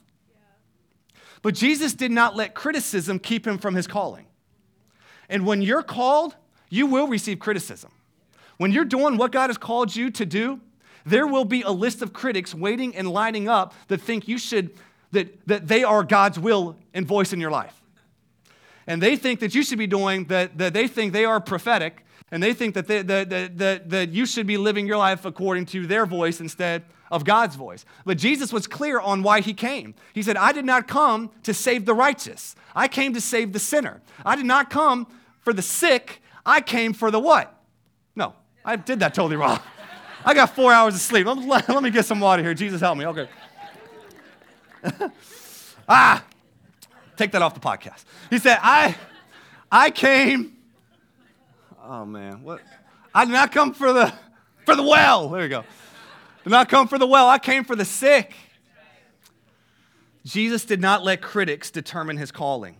But 1.41 1.55
Jesus 1.55 1.93
did 1.93 2.11
not 2.11 2.35
let 2.35 2.53
criticism 2.53 3.19
keep 3.19 3.45
him 3.45 3.57
from 3.57 3.75
his 3.75 3.85
calling. 3.85 4.25
And 5.29 5.45
when 5.45 5.61
you're 5.61 5.83
called, 5.83 6.35
you 6.69 6.87
will 6.87 7.07
receive 7.07 7.39
criticism. 7.39 7.91
When 8.57 8.71
you're 8.71 8.85
doing 8.85 9.17
what 9.17 9.31
God 9.31 9.49
has 9.49 9.57
called 9.57 9.95
you 9.95 10.09
to 10.11 10.25
do, 10.25 10.61
there 11.05 11.27
will 11.27 11.45
be 11.45 11.61
a 11.61 11.71
list 11.71 12.01
of 12.01 12.13
critics 12.13 12.55
waiting 12.55 12.95
and 12.95 13.09
lining 13.09 13.49
up 13.49 13.73
that 13.89 14.01
think 14.01 14.27
you 14.27 14.37
should, 14.37 14.71
that, 15.11 15.45
that 15.47 15.67
they 15.67 15.83
are 15.83 16.03
God's 16.03 16.39
will 16.39 16.77
and 16.93 17.05
voice 17.05 17.33
in 17.33 17.41
your 17.41 17.51
life. 17.51 17.81
And 18.87 19.01
they 19.01 19.15
think 19.15 19.39
that 19.41 19.53
you 19.53 19.63
should 19.63 19.77
be 19.77 19.87
doing, 19.87 20.25
that, 20.25 20.57
that 20.57 20.73
they 20.73 20.87
think 20.87 21.13
they 21.13 21.25
are 21.25 21.39
prophetic, 21.39 22.05
and 22.33 22.41
they 22.41 22.51
think 22.51 22.73
that, 22.73 22.87
they, 22.87 23.03
that, 23.03 23.29
that, 23.29 23.57
that, 23.59 23.89
that 23.91 24.09
you 24.09 24.25
should 24.25 24.47
be 24.47 24.57
living 24.57 24.87
your 24.87 24.97
life 24.97 25.23
according 25.23 25.67
to 25.67 25.85
their 25.85 26.07
voice 26.07 26.41
instead 26.41 26.83
of 27.11 27.23
God's 27.23 27.55
voice. 27.55 27.85
But 28.05 28.17
Jesus 28.17 28.51
was 28.51 28.65
clear 28.65 28.99
on 28.99 29.21
why 29.21 29.41
he 29.41 29.53
came. 29.53 29.93
He 30.13 30.23
said, 30.23 30.35
I 30.35 30.51
did 30.51 30.65
not 30.65 30.87
come 30.87 31.29
to 31.43 31.53
save 31.53 31.85
the 31.85 31.93
righteous, 31.93 32.55
I 32.75 32.87
came 32.87 33.13
to 33.13 33.21
save 33.21 33.53
the 33.53 33.59
sinner. 33.59 34.01
I 34.25 34.35
did 34.35 34.47
not 34.47 34.71
come 34.71 35.05
for 35.41 35.53
the 35.53 35.61
sick, 35.61 36.23
I 36.43 36.59
came 36.59 36.93
for 36.93 37.11
the 37.11 37.19
what? 37.19 37.55
No, 38.15 38.33
I 38.65 38.77
did 38.77 39.01
that 39.01 39.13
totally 39.13 39.35
wrong. 39.35 39.59
I 40.25 40.33
got 40.33 40.55
four 40.55 40.73
hours 40.73 40.95
of 40.95 41.01
sleep. 41.01 41.27
Let, 41.27 41.37
let, 41.69 41.83
me 41.83 41.91
get 41.91 42.05
some 42.05 42.19
water 42.19 42.41
here. 42.41 42.55
Jesus, 42.55 42.81
help 42.81 42.97
me. 42.97 43.05
Okay. 43.05 43.29
ah, 45.87 46.25
take 47.15 47.31
that 47.33 47.43
off 47.43 47.53
the 47.53 47.59
podcast. 47.59 48.05
He 48.31 48.39
said, 48.39 48.57
I, 48.59 48.95
I 49.71 49.91
came. 49.91 50.52
Oh 51.85 52.05
man, 52.05 52.43
what? 52.43 52.61
I 53.13 53.25
did 53.25 53.31
not 53.31 53.51
come 53.51 53.73
for 53.73 53.91
the 53.91 54.13
for 54.65 54.75
the 54.75 54.83
well. 54.83 55.29
There 55.29 55.43
you 55.43 55.49
go. 55.49 55.63
Did 56.43 56.49
not 56.49 56.69
come 56.69 56.87
for 56.87 56.97
the 56.97 57.07
well, 57.07 57.27
I 57.27 57.39
came 57.39 57.63
for 57.65 57.75
the 57.75 57.85
sick. 57.85 58.33
Jesus 60.25 60.63
did 60.63 60.79
not 60.79 61.03
let 61.03 61.21
critics 61.21 61.69
determine 61.69 62.15
his 62.17 62.31
calling. 62.31 62.77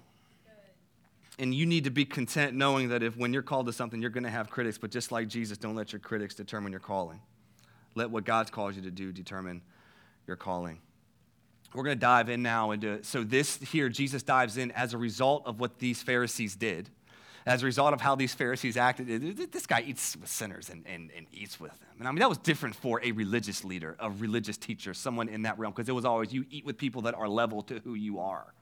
and 1.38 1.54
you 1.54 1.66
need 1.66 1.84
to 1.84 1.89
be 1.89 2.06
content 2.06 2.56
knowing 2.56 2.89
that 2.89 3.04
if 3.04 3.18
when 3.18 3.34
you're 3.34 3.42
called 3.42 3.66
to 3.66 3.74
something, 3.74 4.02
you're 4.02 4.12
going 4.12 4.24
to 4.24 4.30
have 4.30 4.50
critics, 4.50 4.78
but 4.78 4.92
just 4.92 5.12
like 5.12 5.28
Jesus, 5.28 5.58
don't 5.58 5.76
let 5.76 5.92
your 5.92 6.00
critics 6.00 6.36
determine 6.36 6.72
your 6.72 6.80
calling. 6.80 7.20
Let 7.96 8.10
what 8.12 8.24
God's 8.24 8.52
called 8.52 8.76
you 8.76 8.82
to 8.84 8.92
do 8.92 9.12
determine 9.12 9.62
your 10.28 10.38
calling. 10.38 10.80
We're 11.74 11.84
going 11.84 11.98
to 11.98 12.02
dive 12.02 12.30
in 12.30 12.44
now 12.44 12.72
into 12.72 13.04
so 13.04 13.24
this 13.24 13.58
here 13.58 13.89
Jesus 13.89 14.24
dives 14.24 14.58
in 14.58 14.72
as 14.72 14.94
a 14.94 14.98
result 14.98 15.44
of 15.46 15.60
what 15.60 15.80
these 15.80 16.02
Pharisees 16.02 16.56
did. 16.56 16.89
As 17.45 17.62
a 17.62 17.65
result 17.65 17.93
of 17.93 17.99
how 17.99 18.15
these 18.15 18.34
Pharisees 18.34 18.77
acted, 18.77 19.51
this 19.51 19.65
guy 19.65 19.84
eats 19.86 20.15
with 20.15 20.29
sinners 20.29 20.69
and, 20.69 20.86
and, 20.88 21.12
and 21.15 21.27
eats 21.34 21.60
with 21.60 21.77
them. 21.79 21.89
And 21.99 22.08
I 22.08 22.12
mean, 22.12 22.19
that 22.19 22.29
was 22.29 22.38
different 22.38 22.75
for 22.75 23.01
a 23.03 23.12
religious 23.12 23.65
leader, 23.65 23.97
a 23.99 24.10
religious 24.10 24.58
teacher, 24.58 24.93
someone 24.93 25.27
in 25.27 25.41
that 25.41 25.60
realm, 25.60 25.73
because 25.73 25.89
it 25.89 25.93
was 25.93 26.06
always 26.06 26.32
you 26.32 26.45
eat 26.49 26.65
with 26.65 26.77
people 26.77 27.01
that 27.03 27.15
are 27.15 27.27
level 27.27 27.62
to 27.63 27.79
who 27.79 27.95
you 27.95 28.19
are. 28.19 28.53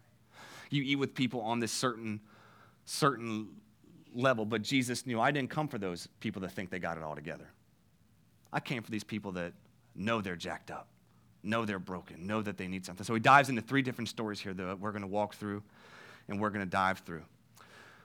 You 0.71 0.81
eat 0.83 0.95
with 0.95 1.13
people 1.13 1.41
on 1.41 1.59
this 1.59 1.71
certain, 1.71 2.21
certain 2.85 3.49
level. 4.15 4.45
But 4.45 4.63
Jesus 4.63 5.05
knew 5.05 5.19
I 5.19 5.31
didn't 5.31 5.51
come 5.51 5.67
for 5.67 5.77
those 5.77 6.07
people 6.19 6.41
that 6.41 6.51
think 6.51 6.71
they 6.71 6.79
got 6.79 6.97
it 6.97 7.03
all 7.03 7.15
together. 7.15 7.51
I 8.51 8.59
came 8.59 8.81
for 8.81 8.91
these 8.91 9.03
people 9.03 9.33
that 9.33 9.53
know 9.95 10.21
they're 10.21 10.35
jacked 10.35 10.71
up 10.71 10.87
know 11.43 11.65
they're 11.65 11.79
broken, 11.79 12.27
know 12.27 12.41
that 12.41 12.57
they 12.57 12.67
need 12.67 12.85
something. 12.85 13.05
So 13.05 13.13
he 13.13 13.19
dives 13.19 13.49
into 13.49 13.61
three 13.61 13.81
different 13.81 14.09
stories 14.09 14.39
here 14.39 14.53
that 14.53 14.79
we're 14.79 14.91
going 14.91 15.01
to 15.01 15.07
walk 15.07 15.35
through 15.35 15.63
and 16.27 16.39
we're 16.39 16.49
going 16.49 16.65
to 16.65 16.69
dive 16.69 16.99
through. 16.99 17.23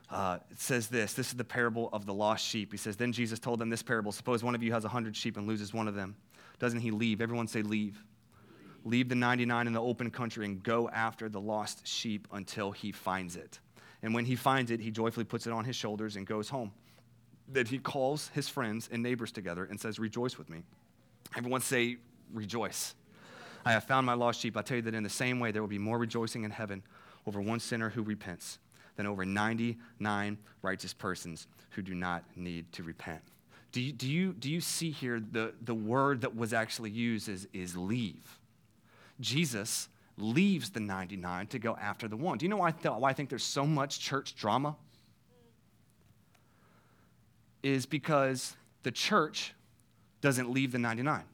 Uh, 0.08 0.38
it 0.50 0.60
says 0.60 0.86
this 0.88 1.14
this 1.14 1.28
is 1.28 1.34
the 1.34 1.44
parable 1.44 1.88
of 1.92 2.06
the 2.06 2.14
lost 2.14 2.46
sheep. 2.46 2.70
He 2.70 2.78
says, 2.78 2.96
Then 2.96 3.12
Jesus 3.12 3.38
told 3.38 3.58
them 3.58 3.70
this 3.70 3.82
parable 3.82 4.12
Suppose 4.12 4.44
one 4.44 4.54
of 4.54 4.62
you 4.62 4.72
has 4.72 4.84
a 4.84 4.88
hundred 4.88 5.16
sheep 5.16 5.36
and 5.36 5.46
loses 5.46 5.74
one 5.74 5.88
of 5.88 5.94
them. 5.94 6.16
Doesn't 6.58 6.80
he 6.80 6.90
leave? 6.90 7.20
Everyone 7.20 7.48
say, 7.48 7.62
Leave. 7.62 8.02
Leave 8.84 9.08
the 9.08 9.16
99 9.16 9.66
in 9.66 9.72
the 9.72 9.82
open 9.82 10.10
country 10.12 10.44
and 10.44 10.62
go 10.62 10.88
after 10.90 11.28
the 11.28 11.40
lost 11.40 11.84
sheep 11.84 12.28
until 12.32 12.70
he 12.70 12.92
finds 12.92 13.34
it. 13.34 13.58
And 14.00 14.14
when 14.14 14.24
he 14.24 14.36
finds 14.36 14.70
it, 14.70 14.78
he 14.78 14.92
joyfully 14.92 15.24
puts 15.24 15.48
it 15.48 15.52
on 15.52 15.64
his 15.64 15.74
shoulders 15.74 16.14
and 16.14 16.24
goes 16.24 16.48
home. 16.48 16.70
Then 17.48 17.66
he 17.66 17.78
calls 17.78 18.28
his 18.28 18.48
friends 18.48 18.88
and 18.92 19.02
neighbors 19.02 19.32
together 19.32 19.64
and 19.64 19.80
says, 19.80 19.98
Rejoice 19.98 20.38
with 20.38 20.48
me. 20.48 20.62
Everyone 21.36 21.60
say, 21.60 21.96
Rejoice. 22.32 22.94
I 23.64 23.72
have 23.72 23.82
found 23.82 24.06
my 24.06 24.14
lost 24.14 24.40
sheep. 24.40 24.56
I 24.56 24.62
tell 24.62 24.76
you 24.76 24.82
that 24.84 24.94
in 24.94 25.02
the 25.02 25.10
same 25.10 25.40
way, 25.40 25.50
there 25.50 25.62
will 25.62 25.68
be 25.68 25.78
more 25.78 25.98
rejoicing 25.98 26.44
in 26.44 26.52
heaven 26.52 26.84
over 27.26 27.40
one 27.40 27.58
sinner 27.58 27.90
who 27.90 28.02
repents 28.02 28.60
than 28.96 29.06
over 29.06 29.24
99 29.24 30.38
righteous 30.62 30.92
persons 30.92 31.46
who 31.70 31.82
do 31.82 31.94
not 31.94 32.24
need 32.34 32.70
to 32.72 32.82
repent. 32.82 33.22
Do 33.72 33.80
you, 33.80 33.92
do 33.92 34.08
you, 34.08 34.32
do 34.32 34.50
you 34.50 34.60
see 34.60 34.90
here 34.90 35.20
the, 35.20 35.52
the 35.62 35.74
word 35.74 36.22
that 36.22 36.34
was 36.34 36.52
actually 36.52 36.90
used 36.90 37.28
is, 37.28 37.46
is 37.52 37.76
leave? 37.76 38.38
Jesus 39.20 39.88
leaves 40.16 40.70
the 40.70 40.80
99 40.80 41.48
to 41.48 41.58
go 41.58 41.76
after 41.76 42.08
the 42.08 42.16
one. 42.16 42.38
Do 42.38 42.46
you 42.46 42.50
know 42.50 42.56
why 42.56 42.68
I, 42.68 42.70
th- 42.70 42.94
why 42.94 43.10
I 43.10 43.12
think 43.12 43.28
there's 43.28 43.44
so 43.44 43.66
much 43.66 44.00
church 44.00 44.34
drama? 44.34 44.76
Is 47.62 47.84
because 47.84 48.56
the 48.82 48.92
church 48.92 49.52
doesn't 50.20 50.50
leave 50.50 50.72
the 50.72 50.78
99 50.78 51.24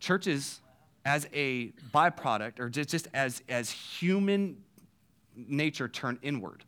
churches 0.00 0.60
as 1.04 1.28
a 1.32 1.68
byproduct 1.92 2.60
or 2.60 2.68
just, 2.68 2.88
just 2.90 3.08
as, 3.14 3.42
as 3.48 3.70
human 3.70 4.56
nature 5.46 5.88
turn 5.88 6.18
inward. 6.22 6.64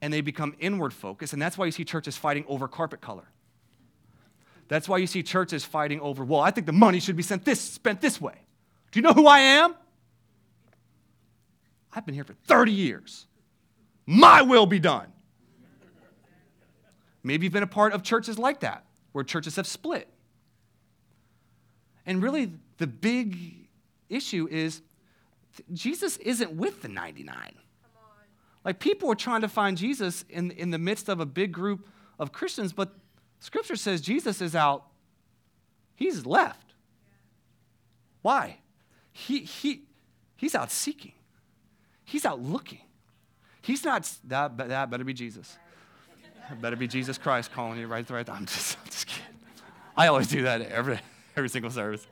And 0.00 0.12
they 0.12 0.22
become 0.22 0.54
inward 0.58 0.94
focused 0.94 1.32
and 1.32 1.42
that's 1.42 1.58
why 1.58 1.66
you 1.66 1.72
see 1.72 1.84
churches 1.84 2.16
fighting 2.16 2.44
over 2.48 2.66
carpet 2.66 3.00
color. 3.00 3.28
That's 4.68 4.88
why 4.88 4.98
you 4.98 5.06
see 5.06 5.22
churches 5.22 5.64
fighting 5.64 6.00
over 6.00 6.24
well 6.24 6.40
i 6.40 6.50
think 6.50 6.66
the 6.66 6.72
money 6.72 7.00
should 7.00 7.16
be 7.16 7.22
sent 7.22 7.44
this 7.44 7.60
spent 7.60 8.00
this 8.00 8.20
way. 8.20 8.34
Do 8.92 8.98
you 8.98 9.02
know 9.02 9.12
who 9.12 9.26
i 9.26 9.40
am? 9.40 9.74
I've 11.92 12.06
been 12.06 12.14
here 12.14 12.24
for 12.24 12.34
30 12.46 12.72
years. 12.72 13.26
My 14.06 14.42
will 14.42 14.66
be 14.66 14.78
done. 14.78 15.06
Maybe 17.22 17.44
you've 17.44 17.52
been 17.52 17.62
a 17.62 17.66
part 17.66 17.92
of 17.92 18.02
churches 18.02 18.38
like 18.38 18.60
that 18.60 18.84
where 19.12 19.24
churches 19.24 19.56
have 19.56 19.66
split. 19.66 20.08
And 22.06 22.22
really, 22.22 22.52
the 22.78 22.86
big 22.86 23.68
issue 24.08 24.48
is 24.50 24.82
Jesus 25.72 26.16
isn't 26.18 26.52
with 26.52 26.82
the 26.82 26.88
99. 26.88 27.54
Like 28.64 28.78
people 28.78 29.10
are 29.10 29.16
trying 29.16 29.40
to 29.40 29.48
find 29.48 29.76
Jesus 29.76 30.24
in, 30.28 30.50
in 30.52 30.70
the 30.70 30.78
midst 30.78 31.08
of 31.08 31.20
a 31.20 31.26
big 31.26 31.52
group 31.52 31.88
of 32.18 32.32
Christians, 32.32 32.72
but 32.72 32.92
scripture 33.40 33.76
says 33.76 34.00
Jesus 34.00 34.40
is 34.40 34.54
out, 34.54 34.84
he's 35.94 36.26
left. 36.26 36.74
Why? 38.22 38.58
He, 39.12 39.40
he, 39.40 39.82
he's 40.36 40.54
out 40.54 40.70
seeking, 40.70 41.12
he's 42.04 42.24
out 42.24 42.40
looking. 42.40 42.80
He's 43.62 43.84
not, 43.84 44.10
that, 44.24 44.56
that 44.56 44.90
better 44.90 45.04
be 45.04 45.12
Jesus. 45.12 45.58
That 46.48 46.60
better 46.60 46.76
be 46.76 46.88
Jesus 46.88 47.18
Christ 47.18 47.52
calling 47.52 47.78
you 47.78 47.86
right, 47.86 48.08
right. 48.08 48.28
I'm 48.28 48.46
just, 48.46 48.78
I'm 48.78 48.86
just 48.86 49.06
kidding. 49.06 49.24
I 49.96 50.06
always 50.06 50.28
do 50.28 50.42
that 50.42 50.62
every 50.62 50.98
every 51.36 51.48
single 51.48 51.70
service. 51.70 52.06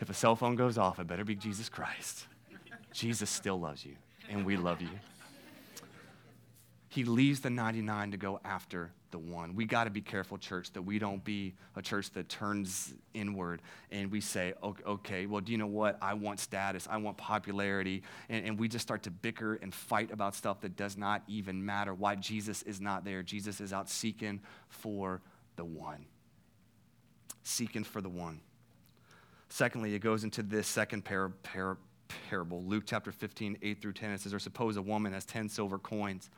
If 0.00 0.10
a 0.10 0.14
cell 0.14 0.36
phone 0.36 0.54
goes 0.54 0.78
off, 0.78 0.98
it 0.98 1.06
better 1.06 1.24
be 1.24 1.34
Jesus 1.34 1.68
Christ. 1.68 2.27
Jesus 2.98 3.30
still 3.30 3.58
loves 3.58 3.84
you, 3.84 3.96
and 4.28 4.44
we 4.44 4.56
love 4.56 4.80
you. 4.80 4.88
He 6.88 7.04
leaves 7.04 7.40
the 7.40 7.50
99 7.50 8.12
to 8.12 8.16
go 8.16 8.40
after 8.44 8.90
the 9.10 9.18
one. 9.18 9.54
We 9.54 9.66
got 9.66 9.84
to 9.84 9.90
be 9.90 10.00
careful, 10.00 10.38
church, 10.38 10.72
that 10.72 10.82
we 10.82 10.98
don't 10.98 11.22
be 11.22 11.54
a 11.76 11.82
church 11.82 12.10
that 12.12 12.28
turns 12.28 12.94
inward 13.14 13.62
and 13.90 14.10
we 14.10 14.20
say, 14.20 14.54
okay, 14.62 15.26
well, 15.26 15.40
do 15.40 15.52
you 15.52 15.58
know 15.58 15.66
what? 15.66 15.98
I 16.00 16.14
want 16.14 16.40
status, 16.40 16.88
I 16.90 16.96
want 16.96 17.16
popularity. 17.18 18.02
And, 18.28 18.44
and 18.46 18.58
we 18.58 18.68
just 18.68 18.82
start 18.82 19.02
to 19.04 19.10
bicker 19.10 19.54
and 19.62 19.72
fight 19.72 20.10
about 20.10 20.34
stuff 20.34 20.60
that 20.62 20.76
does 20.76 20.96
not 20.96 21.22
even 21.28 21.64
matter. 21.64 21.94
Why 21.94 22.16
Jesus 22.16 22.62
is 22.62 22.80
not 22.80 23.04
there. 23.04 23.22
Jesus 23.22 23.60
is 23.60 23.72
out 23.72 23.88
seeking 23.88 24.40
for 24.68 25.20
the 25.56 25.64
one 25.64 26.06
seeking 27.48 27.84
for 27.84 28.00
the 28.00 28.08
one. 28.08 28.40
Secondly, 29.48 29.94
it 29.94 30.00
goes 30.00 30.24
into 30.24 30.42
this 30.42 30.66
second 30.66 31.04
par- 31.04 31.32
par- 31.42 31.78
parable, 32.08 32.62
Luke 32.64 32.84
chapter 32.86 33.12
15, 33.12 33.58
8 33.62 33.82
through 33.82 33.92
10. 33.92 34.10
It 34.10 34.20
says, 34.20 34.34
Or 34.34 34.38
suppose 34.38 34.76
a 34.76 34.82
woman 34.82 35.12
has 35.12 35.24
10 35.24 35.48
silver 35.48 35.78
coins 35.78 36.30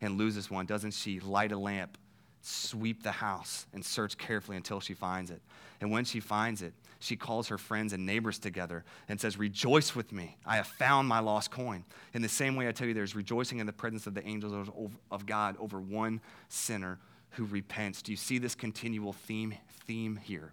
and 0.00 0.18
loses 0.18 0.50
one. 0.50 0.66
Doesn't 0.66 0.92
she 0.92 1.20
light 1.20 1.52
a 1.52 1.58
lamp, 1.58 1.98
sweep 2.42 3.02
the 3.02 3.12
house, 3.12 3.66
and 3.72 3.84
search 3.84 4.18
carefully 4.18 4.56
until 4.56 4.80
she 4.80 4.94
finds 4.94 5.30
it? 5.30 5.40
And 5.80 5.90
when 5.90 6.04
she 6.04 6.20
finds 6.20 6.62
it, 6.62 6.72
she 7.00 7.16
calls 7.16 7.48
her 7.48 7.58
friends 7.58 7.92
and 7.92 8.06
neighbors 8.06 8.38
together 8.38 8.84
and 9.08 9.20
says, 9.20 9.38
Rejoice 9.38 9.94
with 9.94 10.12
me. 10.12 10.36
I 10.46 10.56
have 10.56 10.66
found 10.66 11.06
my 11.06 11.20
lost 11.20 11.50
coin. 11.50 11.84
In 12.14 12.22
the 12.22 12.28
same 12.28 12.56
way, 12.56 12.66
I 12.66 12.72
tell 12.72 12.88
you, 12.88 12.94
there's 12.94 13.14
rejoicing 13.14 13.58
in 13.58 13.66
the 13.66 13.72
presence 13.72 14.06
of 14.06 14.14
the 14.14 14.26
angels 14.26 14.70
of 15.10 15.26
God 15.26 15.56
over 15.58 15.80
one 15.80 16.20
sinner 16.48 16.98
who 17.30 17.44
repents. 17.44 18.00
Do 18.00 18.12
you 18.12 18.16
see 18.16 18.38
this 18.38 18.54
continual 18.54 19.12
theme, 19.12 19.54
theme 19.86 20.18
here? 20.22 20.52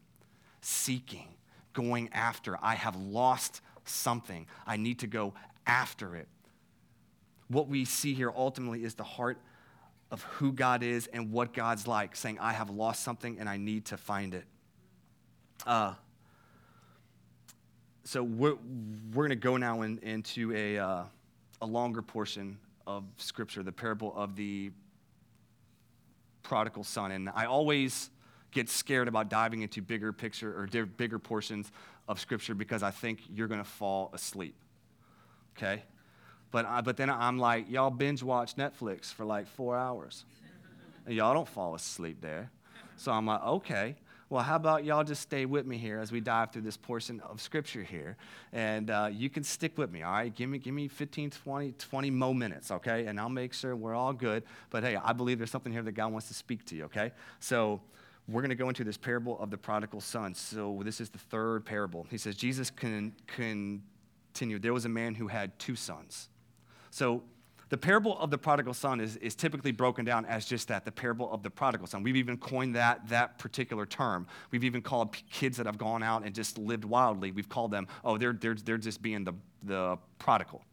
Seeking, 0.61 1.27
going 1.73 2.09
after. 2.11 2.57
I 2.61 2.75
have 2.75 2.95
lost 2.95 3.61
something. 3.91 4.47
I 4.65 4.77
need 4.77 4.99
to 4.99 5.07
go 5.07 5.33
after 5.65 6.15
it. 6.15 6.27
What 7.47 7.67
we 7.67 7.85
see 7.85 8.13
here 8.13 8.31
ultimately 8.35 8.83
is 8.83 8.95
the 8.95 9.03
heart 9.03 9.37
of 10.09 10.23
who 10.23 10.51
God 10.51 10.83
is 10.83 11.07
and 11.07 11.31
what 11.31 11.53
God's 11.53 11.87
like, 11.87 12.15
saying, 12.15 12.39
I 12.39 12.53
have 12.53 12.69
lost 12.69 13.03
something 13.03 13.39
and 13.39 13.47
I 13.49 13.57
need 13.57 13.85
to 13.85 13.97
find 13.97 14.33
it. 14.33 14.45
Uh, 15.65 15.93
so 18.03 18.23
we're, 18.23 18.55
we're 19.13 19.27
going 19.27 19.29
to 19.29 19.35
go 19.35 19.57
now 19.57 19.83
in, 19.83 19.99
into 19.99 20.53
a, 20.53 20.77
uh, 20.77 21.03
a 21.61 21.65
longer 21.65 22.01
portion 22.01 22.57
of 22.87 23.03
Scripture, 23.17 23.63
the 23.63 23.71
parable 23.71 24.13
of 24.15 24.35
the 24.35 24.71
prodigal 26.43 26.83
son. 26.83 27.11
And 27.11 27.29
I 27.29 27.45
always 27.45 28.09
get 28.51 28.69
scared 28.69 29.07
about 29.07 29.29
diving 29.29 29.61
into 29.61 29.81
bigger 29.81 30.11
picture 30.11 30.53
or 30.59 30.85
bigger 30.85 31.19
portions 31.19 31.71
of 32.07 32.19
Scripture 32.19 32.53
because 32.53 32.83
I 32.83 32.91
think 32.91 33.21
you're 33.33 33.47
going 33.47 33.63
to 33.63 33.69
fall 33.69 34.11
asleep. 34.13 34.55
Okay? 35.57 35.83
But, 36.51 36.65
I, 36.65 36.81
but 36.81 36.97
then 36.97 37.09
I'm 37.09 37.37
like, 37.37 37.69
y'all 37.69 37.89
binge 37.89 38.23
watch 38.23 38.55
Netflix 38.55 39.13
for 39.13 39.25
like 39.25 39.47
four 39.47 39.77
hours. 39.77 40.25
And 41.05 41.15
y'all 41.15 41.33
don't 41.33 41.47
fall 41.47 41.75
asleep 41.75 42.21
there. 42.21 42.51
So 42.97 43.11
I'm 43.11 43.25
like, 43.25 43.43
okay 43.43 43.95
well, 44.31 44.43
how 44.43 44.55
about 44.55 44.85
y'all 44.85 45.03
just 45.03 45.21
stay 45.21 45.45
with 45.45 45.65
me 45.65 45.77
here 45.77 45.99
as 45.99 46.09
we 46.09 46.21
dive 46.21 46.53
through 46.53 46.61
this 46.61 46.77
portion 46.77 47.19
of 47.19 47.41
scripture 47.41 47.83
here? 47.83 48.15
And 48.53 48.89
uh, 48.89 49.09
you 49.11 49.29
can 49.29 49.43
stick 49.43 49.77
with 49.77 49.91
me, 49.91 50.03
all 50.03 50.13
right? 50.13 50.33
Give 50.33 50.49
me, 50.49 50.57
give 50.57 50.73
me 50.73 50.87
15, 50.87 51.31
20, 51.31 51.73
20 51.73 52.09
more 52.11 52.33
minutes, 52.33 52.71
okay? 52.71 53.07
And 53.07 53.19
I'll 53.19 53.27
make 53.27 53.51
sure 53.51 53.75
we're 53.75 53.93
all 53.93 54.13
good. 54.13 54.43
But 54.69 54.85
hey, 54.85 54.95
I 54.95 55.11
believe 55.11 55.37
there's 55.37 55.51
something 55.51 55.73
here 55.73 55.83
that 55.83 55.91
God 55.91 56.13
wants 56.13 56.29
to 56.29 56.33
speak 56.33 56.63
to 56.67 56.77
you, 56.77 56.85
okay? 56.85 57.11
So 57.41 57.81
we're 58.31 58.41
going 58.41 58.49
to 58.49 58.55
go 58.55 58.69
into 58.69 58.83
this 58.83 58.97
parable 58.97 59.39
of 59.39 59.49
the 59.49 59.57
prodigal 59.57 60.01
son. 60.01 60.33
So 60.33 60.81
this 60.83 61.01
is 61.01 61.09
the 61.09 61.17
third 61.17 61.65
parable. 61.65 62.07
He 62.09 62.17
says, 62.17 62.35
Jesus 62.35 62.69
can 62.69 63.13
continue. 63.27 64.59
There 64.59 64.73
was 64.73 64.85
a 64.85 64.89
man 64.89 65.15
who 65.15 65.27
had 65.27 65.57
two 65.59 65.75
sons. 65.75 66.29
So 66.89 67.23
the 67.69 67.77
parable 67.77 68.19
of 68.19 68.29
the 68.29 68.37
prodigal 68.37 68.73
son 68.73 68.99
is, 68.99 69.15
is 69.17 69.33
typically 69.33 69.71
broken 69.71 70.03
down 70.03 70.25
as 70.25 70.45
just 70.45 70.67
that 70.67 70.83
the 70.83 70.91
parable 70.91 71.31
of 71.31 71.41
the 71.41 71.49
prodigal 71.49 71.87
son. 71.87 72.03
We've 72.03 72.17
even 72.17 72.37
coined 72.37 72.75
that, 72.75 73.07
that 73.07 73.37
particular 73.37 73.85
term. 73.85 74.27
We've 74.51 74.65
even 74.65 74.81
called 74.81 75.15
kids 75.31 75.55
that 75.55 75.65
have 75.65 75.77
gone 75.77 76.03
out 76.03 76.25
and 76.25 76.35
just 76.35 76.57
lived 76.57 76.83
wildly, 76.83 77.31
we've 77.31 77.47
called 77.47 77.71
them, 77.71 77.87
oh, 78.03 78.17
they're, 78.17 78.33
they're, 78.33 78.55
they're 78.55 78.77
just 78.77 79.01
being 79.01 79.23
the, 79.23 79.33
the 79.63 79.97
prodigal. 80.19 80.63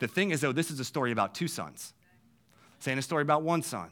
The 0.00 0.08
thing 0.08 0.30
is, 0.30 0.40
though, 0.40 0.50
this 0.50 0.70
is 0.70 0.80
a 0.80 0.84
story 0.84 1.12
about 1.12 1.34
two 1.34 1.46
sons. 1.46 1.94
Saying 2.80 2.98
a 2.98 3.02
story 3.02 3.22
about 3.22 3.42
one 3.42 3.62
son. 3.62 3.90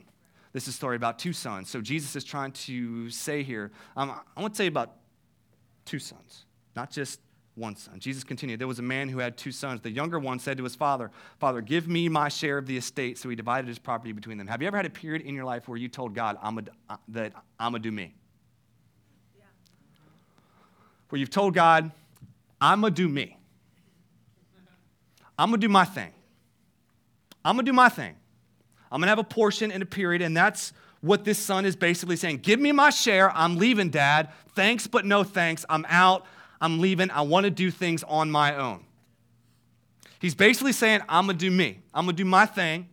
This 0.52 0.64
is 0.64 0.70
a 0.70 0.72
story 0.72 0.96
about 0.96 1.18
two 1.18 1.32
sons. 1.32 1.68
So 1.68 1.80
Jesus 1.80 2.16
is 2.16 2.24
trying 2.24 2.52
to 2.52 3.10
say 3.10 3.42
here, 3.42 3.70
um, 3.96 4.12
I 4.36 4.40
want 4.40 4.54
to 4.54 4.58
say 4.58 4.66
about 4.66 4.92
two 5.84 5.98
sons, 5.98 6.44
not 6.74 6.90
just 6.90 7.20
one 7.54 7.76
son. 7.76 7.98
Jesus 7.98 8.24
continued, 8.24 8.60
There 8.60 8.68
was 8.68 8.78
a 8.78 8.82
man 8.82 9.08
who 9.08 9.18
had 9.18 9.36
two 9.36 9.52
sons. 9.52 9.80
The 9.80 9.90
younger 9.90 10.18
one 10.18 10.38
said 10.38 10.56
to 10.58 10.64
his 10.64 10.76
father, 10.76 11.10
Father, 11.38 11.60
give 11.60 11.88
me 11.88 12.08
my 12.08 12.28
share 12.28 12.56
of 12.56 12.66
the 12.66 12.76
estate. 12.76 13.18
So 13.18 13.28
he 13.28 13.36
divided 13.36 13.68
his 13.68 13.78
property 13.78 14.12
between 14.12 14.38
them. 14.38 14.46
Have 14.46 14.62
you 14.62 14.68
ever 14.68 14.76
had 14.76 14.86
a 14.86 14.90
period 14.90 15.22
in 15.22 15.34
your 15.34 15.44
life 15.44 15.68
where 15.68 15.76
you 15.76 15.88
told 15.88 16.14
God, 16.14 16.38
I'm 16.42 16.58
a, 16.58 16.62
uh, 16.88 16.96
that 17.08 17.32
I'm 17.58 17.72
going 17.72 17.82
to 17.82 17.88
do 17.88 17.92
me? 17.92 18.14
Yeah. 19.36 19.44
Where 21.08 21.18
you've 21.18 21.30
told 21.30 21.54
God, 21.54 21.90
I'm 22.60 22.80
going 22.80 22.94
to 22.94 23.02
do 23.02 23.08
me. 23.08 23.36
I'm 25.38 25.50
going 25.50 25.60
to 25.60 25.66
do 25.66 25.72
my 25.72 25.84
thing. 25.84 26.12
I'm 27.44 27.56
going 27.56 27.64
to 27.64 27.72
do 27.72 27.76
my 27.76 27.88
thing. 27.88 28.16
I'm 28.90 29.00
going 29.00 29.06
to 29.06 29.10
have 29.10 29.18
a 29.18 29.24
portion 29.24 29.70
in 29.70 29.82
a 29.82 29.86
period, 29.86 30.22
and 30.22 30.36
that's 30.36 30.72
what 31.00 31.24
this 31.24 31.38
son 31.38 31.64
is 31.64 31.76
basically 31.76 32.16
saying. 32.16 32.38
Give 32.38 32.58
me 32.58 32.72
my 32.72 32.90
share. 32.90 33.30
I'm 33.36 33.56
leaving, 33.56 33.90
dad. 33.90 34.30
Thanks, 34.54 34.86
but 34.86 35.04
no 35.04 35.24
thanks. 35.24 35.64
I'm 35.68 35.86
out. 35.88 36.26
I'm 36.60 36.80
leaving. 36.80 37.10
I 37.10 37.22
want 37.22 37.44
to 37.44 37.50
do 37.50 37.70
things 37.70 38.02
on 38.04 38.30
my 38.30 38.56
own. 38.56 38.84
He's 40.20 40.34
basically 40.34 40.72
saying, 40.72 41.00
I'm 41.08 41.26
going 41.26 41.38
to 41.38 41.44
do 41.44 41.50
me. 41.50 41.80
I'm 41.94 42.06
going 42.06 42.16
to 42.16 42.22
do 42.22 42.28
my 42.28 42.46
thing. 42.46 42.88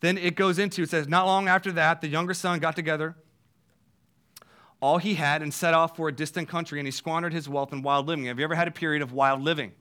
Then 0.00 0.18
it 0.18 0.34
goes 0.34 0.58
into, 0.58 0.82
it 0.82 0.90
says, 0.90 1.06
not 1.06 1.26
long 1.26 1.48
after 1.48 1.72
that, 1.72 2.00
the 2.00 2.08
younger 2.08 2.34
son 2.34 2.58
got 2.58 2.76
together 2.76 3.16
all 4.84 4.98
he 4.98 5.14
had 5.14 5.40
and 5.40 5.54
set 5.54 5.72
off 5.72 5.96
for 5.96 6.08
a 6.08 6.12
distant 6.12 6.46
country, 6.46 6.78
and 6.78 6.86
he 6.86 6.90
squandered 6.90 7.32
his 7.32 7.48
wealth 7.48 7.72
in 7.72 7.80
wild 7.80 8.06
living. 8.06 8.26
Have 8.26 8.38
you 8.38 8.44
ever 8.44 8.54
had 8.54 8.68
a 8.68 8.70
period 8.70 9.00
of 9.00 9.12
wild 9.12 9.40
living? 9.40 9.72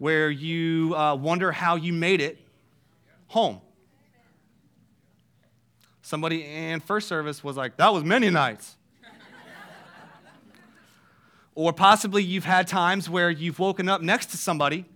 Where 0.00 0.28
you 0.30 0.96
uh, 0.96 1.14
wonder 1.14 1.52
how 1.52 1.76
you 1.76 1.92
made 1.92 2.22
it 2.22 2.38
home. 3.26 3.60
Somebody 6.00 6.42
in 6.42 6.80
first 6.80 7.06
service 7.06 7.44
was 7.44 7.58
like, 7.58 7.76
that 7.76 7.92
was 7.92 8.02
many 8.02 8.30
nights. 8.30 8.78
Or 11.54 11.74
possibly 11.74 12.22
you've 12.22 12.46
had 12.46 12.66
times 12.66 13.10
where 13.10 13.28
you've 13.28 13.58
woken 13.58 13.90
up 13.90 14.00
next 14.00 14.30
to 14.30 14.38
somebody 14.38 14.86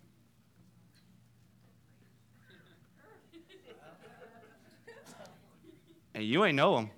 and 6.15 6.25
you 6.25 6.47
ain't 6.47 6.57
know 6.57 6.77
them, 6.77 6.89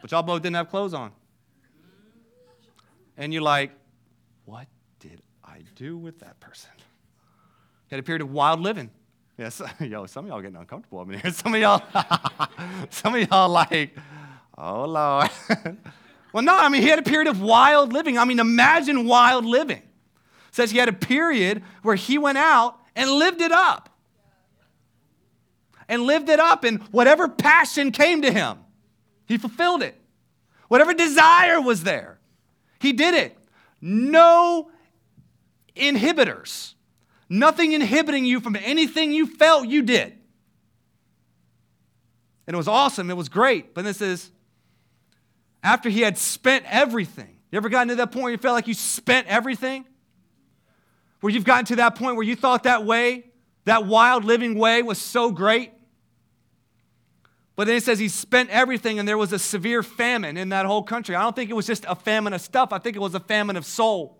but 0.00 0.10
y'all 0.10 0.24
both 0.24 0.42
didn't 0.42 0.56
have 0.56 0.70
clothes 0.70 0.94
on. 0.94 1.12
And 3.16 3.32
you're 3.32 3.42
like, 3.42 3.70
what 4.44 4.66
do 5.74 5.96
with 5.96 6.20
that 6.20 6.40
person? 6.40 6.70
You 6.76 7.96
had 7.96 8.00
a 8.00 8.02
period 8.02 8.22
of 8.22 8.30
wild 8.30 8.60
living. 8.60 8.90
Yes, 9.36 9.60
yo, 9.80 10.06
some 10.06 10.24
of 10.24 10.30
y'all 10.30 10.40
getting 10.40 10.56
uncomfortable 10.56 11.00
over 11.00 11.16
here. 11.16 11.32
Some 11.32 11.54
of 11.54 11.60
y'all, 11.60 11.82
some 12.90 13.14
of 13.14 13.28
y'all 13.28 13.48
like, 13.48 13.96
oh 14.56 14.84
Lord. 14.84 15.30
Well, 16.32 16.42
no, 16.42 16.56
I 16.56 16.68
mean, 16.68 16.82
he 16.82 16.88
had 16.88 16.98
a 16.98 17.02
period 17.02 17.28
of 17.28 17.40
wild 17.40 17.92
living. 17.92 18.18
I 18.18 18.24
mean, 18.24 18.40
imagine 18.40 19.06
wild 19.06 19.44
living. 19.44 19.78
It 19.78 20.54
says 20.54 20.72
he 20.72 20.78
had 20.78 20.88
a 20.88 20.92
period 20.92 21.62
where 21.82 21.94
he 21.94 22.18
went 22.18 22.38
out 22.38 22.76
and 22.96 23.10
lived 23.10 23.40
it 23.40 23.52
up. 23.52 23.88
And 25.88 26.02
lived 26.02 26.28
it 26.28 26.40
up, 26.40 26.64
and 26.64 26.80
whatever 26.90 27.28
passion 27.28 27.92
came 27.92 28.22
to 28.22 28.32
him, 28.32 28.58
he 29.26 29.36
fulfilled 29.36 29.82
it. 29.82 29.94
Whatever 30.68 30.94
desire 30.94 31.60
was 31.60 31.82
there, 31.84 32.18
he 32.80 32.92
did 32.92 33.14
it. 33.14 33.36
No 33.80 34.70
inhibitors, 35.76 36.74
nothing 37.28 37.72
inhibiting 37.72 38.24
you 38.24 38.40
from 38.40 38.56
anything 38.56 39.12
you 39.12 39.26
felt 39.26 39.68
you 39.68 39.82
did. 39.82 40.12
And 42.46 42.54
it 42.54 42.56
was 42.56 42.68
awesome, 42.68 43.10
it 43.10 43.16
was 43.16 43.28
great. 43.28 43.74
But 43.74 43.84
this 43.84 44.00
is 44.00 44.30
after 45.62 45.88
he 45.88 46.02
had 46.02 46.18
spent 46.18 46.64
everything. 46.68 47.36
You 47.50 47.56
ever 47.56 47.68
gotten 47.68 47.88
to 47.88 47.94
that 47.96 48.12
point 48.12 48.24
where 48.24 48.32
you 48.32 48.38
felt 48.38 48.54
like 48.54 48.66
you 48.66 48.74
spent 48.74 49.26
everything? 49.28 49.84
Where 51.20 51.32
you've 51.32 51.44
gotten 51.44 51.64
to 51.66 51.76
that 51.76 51.94
point 51.94 52.16
where 52.16 52.24
you 52.24 52.36
thought 52.36 52.64
that 52.64 52.84
way, 52.84 53.26
that 53.64 53.86
wild 53.86 54.24
living 54.24 54.58
way 54.58 54.82
was 54.82 54.98
so 54.98 55.30
great? 55.30 55.72
But 57.56 57.66
then 57.66 57.76
it 57.76 57.84
says 57.84 57.98
he 57.98 58.08
spent 58.08 58.50
everything 58.50 58.98
and 58.98 59.08
there 59.08 59.16
was 59.16 59.32
a 59.32 59.38
severe 59.38 59.82
famine 59.82 60.36
in 60.36 60.48
that 60.48 60.66
whole 60.66 60.82
country. 60.82 61.14
I 61.14 61.22
don't 61.22 61.36
think 61.36 61.50
it 61.50 61.54
was 61.54 61.66
just 61.66 61.84
a 61.88 61.94
famine 61.94 62.32
of 62.32 62.40
stuff, 62.40 62.72
I 62.72 62.78
think 62.78 62.96
it 62.96 63.00
was 63.00 63.14
a 63.14 63.20
famine 63.20 63.56
of 63.56 63.64
soul. 63.64 64.18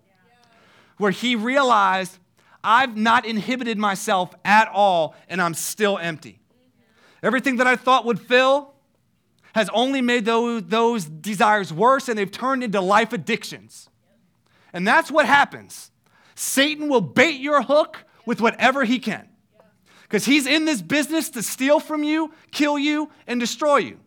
Where 0.99 1.11
he 1.11 1.37
realized, 1.37 2.19
I've 2.63 2.97
not 2.97 3.27
inhibited 3.27 3.79
myself 3.79 4.35
at 4.45 4.69
all 4.69 5.15
and 5.29 5.41
I'm 5.41 5.55
still 5.55 5.99
empty. 5.99 6.41
Everything 7.23 7.57
that 7.57 7.67
I 7.67 7.77
thought 7.77 8.05
would 8.05 8.21
fill, 8.21 8.75
has 9.55 9.71
only 9.73 10.01
made 10.01 10.25
those, 10.25 10.65
those 10.65 11.05
desires 11.05 11.73
worse 11.73 12.09
and 12.09 12.19
they've 12.19 12.31
turned 12.31 12.65
into 12.65 12.81
life 12.81 13.13
addictions. 13.13 13.89
And 14.73 14.87
that's 14.87 15.11
what 15.11 15.27
happens. 15.27 15.93
Satan 16.35 16.89
will 16.89 17.01
bait 17.01 17.41
your 17.41 17.63
hook 17.63 18.05
with 18.27 18.41
whatever 18.41 18.85
he 18.85 18.99
can. 18.99 19.29
Because 20.03 20.25
he's 20.25 20.47
in 20.47 20.65
this 20.65 20.83
business 20.83 21.31
to 21.31 21.43
steal 21.43 21.79
from 21.79 22.03
you, 22.03 22.33
kill 22.51 22.79
you, 22.79 23.11
and 23.29 23.39
destroy 23.39 23.77
you. 23.77 24.01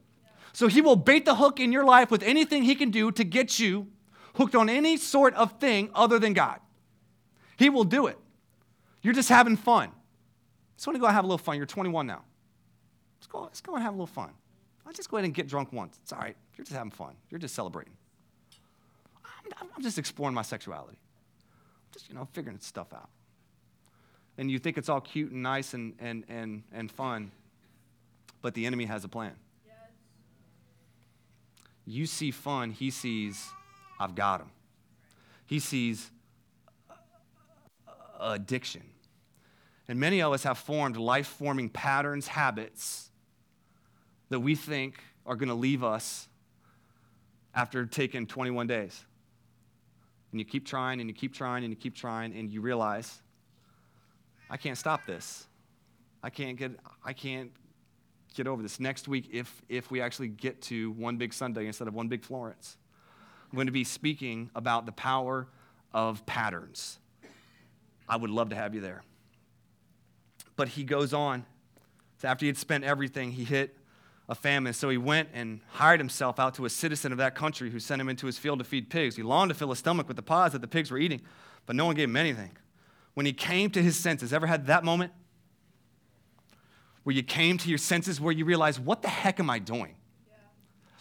So 0.52 0.68
he 0.68 0.82
will 0.82 0.98
bait 0.98 1.24
the 1.24 1.36
hook 1.36 1.60
in 1.62 1.72
your 1.72 1.86
life 1.86 2.12
with 2.12 2.24
anything 2.24 2.64
he 2.64 2.76
can 2.76 2.92
do 2.92 3.12
to 3.14 3.24
get 3.24 3.58
you 3.58 3.88
hooked 4.36 4.56
on 4.56 4.70
any 4.70 4.98
sort 4.98 5.34
of 5.36 5.60
thing 5.60 5.90
other 5.96 6.20
than 6.20 6.34
God. 6.34 6.60
He 7.58 7.70
will 7.70 7.84
do 7.84 8.08
it. 8.08 8.18
You're 9.02 9.14
just 9.14 9.30
having 9.30 9.58
fun. 9.58 9.90
Just 10.76 10.88
want 10.88 10.96
to 10.96 11.02
go 11.02 11.08
have 11.08 11.24
a 11.24 11.28
little 11.28 11.38
fun. 11.38 11.58
You're 11.58 11.66
21 11.66 12.08
now. 12.08 12.24
Let's 13.18 13.28
go, 13.28 13.42
let's 13.42 13.62
go 13.62 13.76
and 13.76 13.84
have 13.84 13.94
a 13.94 13.98
little 13.98 14.08
fun. 14.08 14.30
I'll 14.86 14.94
just 14.94 15.10
go 15.10 15.18
ahead 15.18 15.26
and 15.26 15.34
get 15.34 15.48
drunk 15.48 15.74
once. 15.74 16.00
It's 16.02 16.14
all 16.14 16.20
right. 16.20 16.36
You're 16.56 16.66
just 16.66 16.76
having 16.76 16.92
fun. 16.92 17.16
You're 17.30 17.40
just 17.40 17.56
celebrating. 17.56 17.94
I'm, 19.60 19.68
I'm 19.76 19.84
just 19.84 19.98
exploring 19.98 20.36
my 20.36 20.42
sexuality. 20.42 20.98
I'm 20.98 21.94
Just, 21.94 22.10
you 22.10 22.16
know, 22.16 22.28
figuring 22.32 22.60
stuff 22.60 22.94
out. 22.94 23.10
And 24.38 24.52
you 24.52 24.60
think 24.60 24.78
it's 24.78 24.88
all 24.88 25.02
cute 25.02 25.32
and 25.32 25.42
nice 25.42 25.74
and, 25.74 25.94
and, 26.00 26.24
and, 26.30 26.64
and 26.72 26.92
fun, 26.92 27.32
but 28.42 28.54
the 28.54 28.66
enemy 28.66 28.86
has 28.86 29.04
a 29.04 29.08
plan. 29.08 29.34
Yes. 29.66 29.76
You 31.86 32.06
see 32.06 32.30
fun, 32.30 32.72
he 32.72 32.92
sees, 32.92 33.50
I've 34.00 34.16
got 34.16 34.42
him. 34.42 34.52
He 35.48 35.60
sees 35.60 36.12
addiction. 38.18 38.84
And 39.88 40.00
many 40.00 40.22
of 40.22 40.34
us 40.34 40.44
have 40.44 40.58
formed 40.58 40.98
life 40.98 41.28
forming 41.28 41.70
patterns, 41.70 42.28
habits 42.28 43.10
that 44.30 44.40
we 44.40 44.56
think 44.56 45.02
are 45.26 45.36
going 45.36 45.50
to 45.50 45.56
leave 45.56 45.84
us 45.84 46.28
after 47.56 47.86
taking 47.86 48.28
21 48.28 48.68
days. 48.68 49.06
And 50.32 50.40
you 50.40 50.46
keep 50.46 50.66
trying 50.66 51.00
and 51.00 51.10
you 51.10 51.16
keep 51.16 51.34
trying 51.34 51.64
and 51.64 51.72
you 51.72 51.78
keep 51.78 51.96
trying 51.96 52.36
and 52.38 52.52
you 52.52 52.62
realize, 52.62 53.22
I 54.50 54.58
can't 54.58 54.78
stop 54.78 55.06
this. 55.06 55.48
I 56.22 56.30
can't 56.30 56.58
get, 56.58 56.72
I 57.04 57.14
can't 57.14 57.52
get 58.36 58.48
over 58.48 58.62
this. 58.62 58.80
Next 58.80 59.08
week, 59.08 59.30
if, 59.32 59.62
if 59.70 59.90
we 59.90 60.02
actually 60.02 60.28
get 60.28 60.62
to 60.64 60.92
one 60.92 61.18
big 61.18 61.34
Sunday 61.34 61.68
instead 61.68 61.88
of 61.88 61.94
one 61.94 62.08
big 62.08 62.24
Florence, 62.24 62.78
I'm 63.50 63.56
going 63.56 63.68
to 63.68 63.74
be 63.74 63.86
speaking 63.86 64.50
about 64.54 64.86
the 64.86 64.92
power 64.92 65.48
of 65.94 66.26
patterns. 66.26 67.00
I 68.08 68.18
would 68.18 68.30
love 68.30 68.50
to 68.50 68.56
have 68.56 68.74
you 68.74 68.82
there. 68.82 69.04
But 70.56 70.70
he 70.70 70.84
goes 70.84 71.14
on. 71.14 71.46
So 72.20 72.28
after 72.28 72.46
he 72.46 72.48
had 72.48 72.58
spent 72.58 72.84
everything, 72.84 73.32
he 73.32 73.44
hit 73.44 73.78
a 74.30 74.36
famine. 74.36 74.74
So 74.74 74.90
he 74.90 74.98
went 74.98 75.30
and 75.34 75.62
hired 75.70 76.00
himself 76.00 76.40
out 76.40 76.56
to 76.56 76.66
a 76.66 76.70
citizen 76.70 77.12
of 77.12 77.18
that 77.20 77.36
country 77.36 77.70
who 77.70 77.80
sent 77.80 78.02
him 78.02 78.10
into 78.10 78.26
his 78.26 78.38
field 78.38 78.60
to 78.60 78.66
feed 78.66 78.90
pigs. 78.90 79.16
He 79.16 79.24
longed 79.24 79.50
to 79.50 79.56
fill 79.56 79.70
his 79.70 79.80
stomach 79.80 80.08
with 80.08 80.18
the 80.18 80.24
pods 80.24 80.54
that 80.54 80.62
the 80.62 80.68
pigs 80.68 80.90
were 80.90 80.98
eating, 80.98 81.22
but 81.66 81.76
no 81.76 81.86
one 81.86 81.96
gave 81.96 82.10
him 82.10 82.16
anything. 82.18 82.52
When 83.14 83.26
he 83.26 83.34
came 83.34 83.70
to 83.72 83.82
his 83.82 83.98
senses, 83.98 84.34
ever 84.34 84.48
had 84.48 84.68
that 84.68 84.84
moment? 84.84 85.12
Where 87.04 87.16
you 87.16 87.24
came 87.24 87.58
to 87.60 87.70
your 87.70 87.78
senses 87.78 88.20
where 88.20 88.34
you 88.34 88.44
realize, 88.44 88.80
what 88.80 89.02
the 89.02 89.08
heck 89.08 89.40
am 89.40 89.50
I 89.50 89.60
doing? 89.60 89.96
Yeah. 90.28 90.36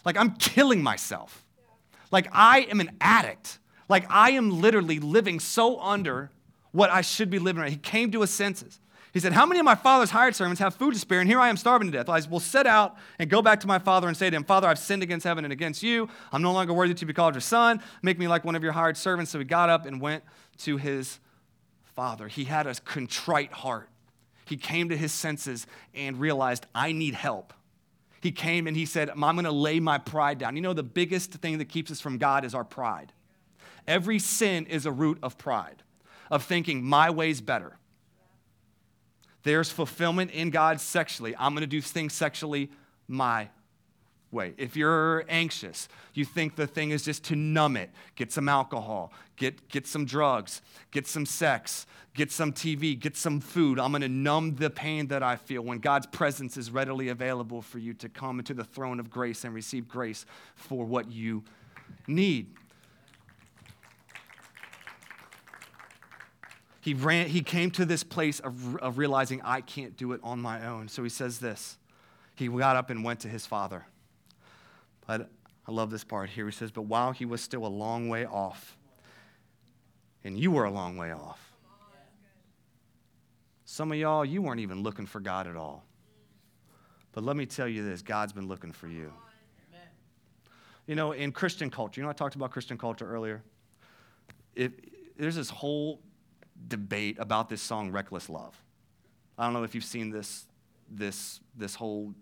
Like, 0.04 0.16
I'm 0.16 0.34
killing 0.36 0.82
myself. 0.82 1.44
Yeah. 1.58 1.64
Like, 2.12 2.28
I 2.32 2.60
am 2.70 2.80
an 2.80 2.92
addict. 3.00 3.58
Like, 3.88 4.06
I 4.08 4.30
am 4.32 4.60
literally 4.60 5.00
living 5.00 5.40
so 5.40 5.80
under 5.80 6.30
what 6.76 6.90
I 6.90 7.00
should 7.00 7.30
be 7.30 7.38
living 7.38 7.62
right. 7.62 7.70
He 7.70 7.78
came 7.78 8.10
to 8.12 8.20
his 8.20 8.30
senses. 8.30 8.80
He 9.12 9.20
said, 9.20 9.32
How 9.32 9.46
many 9.46 9.58
of 9.58 9.64
my 9.64 9.74
father's 9.74 10.10
hired 10.10 10.36
servants 10.36 10.60
have 10.60 10.74
food 10.74 10.92
to 10.92 11.00
spare, 11.00 11.20
and 11.20 11.28
here 11.28 11.40
I 11.40 11.48
am 11.48 11.56
starving 11.56 11.90
to 11.90 11.96
death? 11.96 12.10
I 12.10 12.20
will 12.28 12.38
set 12.38 12.66
out 12.66 12.96
and 13.18 13.30
go 13.30 13.40
back 13.40 13.60
to 13.60 13.66
my 13.66 13.78
father 13.78 14.08
and 14.08 14.16
say 14.16 14.28
to 14.28 14.36
him, 14.36 14.44
Father, 14.44 14.68
I've 14.68 14.78
sinned 14.78 15.02
against 15.02 15.24
heaven 15.24 15.44
and 15.44 15.52
against 15.52 15.82
you. 15.82 16.06
I'm 16.32 16.42
no 16.42 16.52
longer 16.52 16.74
worthy 16.74 16.92
to 16.92 17.06
be 17.06 17.14
called 17.14 17.32
your 17.32 17.40
son. 17.40 17.80
Make 18.02 18.18
me 18.18 18.28
like 18.28 18.44
one 18.44 18.54
of 18.54 18.62
your 18.62 18.72
hired 18.72 18.98
servants. 18.98 19.30
So 19.30 19.38
he 19.38 19.46
got 19.46 19.70
up 19.70 19.86
and 19.86 20.02
went 20.02 20.22
to 20.58 20.76
his 20.76 21.18
father. 21.94 22.28
He 22.28 22.44
had 22.44 22.66
a 22.66 22.74
contrite 22.74 23.52
heart. 23.52 23.88
He 24.44 24.58
came 24.58 24.90
to 24.90 24.96
his 24.96 25.12
senses 25.12 25.66
and 25.94 26.20
realized, 26.20 26.66
I 26.74 26.92
need 26.92 27.14
help. 27.14 27.54
He 28.20 28.32
came 28.32 28.66
and 28.66 28.76
he 28.76 28.84
said, 28.84 29.08
I'm 29.08 29.20
going 29.20 29.44
to 29.44 29.50
lay 29.50 29.80
my 29.80 29.96
pride 29.96 30.38
down. 30.38 30.56
You 30.56 30.62
know, 30.62 30.74
the 30.74 30.82
biggest 30.82 31.32
thing 31.32 31.56
that 31.56 31.70
keeps 31.70 31.90
us 31.90 32.02
from 32.02 32.18
God 32.18 32.44
is 32.44 32.54
our 32.54 32.64
pride. 32.64 33.12
Every 33.88 34.18
sin 34.18 34.66
is 34.66 34.84
a 34.84 34.92
root 34.92 35.18
of 35.22 35.38
pride. 35.38 35.82
Of 36.30 36.44
thinking 36.44 36.84
my 36.84 37.10
way's 37.10 37.40
better. 37.40 37.76
There's 39.42 39.70
fulfillment 39.70 40.32
in 40.32 40.50
God 40.50 40.80
sexually. 40.80 41.34
I'm 41.38 41.52
going 41.52 41.60
to 41.60 41.68
do 41.68 41.80
things 41.80 42.12
sexually 42.12 42.70
my 43.06 43.48
way. 44.32 44.54
If 44.56 44.76
you're 44.76 45.24
anxious, 45.28 45.88
you 46.14 46.24
think 46.24 46.56
the 46.56 46.66
thing 46.66 46.90
is 46.90 47.04
just 47.04 47.24
to 47.24 47.36
numb 47.36 47.76
it, 47.76 47.90
get 48.16 48.32
some 48.32 48.48
alcohol, 48.48 49.12
get, 49.36 49.68
get 49.68 49.86
some 49.86 50.04
drugs, 50.04 50.62
get 50.90 51.06
some 51.06 51.24
sex, 51.26 51.86
get 52.14 52.32
some 52.32 52.52
TV, 52.52 52.98
get 52.98 53.16
some 53.16 53.40
food. 53.40 53.78
I'm 53.78 53.92
going 53.92 54.02
to 54.02 54.08
numb 54.08 54.56
the 54.56 54.70
pain 54.70 55.06
that 55.08 55.22
I 55.22 55.36
feel 55.36 55.62
when 55.62 55.78
God's 55.78 56.06
presence 56.06 56.56
is 56.56 56.70
readily 56.70 57.08
available 57.08 57.62
for 57.62 57.78
you 57.78 57.94
to 57.94 58.08
come 58.08 58.38
into 58.38 58.54
the 58.54 58.64
throne 58.64 58.98
of 58.98 59.10
grace 59.10 59.44
and 59.44 59.54
receive 59.54 59.86
grace 59.86 60.26
for 60.54 60.84
what 60.84 61.10
you 61.10 61.44
need. 62.06 62.54
He, 66.86 66.94
ran, 66.94 67.26
he 67.26 67.42
came 67.42 67.72
to 67.72 67.84
this 67.84 68.04
place 68.04 68.38
of, 68.38 68.76
of 68.76 68.96
realizing 68.96 69.42
I 69.42 69.60
can't 69.60 69.96
do 69.96 70.12
it 70.12 70.20
on 70.22 70.40
my 70.40 70.64
own. 70.68 70.86
So 70.86 71.02
he 71.02 71.08
says 71.08 71.40
this. 71.40 71.78
He 72.36 72.46
got 72.46 72.76
up 72.76 72.90
and 72.90 73.02
went 73.02 73.18
to 73.20 73.28
his 73.28 73.44
father. 73.44 73.84
But 75.04 75.28
I 75.66 75.72
love 75.72 75.90
this 75.90 76.04
part 76.04 76.30
here. 76.30 76.46
He 76.46 76.52
says, 76.52 76.70
But 76.70 76.82
while 76.82 77.10
he 77.10 77.24
was 77.24 77.40
still 77.40 77.66
a 77.66 77.68
long 77.68 78.08
way 78.08 78.24
off, 78.24 78.78
and 80.22 80.38
you 80.38 80.52
were 80.52 80.62
a 80.62 80.70
long 80.70 80.96
way 80.96 81.10
off, 81.10 81.52
some 83.64 83.90
of 83.90 83.98
y'all, 83.98 84.24
you 84.24 84.40
weren't 84.40 84.60
even 84.60 84.84
looking 84.84 85.06
for 85.06 85.18
God 85.18 85.48
at 85.48 85.56
all. 85.56 85.82
But 87.10 87.24
let 87.24 87.34
me 87.34 87.46
tell 87.46 87.66
you 87.66 87.84
this 87.84 88.00
God's 88.00 88.32
been 88.32 88.46
looking 88.46 88.70
for 88.70 88.86
you. 88.86 89.12
You 90.86 90.94
know, 90.94 91.10
in 91.10 91.32
Christian 91.32 91.68
culture, 91.68 92.00
you 92.00 92.04
know, 92.04 92.10
I 92.10 92.12
talked 92.12 92.36
about 92.36 92.52
Christian 92.52 92.78
culture 92.78 93.12
earlier. 93.12 93.42
It, 94.54 95.18
there's 95.18 95.34
this 95.34 95.50
whole 95.50 95.98
debate 96.68 97.16
about 97.18 97.48
this 97.48 97.62
song, 97.62 97.90
Reckless 97.90 98.28
Love. 98.28 98.60
I 99.38 99.44
don't 99.44 99.52
know 99.52 99.62
if 99.62 99.74
you've 99.74 99.84
seen 99.84 100.10
this, 100.10 100.46
this, 100.90 101.40
this 101.56 101.74
whole 101.74 102.14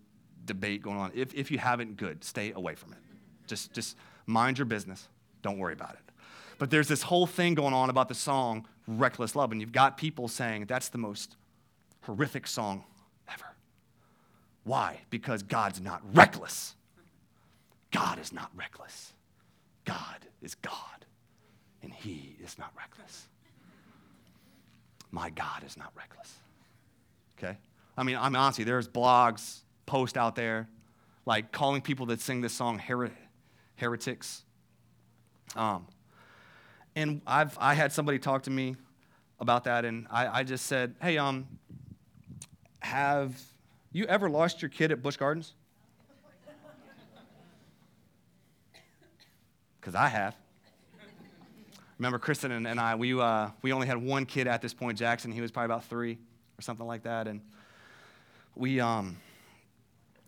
debate 0.45 0.83
going 0.83 0.97
on. 0.97 1.13
If, 1.15 1.35
if 1.35 1.51
you 1.51 1.59
haven't, 1.59 1.97
good. 1.97 2.25
Stay 2.25 2.53
away 2.53 2.75
from 2.75 2.93
it. 2.93 2.99
Just, 3.47 3.73
just 3.73 3.97
mind 4.27 4.59
your 4.59 4.67
business. 4.67 5.09
Don't 5.43 5.59
worry 5.59 5.73
about 5.73 5.93
it. 5.93 6.13
But 6.59 6.71
there's 6.71 6.89
this 6.89 7.03
whole 7.03 7.27
thing 7.27 7.55
going 7.55 7.75
on 7.75 7.91
about 7.91 8.09
the 8.09 8.15
song 8.15 8.67
Reckless 8.87 9.35
Love, 9.35 9.53
and 9.53 9.61
you've 9.61 9.73
got 9.73 9.97
people 9.97 10.29
saying 10.29 10.67
that's 10.67 10.89
the 10.89 10.99
most 10.99 11.37
horrific 12.03 12.47
song 12.47 12.85
ever. 13.33 13.47
Why? 14.65 15.01
Because 15.11 15.43
God's 15.43 15.81
not 15.81 16.03
reckless. 16.15 16.75
God 17.91 18.19
is 18.19 18.33
not 18.33 18.51
reckless. 18.55 19.13
God 19.85 20.27
is 20.43 20.55
God, 20.55 21.07
and 21.83 21.93
He 21.93 22.37
is 22.43 22.59
not 22.59 22.73
reckless. 22.77 23.29
My 25.15 25.31
God 25.31 25.63
is 25.65 25.77
not 25.77 25.93
reckless. 25.97 26.35
Okay? 27.39 27.57
I 27.97 28.03
mean, 28.03 28.17
I'm 28.17 28.35
honestly, 28.35 28.65
there's 28.65 28.89
blogs, 28.89 29.61
posts 29.87 30.17
out 30.17 30.35
there, 30.35 30.69
like 31.25 31.53
calling 31.53 31.83
people 31.83 32.07
that 32.07 32.21
sing 32.21 32.41
this 32.41 32.53
song 32.53 32.81
her- 32.81 33.13
heretics. 33.77 34.43
Um, 35.55 35.87
and 36.97 37.21
I've 37.29 37.57
I 37.61 37.75
had 37.75 37.93
somebody 37.93 38.19
talk 38.19 38.43
to 38.43 38.51
me 38.51 38.75
about 39.39 39.63
that, 39.65 39.85
and 39.85 40.09
I, 40.11 40.41
I 40.41 40.43
just 40.43 40.67
said, 40.67 40.97
hey, 41.01 41.17
um, 41.17 41.47
have 42.81 43.41
you 43.93 44.07
ever 44.07 44.29
lost 44.29 44.63
your 44.63 44.69
kid 44.69 44.91
at 44.91 45.01
Busch 45.01 45.17
Gardens? 45.17 45.55
Because 49.81 49.95
I 49.95 50.09
have. 50.09 50.35
Remember, 51.99 52.19
Kristen 52.19 52.51
and, 52.51 52.67
and 52.67 52.81
I, 52.81 52.97
we, 52.97 53.19
uh, 53.19 53.51
we 53.63 53.73
only 53.73 53.87
had 53.87 53.99
one 53.99 54.27
kid 54.27 54.49
at 54.49 54.61
this 54.61 54.75
point, 54.75 54.99
Jackson. 54.99 55.31
He 55.31 55.41
was 55.41 55.51
probably 55.53 55.67
about 55.67 55.85
three 55.85 56.19
or 56.59 56.63
something 56.63 56.87
like 56.87 57.05
that. 57.05 57.29
And 57.29 57.41
we, 58.57 58.81
um, 58.81 59.17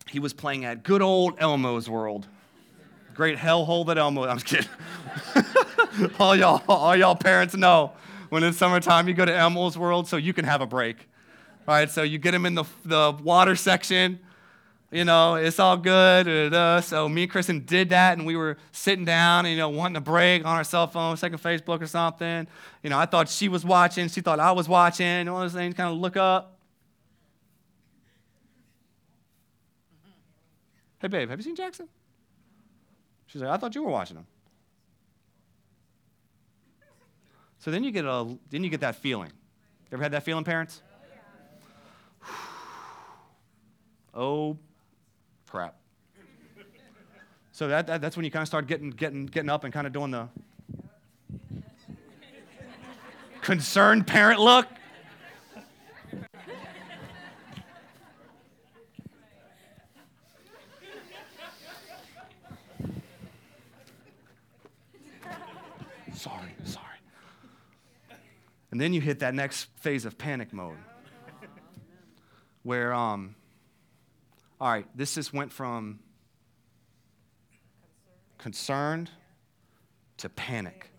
he 0.09 0.21
was 0.21 0.33
playing 0.33 0.65
at 0.65 0.85
good 0.85 1.03
old 1.03 1.35
Elmo's 1.39 1.91
World. 1.91 2.27
Great 3.15 3.39
hellhole 3.39 3.87
that 3.87 3.99
Elmo, 3.99 4.25
I'm 4.27 4.39
just 4.39 4.47
kidding. 4.47 6.11
all, 6.21 6.37
y'all, 6.37 6.63
all 6.69 6.95
y'all 6.95 7.17
parents 7.17 7.57
know 7.57 7.93
when 8.29 8.45
it's 8.45 8.59
summertime, 8.59 9.09
you 9.09 9.15
go 9.15 9.25
to 9.25 9.35
Elmo's 9.35 9.77
World 9.77 10.07
so 10.07 10.17
you 10.17 10.33
can 10.33 10.45
have 10.45 10.61
a 10.61 10.67
break. 10.67 11.09
All 11.67 11.75
right, 11.75 11.91
so 11.91 12.03
you 12.03 12.19
get 12.19 12.35
him 12.35 12.47
in 12.47 12.55
the, 12.55 12.65
the 12.85 13.17
water 13.23 13.57
section 13.57 14.21
you 14.91 15.05
know, 15.05 15.35
it's 15.35 15.59
all 15.59 15.77
good. 15.77 16.27
Da, 16.27 16.49
da, 16.49 16.49
da. 16.49 16.81
So 16.81 17.09
me 17.09 17.23
and 17.23 17.31
Kristen 17.31 17.65
did 17.65 17.91
that, 17.91 18.17
and 18.17 18.27
we 18.27 18.37
were 18.37 18.57
sitting 18.73 19.05
down, 19.05 19.47
and, 19.47 19.53
you 19.53 19.59
know, 19.59 19.69
wanting 19.69 19.97
a 19.97 20.01
break 20.01 20.45
on 20.45 20.57
our 20.57 20.65
cell 20.65 20.87
phone, 20.87 21.17
checking 21.17 21.39
Facebook 21.39 21.83
or 21.83 21.87
something. 21.87 22.47
You 22.83 22.91
know, 22.91 22.99
I 22.99 23.07
thought 23.07 23.29
she 23.29 23.49
was 23.49 23.65
watching. 23.65 24.09
She 24.09 24.21
thought 24.21 24.41
I 24.41 24.53
was 24.53 24.69
watching. 24.69 25.29
All 25.29 25.41
those 25.41 25.53
things, 25.53 25.75
kind 25.75 25.93
of 25.93 25.99
look 25.99 26.17
up. 26.17 26.59
Hey, 30.99 31.09
babe, 31.09 31.29
have 31.29 31.39
you 31.39 31.45
seen 31.45 31.57
Jackson? 31.57 31.89
She's 33.27 33.43
like, 33.43 33.51
I 33.51 33.57
thought 33.57 33.75
you 33.75 33.83
were 33.83 33.91
watching 33.91 34.17
him. 34.17 34.27
So 37.59 37.71
then 37.71 37.83
you 37.83 37.91
get 37.91 38.05
a, 38.05 38.39
then 38.51 38.63
you 38.63 38.71
get 38.71 38.81
that 38.81 38.97
feeling. 38.97 39.33
You 39.91 39.95
ever 39.95 40.03
had 40.03 40.13
that 40.13 40.23
feeling, 40.23 40.45
parents? 40.45 40.81
Oh, 44.15 44.57
crap. 45.57 45.75
So 47.51 47.69
that, 47.69 47.87
that, 47.87 48.03
that's 48.03 48.15
when 48.15 48.27
you 48.27 48.31
kind 48.31 48.43
of 48.43 48.47
start 48.47 48.67
getting, 48.67 48.91
getting, 48.91 49.25
getting 49.25 49.49
up 49.49 49.65
and 49.65 49.73
kind 49.73 49.87
of 49.87 49.93
doing 49.95 50.11
the 50.11 50.29
concerned 53.41 54.07
parent 54.07 54.39
look. 54.39 54.67
sorry, 66.13 66.55
sorry. 66.65 66.85
And 68.71 68.79
then 68.79 68.93
you 68.93 69.01
hit 69.01 69.21
that 69.21 69.33
next 69.33 69.69
phase 69.77 70.05
of 70.05 70.19
panic 70.19 70.53
mode 70.53 70.77
where 72.63 72.93
um, 72.93 73.35
all 74.61 74.71
right, 74.71 74.87
this 74.95 75.15
just 75.15 75.33
went 75.33 75.53
from 75.53 75.99
concerned 78.39 79.11
to 80.19 80.29
panic. 80.29 80.91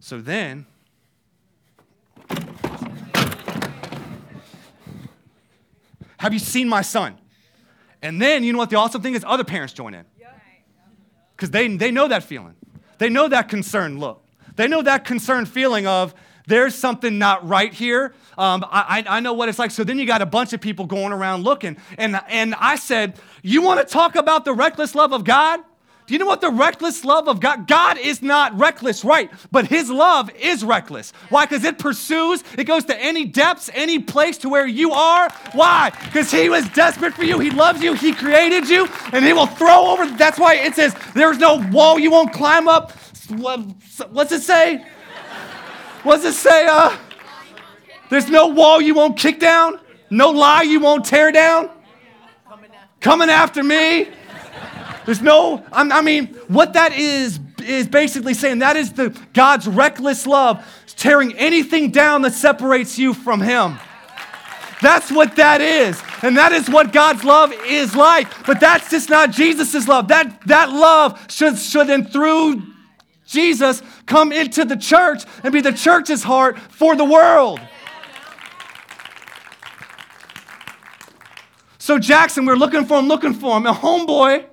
So 0.00 0.20
then, 0.20 0.66
have 6.18 6.32
you 6.32 6.38
seen 6.38 6.68
my 6.68 6.82
son? 6.82 7.18
And 8.02 8.20
then, 8.20 8.44
you 8.44 8.52
know 8.52 8.58
what 8.58 8.70
the 8.70 8.76
awesome 8.76 9.02
thing 9.02 9.14
is? 9.14 9.24
Other 9.26 9.44
parents 9.44 9.72
join 9.72 9.94
in. 9.94 10.04
Because 11.36 11.50
they, 11.50 11.74
they 11.76 11.90
know 11.90 12.08
that 12.08 12.22
feeling. 12.22 12.54
They 12.98 13.08
know 13.08 13.28
that 13.28 13.48
concerned 13.48 13.98
look. 13.98 14.24
They 14.56 14.68
know 14.68 14.82
that 14.82 15.04
concerned 15.04 15.48
feeling 15.48 15.86
of, 15.86 16.14
there's 16.46 16.74
something 16.74 17.18
not 17.18 17.46
right 17.48 17.72
here. 17.72 18.14
Um, 18.36 18.64
I, 18.68 19.04
I 19.06 19.20
know 19.20 19.32
what 19.32 19.48
it's 19.48 19.58
like. 19.58 19.70
So 19.70 19.84
then 19.84 19.98
you 19.98 20.06
got 20.06 20.22
a 20.22 20.26
bunch 20.26 20.52
of 20.52 20.60
people 20.60 20.86
going 20.86 21.12
around 21.12 21.42
looking. 21.42 21.76
And, 21.96 22.20
and 22.28 22.54
I 22.56 22.76
said, 22.76 23.18
You 23.42 23.62
want 23.62 23.80
to 23.80 23.86
talk 23.86 24.16
about 24.16 24.44
the 24.44 24.52
reckless 24.52 24.94
love 24.94 25.12
of 25.12 25.24
God? 25.24 25.60
Do 26.06 26.12
you 26.12 26.18
know 26.18 26.26
what 26.26 26.42
the 26.42 26.50
reckless 26.50 27.02
love 27.02 27.28
of 27.28 27.40
God? 27.40 27.66
God 27.66 27.96
is 27.96 28.20
not 28.20 28.58
reckless, 28.58 29.06
right? 29.06 29.30
But 29.50 29.68
His 29.68 29.88
love 29.88 30.30
is 30.36 30.62
reckless. 30.62 31.14
Why? 31.30 31.46
Because 31.46 31.64
it 31.64 31.78
pursues, 31.78 32.44
it 32.58 32.64
goes 32.64 32.84
to 32.86 33.02
any 33.02 33.24
depths, 33.24 33.70
any 33.72 33.98
place 34.00 34.36
to 34.38 34.50
where 34.50 34.66
you 34.66 34.92
are. 34.92 35.30
Why? 35.52 35.92
Because 36.04 36.30
He 36.30 36.50
was 36.50 36.68
desperate 36.70 37.14
for 37.14 37.24
you. 37.24 37.38
He 37.38 37.50
loves 37.50 37.82
you. 37.82 37.94
He 37.94 38.12
created 38.12 38.68
you, 38.68 38.86
and 39.14 39.24
He 39.24 39.32
will 39.32 39.46
throw 39.46 39.86
over. 39.86 40.04
That's 40.06 40.38
why 40.38 40.56
it 40.56 40.74
says, 40.74 40.94
There's 41.14 41.38
no 41.38 41.66
wall 41.70 41.98
you 41.98 42.10
won't 42.10 42.34
climb 42.34 42.68
up. 42.68 42.92
What's 44.10 44.32
it 44.32 44.42
say? 44.42 44.84
What 46.04 46.16
does 46.16 46.36
it 46.36 46.38
say? 46.38 46.66
Uh, 46.70 46.96
there's 48.10 48.28
no 48.28 48.48
wall 48.48 48.80
you 48.80 48.94
won't 48.94 49.16
kick 49.16 49.40
down, 49.40 49.80
no 50.10 50.30
lie 50.30 50.62
you 50.62 50.78
won't 50.78 51.04
tear 51.04 51.32
down. 51.32 51.70
Coming 53.00 53.28
after 53.28 53.62
me. 53.62 54.08
There's 55.04 55.20
no, 55.20 55.62
I 55.72 56.00
mean, 56.00 56.28
what 56.48 56.72
that 56.74 56.92
is 56.92 57.38
is 57.62 57.86
basically 57.86 58.34
saying 58.34 58.58
that 58.58 58.76
is 58.76 58.92
the 58.92 59.18
God's 59.32 59.66
reckless 59.66 60.26
love 60.26 60.64
tearing 60.96 61.34
anything 61.34 61.90
down 61.90 62.22
that 62.22 62.32
separates 62.32 62.98
you 62.98 63.14
from 63.14 63.40
Him. 63.40 63.78
That's 64.80 65.10
what 65.10 65.36
that 65.36 65.60
is. 65.60 66.02
And 66.22 66.36
that 66.36 66.52
is 66.52 66.68
what 66.68 66.92
God's 66.92 67.24
love 67.24 67.52
is 67.66 67.94
like. 67.96 68.46
But 68.46 68.60
that's 68.60 68.90
just 68.90 69.08
not 69.08 69.30
Jesus' 69.30 69.88
love. 69.88 70.08
That, 70.08 70.46
that 70.46 70.70
love 70.70 71.24
should, 71.30 71.58
should 71.58 71.88
and 71.90 72.10
through 72.10 72.62
Jesus 73.34 73.82
come 74.06 74.32
into 74.32 74.64
the 74.64 74.76
church 74.76 75.24
and 75.42 75.52
be 75.52 75.60
the 75.60 75.72
church's 75.72 76.22
heart 76.22 76.58
for 76.58 76.96
the 76.96 77.04
world. 77.04 77.60
So 81.78 81.98
Jackson, 81.98 82.46
we 82.46 82.52
are 82.52 82.56
looking 82.56 82.86
for 82.86 82.98
him, 82.98 83.08
looking 83.08 83.34
for 83.34 83.58
him. 83.58 83.66
And 83.66 83.76
homeboy 83.76 84.46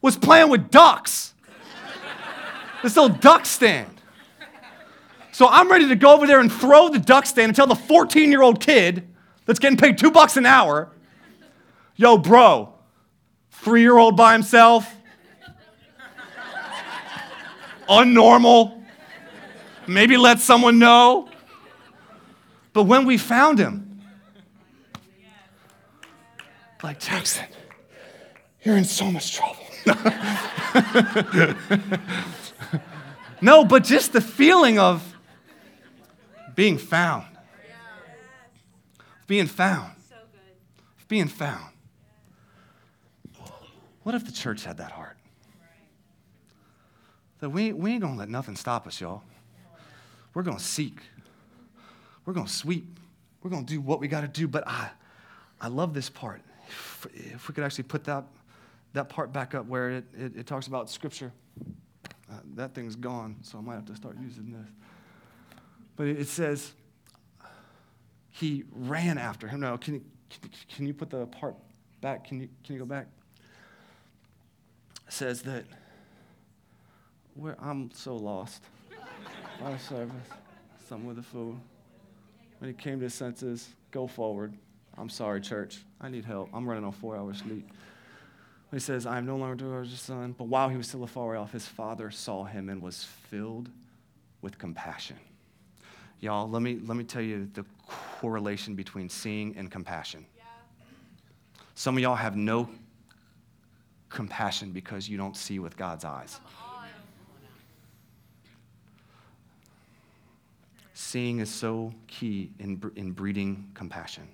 was 0.00 0.16
playing 0.16 0.50
with 0.50 0.70
ducks. 0.70 1.34
This 2.82 2.96
little 2.96 3.16
duck 3.16 3.46
stand. 3.46 3.88
So 5.32 5.48
I'm 5.48 5.70
ready 5.70 5.88
to 5.88 5.96
go 5.96 6.14
over 6.14 6.26
there 6.26 6.40
and 6.40 6.52
throw 6.52 6.88
the 6.90 6.98
duck 6.98 7.26
stand 7.26 7.48
and 7.48 7.56
tell 7.56 7.66
the 7.66 7.74
14 7.74 8.30
year 8.30 8.42
old 8.42 8.60
kid 8.60 9.08
that's 9.46 9.58
getting 9.58 9.78
paid 9.78 9.98
two 9.98 10.10
bucks 10.10 10.36
an 10.36 10.46
hour, 10.46 10.90
yo, 11.96 12.18
bro, 12.18 12.72
three 13.50 13.80
year 13.80 13.96
old 13.96 14.16
by 14.16 14.32
himself, 14.32 14.94
unnormal, 17.92 18.82
maybe 19.86 20.16
let 20.16 20.40
someone 20.40 20.78
know. 20.78 21.28
But 22.72 22.84
when 22.84 23.04
we 23.04 23.18
found 23.18 23.58
him, 23.58 24.00
like 26.82 26.98
Jackson, 26.98 27.46
you're 28.62 28.76
in 28.76 28.84
so 28.84 29.10
much 29.10 29.36
trouble. 29.36 29.58
no, 33.40 33.64
but 33.64 33.84
just 33.84 34.12
the 34.12 34.20
feeling 34.20 34.78
of 34.78 35.14
being 36.54 36.78
found. 36.78 37.26
Being 39.26 39.46
found. 39.46 39.92
Being 41.08 41.28
found. 41.28 41.72
What 44.02 44.14
if 44.14 44.24
the 44.24 44.32
church 44.32 44.64
had 44.64 44.78
that 44.78 44.92
heart? 44.92 45.01
That 47.42 47.50
we, 47.50 47.72
we 47.72 47.90
ain't 47.90 48.02
gonna 48.02 48.16
let 48.16 48.28
nothing 48.28 48.54
stop 48.54 48.86
us, 48.86 49.00
y'all. 49.00 49.24
We're 50.32 50.44
gonna 50.44 50.60
seek. 50.60 51.00
We're 52.24 52.34
gonna 52.34 52.46
sweep. 52.46 53.00
We're 53.42 53.50
gonna 53.50 53.66
do 53.66 53.80
what 53.80 53.98
we 53.98 54.06
gotta 54.06 54.28
do. 54.28 54.46
But 54.46 54.62
I, 54.64 54.90
I 55.60 55.66
love 55.66 55.92
this 55.92 56.08
part. 56.08 56.40
If, 56.68 57.08
if 57.12 57.48
we 57.48 57.54
could 57.54 57.64
actually 57.64 57.82
put 57.82 58.04
that, 58.04 58.26
that 58.92 59.08
part 59.08 59.32
back 59.32 59.56
up 59.56 59.66
where 59.66 59.90
it, 59.90 60.04
it, 60.16 60.36
it 60.36 60.46
talks 60.46 60.68
about 60.68 60.88
scripture. 60.88 61.32
Uh, 62.30 62.36
that 62.54 62.76
thing's 62.76 62.94
gone, 62.94 63.34
so 63.42 63.58
I 63.58 63.60
might 63.60 63.74
have 63.74 63.86
to 63.86 63.96
start 63.96 64.16
using 64.22 64.52
this. 64.52 64.70
But 65.96 66.06
it, 66.06 66.28
says, 66.28 66.74
he 68.30 68.62
ran 68.70 69.18
after 69.18 69.48
him. 69.48 69.58
No, 69.58 69.76
can 69.78 69.94
you, 69.94 70.04
can 70.76 70.86
you 70.86 70.94
put 70.94 71.10
the 71.10 71.26
part 71.26 71.56
back? 72.00 72.24
Can 72.24 72.42
you, 72.42 72.48
can 72.62 72.74
you 72.74 72.78
go 72.78 72.86
back? 72.86 73.08
It 75.08 75.12
says 75.12 75.42
that 75.42 75.64
where 77.34 77.56
I'm 77.60 77.90
so 77.92 78.16
lost. 78.16 78.62
Our 79.62 79.78
service, 79.78 80.14
some 80.88 81.06
with 81.06 81.16
the 81.16 81.22
fool. 81.22 81.56
When 82.58 82.70
he 82.70 82.74
came 82.74 82.98
to 82.98 83.04
his 83.04 83.14
senses, 83.14 83.68
go 83.90 84.06
forward. 84.06 84.52
I'm 84.98 85.08
sorry, 85.08 85.40
church. 85.40 85.80
I 86.00 86.08
need 86.08 86.24
help. 86.24 86.48
I'm 86.52 86.68
running 86.68 86.84
on 86.84 86.92
four 86.92 87.16
hours 87.16 87.38
sleep. 87.38 87.68
He 88.72 88.78
says, 88.78 89.04
I 89.04 89.18
am 89.18 89.26
no 89.26 89.36
longer 89.36 89.66
your 89.66 89.84
son. 89.84 90.34
But 90.36 90.44
while 90.44 90.68
he 90.68 90.76
was 90.76 90.88
still 90.88 91.02
a 91.02 91.04
afar 91.04 91.36
off, 91.36 91.52
his 91.52 91.66
father 91.66 92.10
saw 92.10 92.44
him 92.44 92.70
and 92.70 92.80
was 92.80 93.04
filled 93.04 93.68
with 94.40 94.58
compassion. 94.58 95.16
Y'all, 96.20 96.48
let 96.48 96.62
me, 96.62 96.80
let 96.84 96.96
me 96.96 97.04
tell 97.04 97.20
you 97.20 97.48
the 97.52 97.64
correlation 97.86 98.74
between 98.74 99.08
seeing 99.08 99.54
and 99.56 99.70
compassion. 99.70 100.24
Yeah. 100.36 100.44
Some 101.74 101.96
of 101.96 102.02
y'all 102.02 102.14
have 102.14 102.36
no 102.36 102.68
compassion 104.08 104.72
because 104.72 105.08
you 105.08 105.18
don't 105.18 105.36
see 105.36 105.58
with 105.58 105.76
God's 105.76 106.04
eyes. 106.04 106.40
Seeing 110.94 111.38
is 111.38 111.50
so 111.50 111.92
key 112.06 112.50
in, 112.58 112.82
in 112.96 113.12
breeding 113.12 113.70
compassion. 113.74 114.28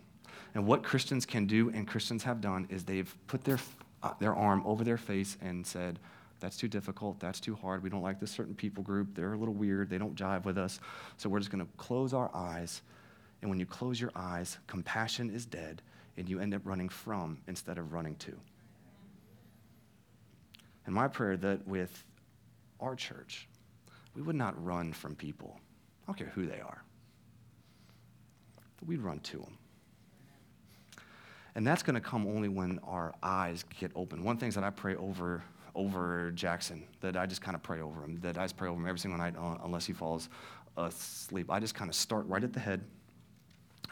And 0.55 0.67
what 0.67 0.83
Christians 0.83 1.25
can 1.25 1.47
do 1.47 1.71
and 1.71 1.87
Christians 1.87 2.25
have 2.25 2.41
done 2.41 2.67
is 2.71 2.85
they've 2.85 3.15
put 3.27 3.45
their, 3.45 3.59
uh, 4.03 4.15
their 4.19 4.35
arm 4.35 4.63
over 4.67 4.83
their 4.83 4.97
face 4.97 5.37
and 5.41 5.67
said, 5.67 5.99
that's 6.41 6.57
too 6.57 6.69
difficult. 6.69 7.19
That's 7.21 7.41
too 7.41 7.55
hard. 7.57 7.83
We 7.83 7.91
don't 7.91 8.03
like 8.03 8.21
this 8.21 8.31
certain 8.31 8.55
people 8.55 8.83
group. 8.83 9.15
They're 9.15 9.33
a 9.33 9.39
little 9.39 9.55
weird. 9.55 9.91
They 9.91 9.99
don't 9.99 10.15
jive 10.15 10.45
with 10.45 10.57
us. 10.57 10.81
So 11.17 11.29
we're 11.29 11.41
just 11.41 11.51
going 11.51 11.65
to 11.65 11.73
close 11.77 12.15
our 12.15 12.31
eyes. 12.35 12.83
And 13.43 13.51
when 13.51 13.59
you 13.59 13.67
close 13.67 14.01
your 14.01 14.13
eyes, 14.15 14.59
compassion 14.67 15.31
is 15.31 15.47
dead, 15.47 15.83
and 16.17 16.29
you 16.29 16.41
end 16.41 16.55
up 16.55 16.63
running 16.65 16.89
from 16.89 17.39
instead 17.47 17.79
of 17.79 17.93
running 17.93 18.17
to. 18.17 18.37
And 20.87 20.95
my 20.95 21.09
prayer 21.09 21.37
that 21.37 21.67
with 21.67 22.05
our 22.81 22.95
church, 22.95 23.49
we 24.15 24.23
would 24.23 24.37
not 24.37 24.63
run 24.65 24.93
from 24.93 25.15
people. 25.15 25.61
I 26.09 26.11
don't 26.11 26.17
care 26.17 26.33
who 26.35 26.47
they 26.47 26.61
are. 26.61 26.83
But 28.79 28.89
we'd 28.89 29.03
run 29.03 29.21
to 29.21 29.37
them. 29.37 29.59
And 31.55 31.67
that's 31.67 31.83
going 31.83 31.95
to 31.95 32.01
come 32.01 32.27
only 32.27 32.49
when 32.49 32.79
our 32.83 33.15
eyes 33.23 33.65
get 33.79 33.91
open. 33.95 34.25
One 34.25 34.39
things 34.39 34.55
that 34.55 34.65
I 34.65 34.71
pray 34.71 34.97
over 34.97 35.45
over 35.75 36.33
Jackson, 36.33 36.83
that 37.01 37.17
I 37.17 37.27
just 37.27 37.41
kind 37.41 37.55
of 37.55 37.63
pray 37.63 37.81
over 37.81 38.03
him, 38.03 38.19
that 38.23 38.37
I 38.37 38.45
just 38.45 38.57
pray 38.57 38.69
over 38.69 38.81
him 38.81 38.89
every 38.89 38.99
single 38.99 39.19
night 39.19 39.35
unless 39.63 39.87
he 39.87 39.93
falls 39.93 40.29
asleep. 40.77 41.51
I 41.51 41.61
just 41.61 41.75
kind 41.75 41.89
of 41.89 41.95
start 41.95 42.27
right 42.27 42.43
at 42.43 42.53
the 42.53 42.59
head, 42.59 42.83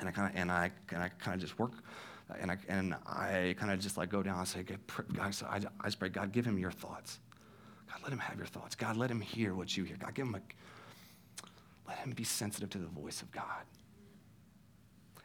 and 0.01 0.09
I 0.09 0.13
kind 0.13 0.29
of 0.33 0.41
and 0.41 0.51
I 0.51 0.71
and 0.91 1.03
I 1.03 1.11
kind 1.11 1.35
of 1.35 1.41
just 1.41 1.59
work, 1.59 1.73
and 2.41 2.51
I 2.51 2.57
and 2.69 2.95
I 3.07 3.55
kind 3.59 3.71
of 3.71 3.79
just 3.79 3.97
like 3.97 4.09
go 4.09 4.23
down 4.23 4.39
and 4.39 4.49
say, 4.49 4.65
God, 5.13 5.35
so 5.35 5.47
I, 5.47 5.61
I 5.81 5.85
just 5.85 5.99
pray, 5.99 6.09
God, 6.09 6.33
give 6.33 6.45
him 6.45 6.59
your 6.59 6.73
thoughts. 6.73 7.21
God, 7.89 8.01
let 8.03 8.13
him 8.13 8.19
have 8.19 8.37
your 8.37 8.47
thoughts. 8.47 8.75
God, 8.75 8.97
let 8.97 9.11
him 9.11 9.21
hear 9.21 9.55
what 9.55 9.77
you 9.77 9.85
hear. 9.85 9.97
God, 9.97 10.15
give 10.15 10.27
him 10.27 10.35
a, 10.35 10.41
let 11.87 11.99
him 11.99 12.11
be 12.13 12.25
sensitive 12.25 12.71
to 12.71 12.79
the 12.79 12.87
voice 12.87 13.23
of 13.23 13.31
God. 13.33 13.65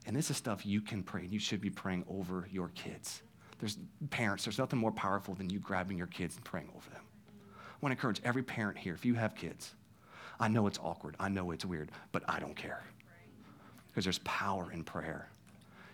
And 0.06 0.16
this 0.16 0.30
is 0.30 0.38
stuff 0.38 0.66
you 0.66 0.82
can 0.82 1.04
pray, 1.04 1.22
and 1.22 1.32
you 1.32 1.40
should 1.40 1.62
be 1.62 1.70
praying 1.70 2.06
over 2.10 2.48
your 2.52 2.70
kids. 2.70 3.22
There's 3.60 3.78
parents, 4.10 4.46
there's 4.46 4.58
nothing 4.58 4.80
more 4.80 4.92
powerful 4.92 5.36
than 5.36 5.50
you 5.50 5.60
grabbing 5.60 5.98
your 5.98 6.08
kids 6.08 6.36
and 6.36 6.44
praying 6.44 6.70
over 6.76 6.90
them. 6.90 7.04
I 7.40 7.78
want 7.82 7.92
to 7.92 7.98
encourage 7.98 8.22
every 8.24 8.44
parent 8.44 8.78
here, 8.78 8.94
if 8.94 9.06
you 9.06 9.14
have 9.16 9.36
kids, 9.36 9.74
I 10.40 10.48
know 10.48 10.66
it's 10.66 10.80
awkward, 10.80 11.16
I 11.20 11.30
know 11.30 11.52
it's 11.52 11.66
weird, 11.66 11.92
but 12.12 12.24
I 12.28 12.40
don't 12.40 12.56
care. 12.56 12.84
Because 13.88 14.04
there's 14.04 14.20
power 14.20 14.72
in 14.72 14.84
prayer. 14.84 15.30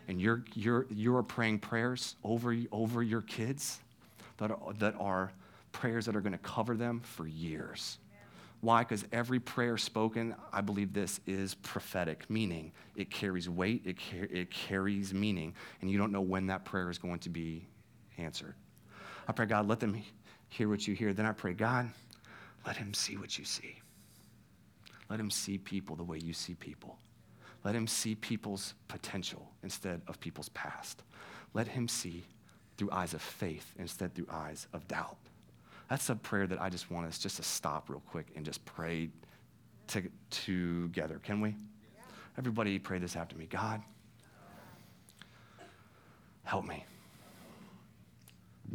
And 0.07 0.22
you're, 0.22 0.45
you're, 0.53 0.86
you're 0.89 1.24
praying 1.24 1.59
prayers 1.59 2.15
over, 2.24 2.55
over 2.72 3.03
your 3.03 3.22
kids 3.22 3.80
that 4.38 4.51
are, 4.51 4.74
that 4.80 4.95
are 4.99 5.32
prayers 5.74 6.05
that 6.05 6.15
are 6.15 6.22
going 6.22 6.32
to 6.32 6.38
cover 6.39 6.76
them 6.76 7.01
for 7.01 7.28
years. 7.28 7.97
Why? 8.62 8.82
Because 8.82 9.05
every 9.12 9.39
prayer 9.39 9.78
spoken, 9.78 10.36
I 10.51 10.62
believe 10.62 10.91
this 10.91 11.20
is 11.28 11.53
prophetic, 11.53 12.28
meaning 12.30 12.72
it 12.95 13.12
carries 13.12 13.47
weight, 13.47 13.84
it, 13.86 13.97
car- 13.97 14.28
it 14.32 14.49
carries 14.49 15.14
meaning, 15.14 15.53
and 15.82 15.91
you 15.91 15.97
don't 15.97 16.12
know 16.12 16.22
when 16.22 16.47
that 16.47 16.66
prayer 16.66 16.89
is 16.89 16.97
going 16.97 17.20
to 17.20 17.30
be 17.30 17.68
answered. 18.18 18.55
I 19.28 19.32
pray, 19.32 19.45
God, 19.45 19.68
let 19.68 19.80
them 19.80 20.01
hear 20.49 20.70
what 20.70 20.88
you 20.88 20.95
hear. 20.95 21.14
Then 21.14 21.26
I 21.26 21.34
pray, 21.34 21.53
God, 21.53 21.89
let 22.66 22.78
him 22.78 22.93
see 22.93 23.18
what 23.18 23.38
you 23.38 23.45
see. 23.45 23.80
Let 25.10 25.20
him 25.20 25.30
see 25.30 25.58
people 25.58 25.95
the 25.95 26.03
way 26.03 26.18
you 26.18 26.34
see 26.34 26.55
people. 26.55 26.97
Let 27.64 27.76
him 27.76 27.88
see 27.88 28.16
people's 28.16 28.74
potential 28.88 29.51
instead 29.64 30.01
of 30.08 30.20
people's 30.20 30.49
past. 30.49 31.03
Let 31.53 31.68
him 31.68 31.88
see 31.88 32.24
through 32.78 32.91
eyes 32.91 33.14
of 33.14 33.22
faith 33.22 33.74
instead 33.78 34.14
through 34.14 34.28
eyes 34.32 34.68
of 34.74 34.88
doubt. 34.88 35.18
That's 35.90 36.10
a 36.10 36.16
prayer 36.16 36.48
that 36.48 36.62
I 36.62 36.70
just 36.70 36.92
want 36.92 37.08
us 37.08 37.18
just 37.18 37.38
to 37.38 37.44
stop 37.44 37.90
real 37.90 38.02
quick 38.10 38.28
and 38.36 38.44
just 38.44 38.64
pray 38.66 39.10
to, 39.88 40.04
together. 40.30 41.20
Can 41.24 41.40
we? 41.40 41.56
Everybody 42.38 42.78
pray 42.78 43.00
this 43.00 43.16
after 43.16 43.36
me. 43.36 43.48
God, 43.50 43.82
help 46.44 46.66
me 46.66 46.86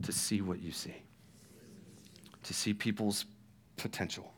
to 0.02 0.12
see 0.12 0.40
what 0.40 0.60
you 0.60 0.72
see, 0.72 0.94
to 2.42 2.54
see 2.54 2.72
people's 2.72 3.26
potential, 3.76 4.32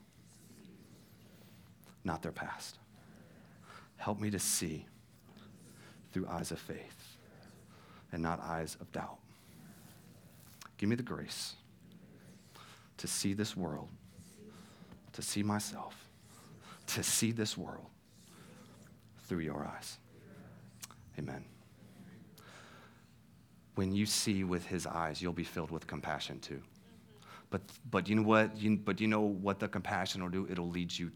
not 2.03 2.23
their 2.23 2.33
past. 2.33 2.79
Help 3.97 4.21
me 4.21 4.31
to 4.31 4.39
see 4.39 4.85
through 6.13 6.27
eyes 6.29 6.51
of 6.51 6.59
faith 6.59 7.17
and 8.13 8.23
not 8.23 8.41
eyes 8.41 8.77
of 8.81 8.91
doubt. 8.93 9.19
Give 10.77 10.89
me 10.89 10.97
the 10.97 11.03
grace 11.03 11.55
to 12.99 13.07
see 13.07 13.33
this 13.35 13.57
world, 13.57 13.89
to 15.13 15.23
see 15.23 15.43
myself, 15.43 16.09
to 16.89 17.03
see 17.03 17.33
this 17.33 17.57
world 17.57 17.87
through 19.27 19.41
your 19.41 19.65
eyes. 19.65 19.99
Amen. 21.19 21.45
When 23.75 23.93
you 23.93 24.07
see 24.07 24.45
with 24.45 24.67
his 24.67 24.87
eyes, 24.87 25.21
you'll 25.21 25.33
be 25.33 25.45
filled 25.45 25.71
with 25.71 25.87
compassion 25.87 26.39
too. 26.41 26.63
But, 27.51 27.63
but 27.91 28.09
you 28.09 28.17
know 28.17 28.23
what? 28.23 28.57
You, 28.57 28.77
but 28.77 29.01
you 29.01 29.09
know 29.09 29.21
what 29.21 29.59
the 29.59 29.69
compassion 29.69 30.23
will 30.23 30.31
do? 30.31 30.47
It'll 30.51 30.71
lead 30.71 30.97
you 30.97 31.11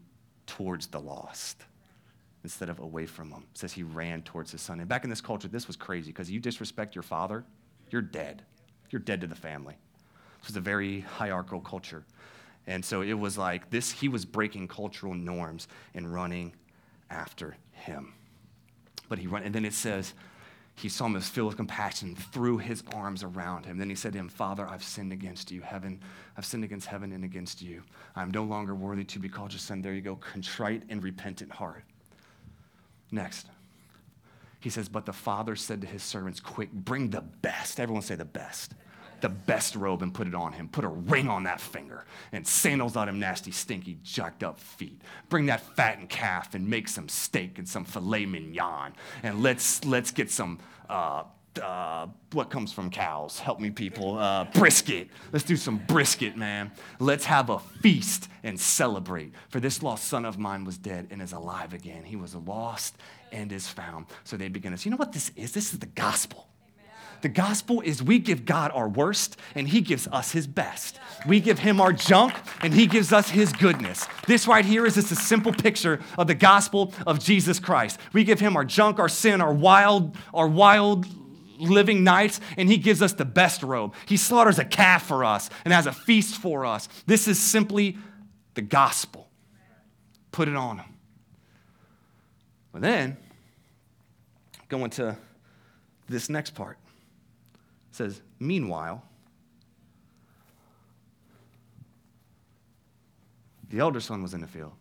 towards 0.45 0.87
the 0.87 0.99
lost 0.99 1.63
instead 2.43 2.69
of 2.69 2.79
away 2.79 3.05
from 3.05 3.29
them. 3.29 3.45
It 3.51 3.57
says 3.57 3.73
he 3.73 3.83
ran 3.83 4.21
towards 4.23 4.51
his 4.51 4.61
son. 4.61 4.79
And 4.79 4.87
back 4.87 5.03
in 5.03 5.09
this 5.09 5.21
culture, 5.21 5.47
this 5.47 5.67
was 5.67 5.75
crazy 5.75 6.11
because 6.11 6.31
you 6.31 6.39
disrespect 6.39 6.95
your 6.95 7.03
father, 7.03 7.43
you're 7.89 8.01
dead. 8.01 8.43
You're 8.89 9.01
dead 9.01 9.21
to 9.21 9.27
the 9.27 9.35
family. 9.35 9.75
It 10.41 10.47
was 10.47 10.55
a 10.55 10.61
very 10.61 11.01
hierarchical 11.01 11.61
culture. 11.61 12.03
And 12.67 12.83
so 12.83 13.01
it 13.01 13.13
was 13.13 13.37
like 13.37 13.69
this, 13.69 13.91
he 13.91 14.07
was 14.07 14.25
breaking 14.25 14.67
cultural 14.67 15.13
norms 15.13 15.67
and 15.93 16.13
running 16.13 16.53
after 17.09 17.57
him. 17.71 18.13
But 19.07 19.17
he 19.17 19.27
run, 19.27 19.43
and 19.43 19.53
then 19.53 19.65
it 19.65 19.73
says, 19.73 20.13
he 20.75 20.87
saw 20.87 21.07
him 21.07 21.17
as 21.17 21.27
filled 21.27 21.47
with 21.47 21.57
compassion, 21.57 22.15
threw 22.15 22.57
his 22.57 22.83
arms 22.93 23.21
around 23.23 23.65
him. 23.65 23.77
Then 23.77 23.89
he 23.89 23.95
said 23.95 24.13
to 24.13 24.19
him, 24.19 24.29
Father, 24.29 24.65
I've 24.65 24.83
sinned 24.83 25.11
against 25.11 25.51
you, 25.51 25.61
heaven. 25.61 25.99
I've 26.37 26.45
sinned 26.45 26.63
against 26.63 26.87
heaven 26.87 27.11
and 27.11 27.25
against 27.25 27.61
you. 27.61 27.83
I'm 28.15 28.31
no 28.31 28.43
longer 28.43 28.75
worthy 28.75 29.03
to 29.03 29.19
be 29.19 29.27
called 29.27 29.51
your 29.51 29.59
son. 29.59 29.81
There 29.81 29.93
you 29.93 30.01
go, 30.01 30.15
contrite 30.15 30.83
and 30.89 31.03
repentant 31.03 31.51
heart. 31.51 31.83
Next. 33.11 33.47
He 34.61 34.69
says, 34.69 34.87
But 34.87 35.05
the 35.05 35.11
father 35.11 35.57
said 35.57 35.81
to 35.81 35.87
his 35.87 36.03
servants, 36.03 36.39
Quick, 36.39 36.71
bring 36.71 37.09
the 37.09 37.21
best. 37.21 37.79
Everyone 37.79 38.03
say 38.03 38.15
the 38.15 38.23
best 38.23 38.73
the 39.21 39.29
best 39.29 39.75
robe 39.75 40.01
and 40.01 40.13
put 40.13 40.27
it 40.27 40.35
on 40.35 40.53
him. 40.53 40.67
Put 40.67 40.85
a 40.85 40.89
ring 40.89 41.27
on 41.27 41.43
that 41.43 41.61
finger 41.61 42.05
and 42.31 42.45
sandals 42.45 42.95
on 42.95 43.09
him 43.09 43.19
nasty, 43.19 43.51
stinky, 43.51 43.97
jacked 44.03 44.43
up 44.43 44.59
feet. 44.59 45.01
Bring 45.29 45.47
that 45.47 45.61
fattened 45.61 46.09
calf 46.09 46.55
and 46.55 46.67
make 46.67 46.87
some 46.87 47.09
steak 47.09 47.57
and 47.57 47.67
some 47.67 47.85
filet 47.85 48.25
mignon. 48.25 48.93
And 49.23 49.41
let's, 49.41 49.85
let's 49.85 50.11
get 50.11 50.31
some, 50.31 50.59
uh, 50.89 51.23
uh, 51.61 52.07
what 52.31 52.49
comes 52.49 52.71
from 52.71 52.89
cows? 52.89 53.39
Help 53.39 53.59
me, 53.59 53.69
people. 53.69 54.17
Uh, 54.17 54.45
brisket. 54.53 55.09
Let's 55.31 55.45
do 55.45 55.55
some 55.55 55.79
brisket, 55.87 56.37
man. 56.37 56.71
Let's 56.99 57.25
have 57.25 57.49
a 57.49 57.59
feast 57.59 58.29
and 58.43 58.59
celebrate. 58.59 59.33
For 59.49 59.59
this 59.59 59.81
lost 59.81 60.05
son 60.05 60.25
of 60.25 60.37
mine 60.37 60.63
was 60.63 60.77
dead 60.77 61.07
and 61.09 61.21
is 61.21 61.33
alive 61.33 61.73
again. 61.73 62.03
He 62.03 62.15
was 62.15 62.35
lost 62.35 62.95
and 63.31 63.51
is 63.51 63.67
found. 63.67 64.05
So 64.23 64.37
they 64.37 64.47
begin 64.47 64.71
to, 64.71 64.77
say, 64.77 64.85
you 64.85 64.91
know 64.91 64.97
what 64.97 65.11
this 65.11 65.31
is? 65.35 65.51
This 65.51 65.73
is 65.73 65.79
the 65.79 65.87
gospel. 65.87 66.47
The 67.21 67.29
gospel 67.29 67.81
is 67.81 68.01
we 68.01 68.19
give 68.19 68.45
God 68.45 68.71
our 68.73 68.87
worst 68.87 69.37
and 69.55 69.67
he 69.67 69.81
gives 69.81 70.07
us 70.07 70.31
his 70.31 70.47
best. 70.47 70.99
We 71.27 71.39
give 71.39 71.59
him 71.59 71.81
our 71.81 71.91
junk 71.91 72.33
and 72.61 72.73
he 72.73 72.87
gives 72.87 73.11
us 73.11 73.29
his 73.29 73.51
goodness. 73.51 74.07
This 74.27 74.47
right 74.47 74.65
here 74.65 74.85
is 74.85 74.95
just 74.95 75.11
a 75.11 75.15
simple 75.15 75.51
picture 75.51 75.99
of 76.17 76.27
the 76.27 76.35
gospel 76.35 76.93
of 77.05 77.19
Jesus 77.19 77.59
Christ. 77.59 77.99
We 78.13 78.23
give 78.23 78.39
him 78.39 78.55
our 78.55 78.65
junk, 78.65 78.99
our 78.99 79.09
sin, 79.09 79.41
our 79.41 79.53
wild, 79.53 80.15
our 80.33 80.47
wild 80.47 81.05
living 81.59 82.03
nights, 82.03 82.39
and 82.57 82.69
he 82.69 82.77
gives 82.77 83.01
us 83.01 83.13
the 83.13 83.25
best 83.25 83.63
robe. 83.63 83.93
He 84.05 84.15
slaughters 84.15 84.59
a 84.59 84.65
calf 84.65 85.05
for 85.05 85.25
us 85.25 85.49
and 85.65 85.73
has 85.73 85.87
a 85.87 85.91
feast 85.91 86.35
for 86.35 86.65
us. 86.65 86.87
This 87.05 87.27
is 87.27 87.39
simply 87.39 87.97
the 88.53 88.61
gospel. 88.61 89.27
Put 90.31 90.47
it 90.47 90.55
on 90.55 90.77
him. 90.77 90.85
But 92.71 92.81
then, 92.81 93.17
going 94.69 94.91
to 94.91 95.17
this 96.07 96.29
next 96.29 96.51
part 96.51 96.77
says, 97.99 98.21
Meanwhile, 98.39 99.03
the 103.69 103.79
elder 103.79 103.99
son 103.99 104.23
was 104.23 104.33
in 104.33 104.39
the 104.39 104.47
field. 104.47 104.71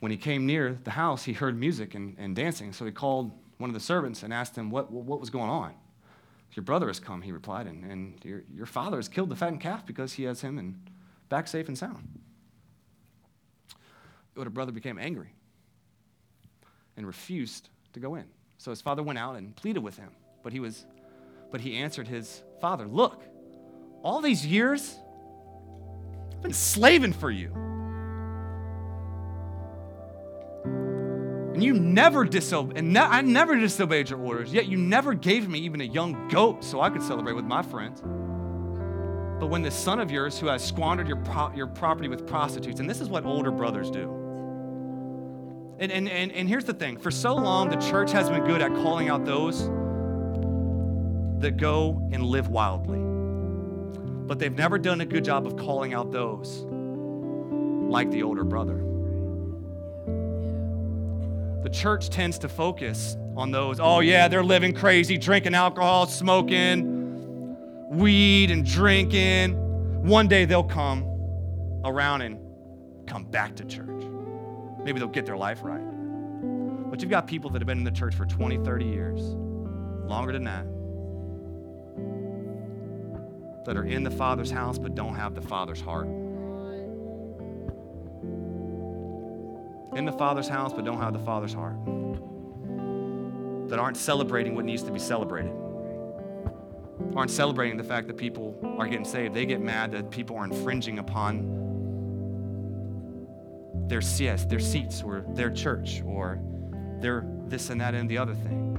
When 0.00 0.12
he 0.12 0.18
came 0.18 0.44
near 0.44 0.78
the 0.84 0.90
house, 0.90 1.24
he 1.24 1.32
heard 1.32 1.58
music 1.58 1.94
and, 1.94 2.14
and 2.18 2.36
dancing, 2.36 2.74
so 2.74 2.84
he 2.84 2.92
called 2.92 3.32
one 3.56 3.70
of 3.70 3.74
the 3.74 3.80
servants 3.80 4.22
and 4.22 4.34
asked 4.34 4.54
him 4.54 4.70
what, 4.70 4.92
what 4.92 5.18
was 5.18 5.30
going 5.30 5.48
on. 5.48 5.72
Your 6.52 6.62
brother 6.62 6.88
has 6.88 7.00
come, 7.00 7.22
he 7.22 7.32
replied, 7.32 7.66
and, 7.66 7.82
and 7.90 8.22
your, 8.22 8.42
your 8.54 8.66
father 8.66 8.98
has 8.98 9.08
killed 9.08 9.30
the 9.30 9.36
fattened 9.36 9.62
calf 9.62 9.86
because 9.86 10.12
he 10.12 10.24
has 10.24 10.42
him 10.42 10.58
and 10.58 10.78
back 11.30 11.48
safe 11.48 11.68
and 11.68 11.78
sound. 11.78 12.06
The 14.34 14.40
older 14.40 14.50
brother 14.50 14.72
became 14.72 14.98
angry 14.98 15.32
and 16.98 17.06
refused 17.06 17.70
to 17.94 18.00
go 18.00 18.16
in. 18.16 18.26
So 18.58 18.70
his 18.70 18.82
father 18.82 19.02
went 19.02 19.18
out 19.18 19.36
and 19.36 19.56
pleaded 19.56 19.82
with 19.82 19.96
him. 19.96 20.10
But 20.42 20.52
he 20.52 20.60
was 20.60 20.86
but 21.50 21.60
he 21.60 21.76
answered 21.76 22.08
his 22.08 22.42
father, 22.60 22.86
"Look, 22.86 23.22
all 24.02 24.20
these 24.20 24.46
years 24.46 24.96
I've 26.40 26.44
been 26.44 26.52
slaving 26.54 27.12
for 27.12 27.30
you. 27.30 27.52
And 31.52 31.62
you 31.62 31.74
never 31.74 32.24
disobeyed, 32.24 32.78
and 32.78 32.94
ne- 32.94 33.00
I 33.00 33.20
never 33.20 33.56
disobeyed 33.56 34.08
your 34.08 34.20
orders, 34.20 34.50
yet 34.50 34.66
you 34.66 34.78
never 34.78 35.12
gave 35.12 35.50
me 35.50 35.58
even 35.58 35.82
a 35.82 35.84
young 35.84 36.28
goat 36.28 36.64
so 36.64 36.80
I 36.80 36.88
could 36.88 37.02
celebrate 37.02 37.34
with 37.34 37.44
my 37.44 37.60
friends. 37.60 38.00
But 38.00 39.50
when 39.50 39.60
this 39.60 39.74
son 39.74 40.00
of 40.00 40.10
yours 40.10 40.38
who 40.38 40.46
has 40.46 40.64
squandered 40.64 41.08
your, 41.08 41.18
pro- 41.18 41.52
your 41.52 41.66
property 41.66 42.08
with 42.08 42.26
prostitutes, 42.26 42.80
and 42.80 42.88
this 42.88 43.02
is 43.02 43.10
what 43.10 43.26
older 43.26 43.50
brothers 43.50 43.90
do. 43.90 44.10
And, 45.78 45.92
and, 45.92 46.08
and, 46.08 46.32
and 46.32 46.48
here's 46.48 46.64
the 46.64 46.72
thing 46.72 46.96
for 46.96 47.10
so 47.10 47.34
long, 47.34 47.68
the 47.68 47.76
church 47.76 48.12
has 48.12 48.30
been 48.30 48.44
good 48.44 48.62
at 48.62 48.72
calling 48.76 49.10
out 49.10 49.26
those 49.26 49.68
that 51.40 51.56
go 51.56 52.08
and 52.12 52.24
live 52.24 52.48
wildly. 52.48 52.98
But 54.26 54.38
they've 54.38 54.56
never 54.56 54.78
done 54.78 55.00
a 55.00 55.06
good 55.06 55.24
job 55.24 55.46
of 55.46 55.56
calling 55.56 55.92
out 55.94 56.12
those 56.12 56.64
like 57.90 58.10
the 58.10 58.22
older 58.22 58.44
brother. 58.44 58.84
The 61.62 61.70
church 61.70 62.08
tends 62.08 62.38
to 62.38 62.48
focus 62.48 63.16
on 63.36 63.50
those, 63.50 63.80
oh, 63.80 64.00
yeah, 64.00 64.28
they're 64.28 64.44
living 64.44 64.74
crazy, 64.74 65.18
drinking 65.18 65.54
alcohol, 65.54 66.06
smoking, 66.06 67.56
weed, 67.90 68.50
and 68.50 68.64
drinking. 68.64 69.54
One 70.04 70.28
day 70.28 70.44
they'll 70.44 70.62
come 70.62 71.04
around 71.84 72.22
and 72.22 72.38
come 73.06 73.24
back 73.24 73.56
to 73.56 73.64
church. 73.64 74.04
Maybe 74.84 74.98
they'll 74.98 75.08
get 75.08 75.26
their 75.26 75.36
life 75.36 75.60
right. 75.62 75.82
But 76.90 77.02
you've 77.02 77.10
got 77.10 77.26
people 77.26 77.50
that 77.50 77.60
have 77.60 77.66
been 77.66 77.78
in 77.78 77.84
the 77.84 77.90
church 77.90 78.14
for 78.14 78.24
20, 78.24 78.58
30 78.58 78.84
years, 78.84 79.20
longer 80.08 80.32
than 80.32 80.44
that, 80.44 80.64
that 83.64 83.76
are 83.76 83.84
in 83.84 84.02
the 84.02 84.10
Father's 84.10 84.50
house 84.50 84.78
but 84.78 84.94
don't 84.94 85.14
have 85.14 85.34
the 85.34 85.40
Father's 85.40 85.80
heart. 85.80 86.06
In 89.96 90.04
the 90.04 90.12
Father's 90.12 90.48
house 90.48 90.72
but 90.72 90.84
don't 90.84 91.00
have 91.00 91.12
the 91.12 91.18
Father's 91.18 91.52
heart. 91.52 91.76
That 93.68 93.78
aren't 93.78 93.96
celebrating 93.96 94.54
what 94.54 94.64
needs 94.64 94.82
to 94.84 94.90
be 94.90 94.98
celebrated. 94.98 95.52
Aren't 97.14 97.30
celebrating 97.30 97.76
the 97.76 97.84
fact 97.84 98.06
that 98.08 98.16
people 98.16 98.56
are 98.78 98.86
getting 98.86 99.04
saved. 99.04 99.34
They 99.34 99.46
get 99.46 99.60
mad 99.60 99.92
that 99.92 100.10
people 100.10 100.36
are 100.36 100.44
infringing 100.44 100.98
upon 100.98 101.58
their 103.88 104.00
CS, 104.00 104.46
their 104.46 104.60
seats, 104.60 105.02
or 105.02 105.24
their 105.30 105.50
church, 105.50 106.02
or 106.06 106.40
their 107.00 107.26
this 107.46 107.70
and 107.70 107.80
that 107.80 107.94
and 107.94 108.08
the 108.08 108.18
other 108.18 108.34
thing. 108.34 108.78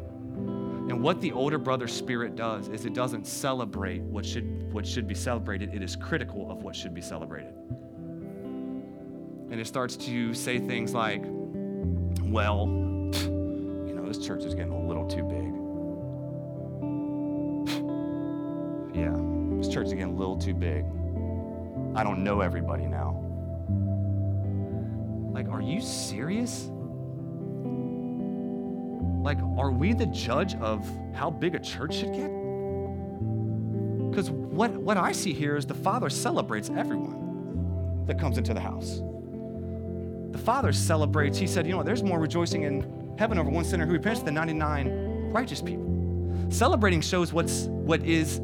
And 0.92 1.02
what 1.02 1.22
the 1.22 1.32
older 1.32 1.58
brother 1.58 1.88
spirit 1.88 2.36
does 2.36 2.68
is 2.68 2.84
it 2.84 2.94
doesn't 2.94 3.26
celebrate 3.26 4.02
what 4.02 4.26
should, 4.26 4.74
what 4.74 4.86
should 4.86 5.08
be 5.08 5.16
celebrated, 5.16 5.74
it 5.74 5.82
is 5.82 5.96
critical 5.96 6.52
of 6.52 6.64
what 6.64 6.76
should 6.76 6.94
be 6.94 7.00
celebrated. 7.00 7.54
And 9.50 9.54
it 9.54 9.66
starts 9.66 9.96
to 9.96 10.34
say 10.34 10.60
things 10.60 10.94
like, 10.94 11.24
well, 12.24 12.68
you 13.14 13.94
know, 13.96 14.06
this 14.06 14.18
church 14.18 14.44
is 14.44 14.54
getting 14.54 14.74
a 14.74 14.86
little 14.86 15.08
too 15.08 15.24
big. 15.24 15.48
yeah, 19.02 19.16
this 19.60 19.74
church 19.74 19.88
is 19.88 19.94
getting 19.94 20.14
a 20.14 20.18
little 20.18 20.38
too 20.38 20.54
big. 20.54 20.84
I 21.96 22.04
don't 22.04 22.22
know 22.22 22.42
everybody 22.42 22.86
now. 22.86 23.18
Like, 25.32 25.48
are 25.48 25.62
you 25.62 25.80
serious? 25.80 26.70
Like, 29.22 29.38
are 29.58 29.72
we 29.72 29.94
the 29.94 30.08
judge 30.08 30.56
of 30.56 30.88
how 31.14 31.30
big 31.30 31.56
a 31.56 31.60
church 31.60 31.96
should 31.96 32.14
get? 32.14 32.30
Because 34.10 34.30
what, 34.30 34.72
what 34.72 34.98
I 34.98 35.12
see 35.12 35.32
here 35.32 35.56
is 35.56 35.66
the 35.66 35.74
Father 35.74 36.10
celebrates 36.10 36.70
everyone 36.76 38.04
that 38.08 38.20
comes 38.20 38.38
into 38.38 38.54
the 38.54 38.60
house. 38.60 39.02
The 40.32 40.38
Father 40.38 40.74
celebrates, 40.74 41.38
He 41.38 41.48
said, 41.48 41.66
you 41.66 41.72
know 41.72 41.78
what, 41.78 41.86
there's 41.86 42.04
more 42.04 42.20
rejoicing 42.20 42.64
in 42.64 43.16
heaven 43.18 43.38
over 43.38 43.50
one 43.50 43.64
sinner 43.64 43.86
who 43.86 43.94
repents 43.94 44.22
than 44.22 44.34
99 44.34 45.30
righteous 45.32 45.62
people. 45.62 45.88
Celebrating 46.50 47.02
shows 47.02 47.32
what's 47.32 47.66
what 47.66 48.04
is 48.04 48.42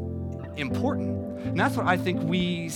important. 0.58 1.18
And 1.40 1.60
that's 1.60 1.76
what 1.76 1.86
I 1.86 1.98
think 1.98 2.22
we, 2.24 2.70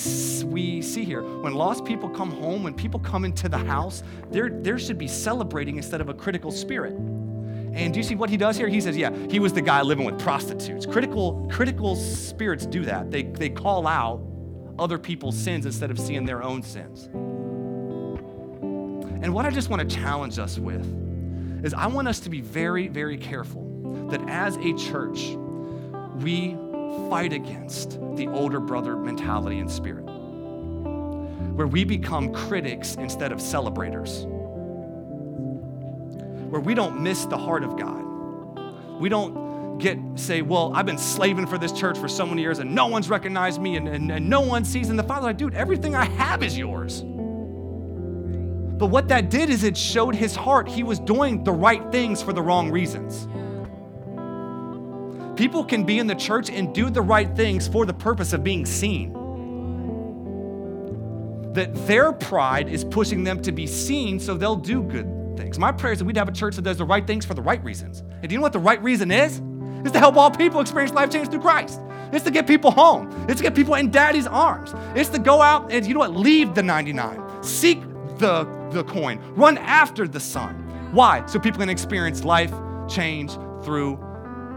we 0.45 0.81
see 0.81 1.03
here. 1.03 1.21
When 1.21 1.53
lost 1.53 1.85
people 1.85 2.09
come 2.09 2.31
home, 2.31 2.63
when 2.63 2.73
people 2.73 2.99
come 2.99 3.25
into 3.25 3.49
the 3.49 3.57
house, 3.57 4.03
there, 4.29 4.49
there 4.49 4.79
should 4.79 4.97
be 4.97 5.07
celebrating 5.07 5.77
instead 5.77 6.01
of 6.01 6.09
a 6.09 6.13
critical 6.13 6.51
spirit. 6.51 6.93
And 7.73 7.93
do 7.93 7.99
you 7.99 8.03
see 8.03 8.15
what 8.15 8.29
he 8.29 8.37
does 8.37 8.57
here? 8.57 8.67
He 8.67 8.81
says, 8.81 8.97
yeah, 8.97 9.15
he 9.29 9.39
was 9.39 9.53
the 9.53 9.61
guy 9.61 9.81
living 9.81 10.05
with 10.05 10.19
prostitutes. 10.19 10.85
Critical, 10.85 11.47
critical 11.49 11.95
spirits 11.95 12.65
do 12.65 12.83
that. 12.85 13.11
They, 13.11 13.23
they 13.23 13.49
call 13.49 13.87
out 13.87 14.21
other 14.77 14.97
people's 14.97 15.37
sins 15.37 15.65
instead 15.65 15.89
of 15.89 15.97
seeing 15.97 16.25
their 16.25 16.43
own 16.43 16.63
sins. 16.63 17.05
And 19.23 19.33
what 19.33 19.45
I 19.45 19.51
just 19.51 19.69
want 19.69 19.87
to 19.87 19.95
challenge 19.95 20.37
us 20.37 20.57
with 20.57 20.85
is 21.63 21.73
I 21.73 21.87
want 21.87 22.07
us 22.07 22.19
to 22.21 22.29
be 22.29 22.41
very, 22.41 22.87
very 22.87 23.17
careful 23.17 24.07
that 24.09 24.21
as 24.27 24.57
a 24.57 24.73
church, 24.73 25.37
we 26.17 26.57
fight 27.09 27.31
against 27.31 27.99
the 28.15 28.27
older 28.27 28.59
brother 28.59 28.97
mentality 28.97 29.59
and 29.59 29.71
spirit, 29.71 30.03
where 30.03 31.67
we 31.67 31.85
become 31.85 32.33
critics 32.33 32.95
instead 32.95 33.31
of 33.31 33.39
celebrators 33.39 34.25
where 36.51 36.61
we 36.61 36.73
don't 36.73 37.01
miss 37.01 37.25
the 37.25 37.37
heart 37.37 37.63
of 37.63 37.77
God. 37.77 38.99
We 38.99 39.07
don't 39.07 39.79
get 39.79 39.97
say, 40.15 40.41
well, 40.41 40.73
I've 40.75 40.85
been 40.85 40.97
slaving 40.97 41.47
for 41.47 41.57
this 41.57 41.71
church 41.71 41.97
for 41.97 42.09
so 42.09 42.25
many 42.25 42.41
years 42.41 42.59
and 42.59 42.75
no 42.75 42.87
one's 42.87 43.09
recognized 43.09 43.61
me 43.61 43.77
and, 43.77 43.87
and, 43.87 44.11
and 44.11 44.29
no 44.29 44.41
one 44.41 44.65
sees. 44.65 44.89
And 44.89 44.99
the 44.99 45.03
Father, 45.03 45.27
like, 45.27 45.37
dude, 45.37 45.55
everything 45.55 45.95
I 45.95 46.03
have 46.05 46.43
is 46.43 46.57
yours. 46.57 47.01
But 48.81 48.87
what 48.87 49.07
that 49.07 49.29
did 49.29 49.49
is 49.49 49.63
it 49.63 49.77
showed 49.77 50.13
his 50.13 50.35
heart. 50.35 50.67
He 50.67 50.83
was 50.83 50.99
doing 50.99 51.43
the 51.45 51.53
right 51.53 51.89
things 51.89 52.21
for 52.21 52.33
the 52.33 52.41
wrong 52.41 52.69
reasons. 52.69 53.27
People 55.39 55.63
can 55.63 55.85
be 55.85 55.99
in 55.99 56.07
the 56.07 56.15
church 56.15 56.49
and 56.49 56.75
do 56.75 56.89
the 56.89 57.01
right 57.01 57.33
things 57.35 57.65
for 57.67 57.85
the 57.85 57.93
purpose 57.93 58.33
of 58.33 58.43
being 58.43 58.65
seen. 58.65 59.13
That 61.53 61.73
their 61.87 62.11
pride 62.11 62.67
is 62.67 62.83
pushing 62.83 63.23
them 63.23 63.41
to 63.43 63.53
be 63.53 63.67
seen 63.67 64.19
so 64.19 64.35
they'll 64.35 64.55
do 64.57 64.83
good 64.83 65.10
My 65.57 65.71
prayer 65.71 65.93
is 65.93 65.99
that 65.99 66.05
we'd 66.05 66.17
have 66.17 66.29
a 66.29 66.33
church 66.33 66.55
that 66.55 66.63
does 66.63 66.77
the 66.77 66.85
right 66.85 67.05
things 67.05 67.25
for 67.25 67.33
the 67.33 67.41
right 67.41 67.63
reasons. 67.63 67.99
And 67.99 68.29
do 68.29 68.33
you 68.33 68.37
know 68.37 68.43
what 68.43 68.53
the 68.53 68.59
right 68.59 68.81
reason 68.81 69.11
is? 69.11 69.41
It's 69.81 69.91
to 69.91 69.99
help 69.99 70.15
all 70.15 70.31
people 70.31 70.61
experience 70.61 70.93
life 70.93 71.09
change 71.09 71.29
through 71.29 71.41
Christ. 71.41 71.79
It's 72.11 72.25
to 72.25 72.31
get 72.31 72.45
people 72.45 72.71
home. 72.71 73.09
It's 73.27 73.37
to 73.37 73.43
get 73.43 73.55
people 73.55 73.75
in 73.75 73.89
daddy's 73.89 74.27
arms. 74.27 74.73
It's 74.95 75.09
to 75.09 75.19
go 75.19 75.41
out 75.41 75.71
and, 75.71 75.85
you 75.85 75.93
know 75.93 75.99
what, 76.01 76.15
leave 76.15 76.53
the 76.55 76.63
99. 76.63 77.43
Seek 77.43 77.81
the, 78.17 78.43
the 78.71 78.83
coin. 78.83 79.19
Run 79.35 79.57
after 79.57 80.07
the 80.07 80.19
son. 80.19 80.55
Why? 80.91 81.25
So 81.25 81.39
people 81.39 81.59
can 81.59 81.69
experience 81.69 82.23
life 82.23 82.53
change 82.87 83.31
through 83.63 83.97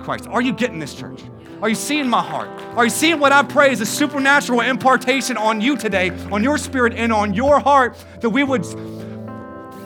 Christ. 0.03 0.27
Are 0.27 0.43
you 0.43 0.53
getting 0.53 0.79
this, 0.79 0.95
church? 0.95 1.23
Are 1.63 1.69
you 1.69 1.75
seeing 1.75 2.09
my 2.09 2.23
heart? 2.23 2.49
Are 2.77 2.85
you 2.85 2.91
seeing 2.91 3.21
what 3.21 3.33
I 3.33 3.43
pray 3.43 3.71
is 3.71 3.81
a 3.81 3.87
supernatural 3.87 4.61
impartation 4.61 5.37
on 5.37 5.61
you 5.61 5.77
today, 5.77 6.11
on 6.31 6.43
your 6.43 6.59
spirit 6.59 6.93
and 6.95 7.13
on 7.13 7.33
your 7.33 7.61
heart, 7.61 7.97
that 8.21 8.31
we 8.31 8.45
would 8.45 8.67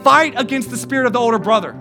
fight 0.09 0.32
against 0.40 0.70
the 0.70 0.76
spirit 0.78 1.06
of 1.06 1.12
the 1.12 1.18
older 1.18 1.38
brother? 1.38 1.72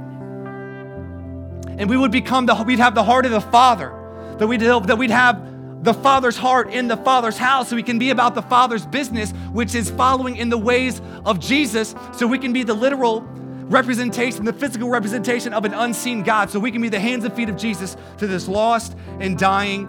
And 1.78 1.90
we 1.90 1.96
would 1.96 2.12
become 2.12 2.46
the, 2.46 2.56
we'd 2.56 2.78
have 2.78 2.94
the 2.94 3.04
heart 3.04 3.26
of 3.26 3.32
the 3.32 3.40
Father, 3.40 3.94
that 4.38 4.46
we'd, 4.46 4.60
that 4.60 4.98
we'd 4.98 5.12
have 5.12 5.82
the 5.82 5.94
Father's 5.94 6.36
heart 6.36 6.74
in 6.74 6.90
the 6.90 6.98
Father's 6.98 7.38
house, 7.38 7.70
so 7.70 7.78
we 7.78 7.84
can 7.84 7.98
be 7.98 8.10
about 8.10 8.36
the 8.36 8.42
Father's 8.42 8.86
business, 8.86 9.32
which 9.54 9.76
is 9.76 9.90
following 9.92 10.36
in 10.36 10.50
the 10.50 10.58
ways 10.58 11.02
of 11.24 11.40
Jesus, 11.40 11.96
so 12.12 12.28
we 12.28 12.38
can 12.38 12.52
be 12.52 12.64
the 12.64 12.74
literal 12.74 13.22
representation, 13.22 14.44
the 14.44 14.52
physical 14.52 14.90
representation 14.90 15.54
of 15.54 15.64
an 15.64 15.74
unseen 15.74 16.22
God, 16.22 16.50
so 16.50 16.60
we 16.60 16.70
can 16.70 16.82
be 16.82 16.90
the 16.90 17.00
hands 17.00 17.24
and 17.24 17.34
feet 17.34 17.48
of 17.48 17.56
Jesus 17.56 17.96
to 18.18 18.28
this 18.28 18.50
lost 18.50 18.98
and 19.22 19.38
dying 19.38 19.88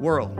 world. 0.00 0.38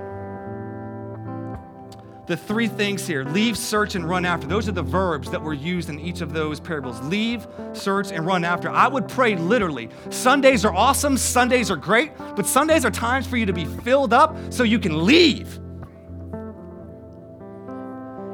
The 2.27 2.37
three 2.37 2.69
things 2.69 3.07
here 3.07 3.25
leave, 3.25 3.59
search, 3.59 3.97
and 3.97 4.09
run 4.09 4.25
after. 4.25 4.47
Those 4.47 4.69
are 4.69 4.73
the 4.73 4.83
verbs 4.83 5.31
that 5.31 5.43
were 5.43 5.55
used 5.55 5.89
in 5.89 5.99
each 5.99 6.21
of 6.21 6.33
those 6.33 6.61
parables 6.61 7.01
leave, 7.03 7.47
search, 7.73 8.13
and 8.13 8.25
run 8.25 8.45
after. 8.45 8.71
I 8.71 8.87
would 8.87 9.09
pray 9.09 9.35
literally. 9.35 9.89
Sundays 10.11 10.65
are 10.65 10.73
awesome, 10.73 11.17
Sundays 11.17 11.71
are 11.71 11.77
great, 11.77 12.17
but 12.37 12.47
Sundays 12.47 12.85
are 12.85 12.93
times 12.93 13.27
for 13.27 13.37
you 13.37 13.47
to 13.47 13.53
be 13.53 13.65
filled 13.65 14.13
up 14.13 14.37
so 14.51 14.63
you 14.63 14.79
can 14.79 15.05
leave 15.05 15.59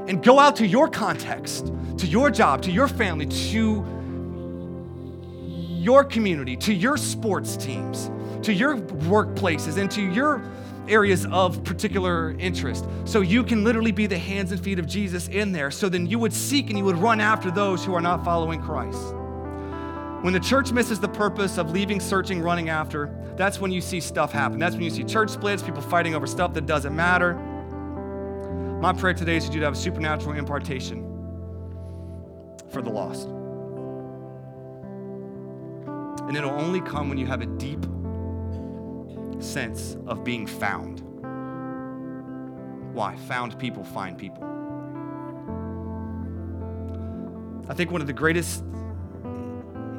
and 0.08 0.22
go 0.22 0.38
out 0.38 0.56
to 0.56 0.66
your 0.66 0.88
context, 0.88 1.72
to 1.98 2.06
your 2.06 2.30
job, 2.30 2.62
to 2.62 2.70
your 2.70 2.88
family, 2.88 3.26
to 3.26 3.84
your 5.78 6.04
community, 6.04 6.56
to 6.56 6.74
your 6.74 6.96
sports 6.96 7.56
teams, 7.56 8.10
to 8.42 8.52
your 8.52 8.76
workplaces, 8.76 9.78
and 9.78 9.90
to 9.90 10.02
your 10.02 10.42
areas 10.88 11.26
of 11.26 11.62
particular 11.64 12.32
interest. 12.38 12.86
So 13.04 13.20
you 13.20 13.44
can 13.44 13.64
literally 13.64 13.92
be 13.92 14.06
the 14.06 14.18
hands 14.18 14.52
and 14.52 14.60
feet 14.60 14.78
of 14.78 14.86
Jesus 14.86 15.28
in 15.28 15.52
there. 15.52 15.70
So 15.70 15.88
then 15.88 16.06
you 16.06 16.18
would 16.18 16.32
seek 16.32 16.68
and 16.68 16.78
you 16.78 16.84
would 16.84 16.96
run 16.96 17.20
after 17.20 17.50
those 17.50 17.84
who 17.84 17.94
are 17.94 18.00
not 18.00 18.24
following 18.24 18.60
Christ. 18.60 19.14
When 20.22 20.32
the 20.32 20.40
church 20.40 20.72
misses 20.72 20.98
the 20.98 21.08
purpose 21.08 21.58
of 21.58 21.70
leaving, 21.70 22.00
searching, 22.00 22.40
running 22.40 22.68
after, 22.68 23.14
that's 23.36 23.60
when 23.60 23.70
you 23.70 23.80
see 23.80 24.00
stuff 24.00 24.32
happen. 24.32 24.58
That's 24.58 24.74
when 24.74 24.82
you 24.82 24.90
see 24.90 25.04
church 25.04 25.30
splits, 25.30 25.62
people 25.62 25.80
fighting 25.80 26.14
over 26.16 26.26
stuff 26.26 26.54
that 26.54 26.66
doesn't 26.66 26.94
matter. 26.94 27.34
My 28.80 28.92
prayer 28.92 29.14
today 29.14 29.36
is 29.36 29.46
that 29.46 29.54
you'd 29.54 29.62
have 29.62 29.74
a 29.74 29.76
supernatural 29.76 30.36
impartation 30.36 31.04
for 32.70 32.82
the 32.82 32.90
lost. 32.90 33.28
And 36.28 36.36
it'll 36.36 36.50
only 36.50 36.80
come 36.80 37.08
when 37.08 37.16
you 37.16 37.26
have 37.26 37.40
a 37.40 37.46
deep 37.46 37.86
sense 39.40 39.96
of 40.06 40.24
being 40.24 40.46
found. 40.46 41.02
Why? 42.94 43.16
Found 43.28 43.58
people 43.58 43.84
find 43.84 44.18
people. 44.18 44.44
I 47.68 47.74
think 47.74 47.90
one 47.90 48.00
of 48.00 48.06
the 48.06 48.12
greatest 48.12 48.64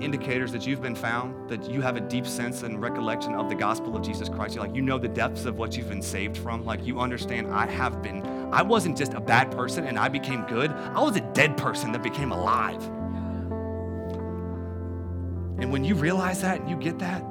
indicators 0.01 0.51
that 0.51 0.65
you've 0.65 0.81
been 0.81 0.95
found, 0.95 1.49
that 1.49 1.69
you 1.69 1.81
have 1.81 1.95
a 1.95 2.01
deep 2.01 2.25
sense 2.25 2.63
and 2.63 2.81
recollection 2.81 3.35
of 3.35 3.49
the 3.49 3.55
gospel 3.55 3.95
of 3.95 4.01
Jesus 4.01 4.29
Christ. 4.29 4.55
You're 4.55 4.65
like, 4.65 4.75
you 4.75 4.81
know 4.81 4.97
the 4.97 5.07
depths 5.07 5.45
of 5.45 5.57
what 5.57 5.75
you've 5.75 5.89
been 5.89 6.01
saved 6.01 6.37
from. 6.37 6.65
Like, 6.65 6.85
you 6.85 6.99
understand, 6.99 7.47
I 7.53 7.67
have 7.67 8.01
been, 8.01 8.25
I 8.51 8.61
wasn't 8.61 8.97
just 8.97 9.13
a 9.13 9.19
bad 9.19 9.51
person 9.51 9.85
and 9.85 9.99
I 9.99 10.07
became 10.07 10.43
good. 10.45 10.71
I 10.71 11.01
was 11.01 11.15
a 11.15 11.21
dead 11.33 11.57
person 11.57 11.91
that 11.91 12.01
became 12.01 12.31
alive. 12.31 12.81
And 15.59 15.71
when 15.71 15.83
you 15.83 15.95
realize 15.95 16.41
that 16.41 16.61
and 16.61 16.69
you 16.69 16.77
get 16.77 16.99
that, 16.99 17.23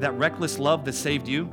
that 0.00 0.12
reckless 0.14 0.58
love 0.58 0.84
that 0.84 0.92
saved 0.92 1.26
you 1.26 1.44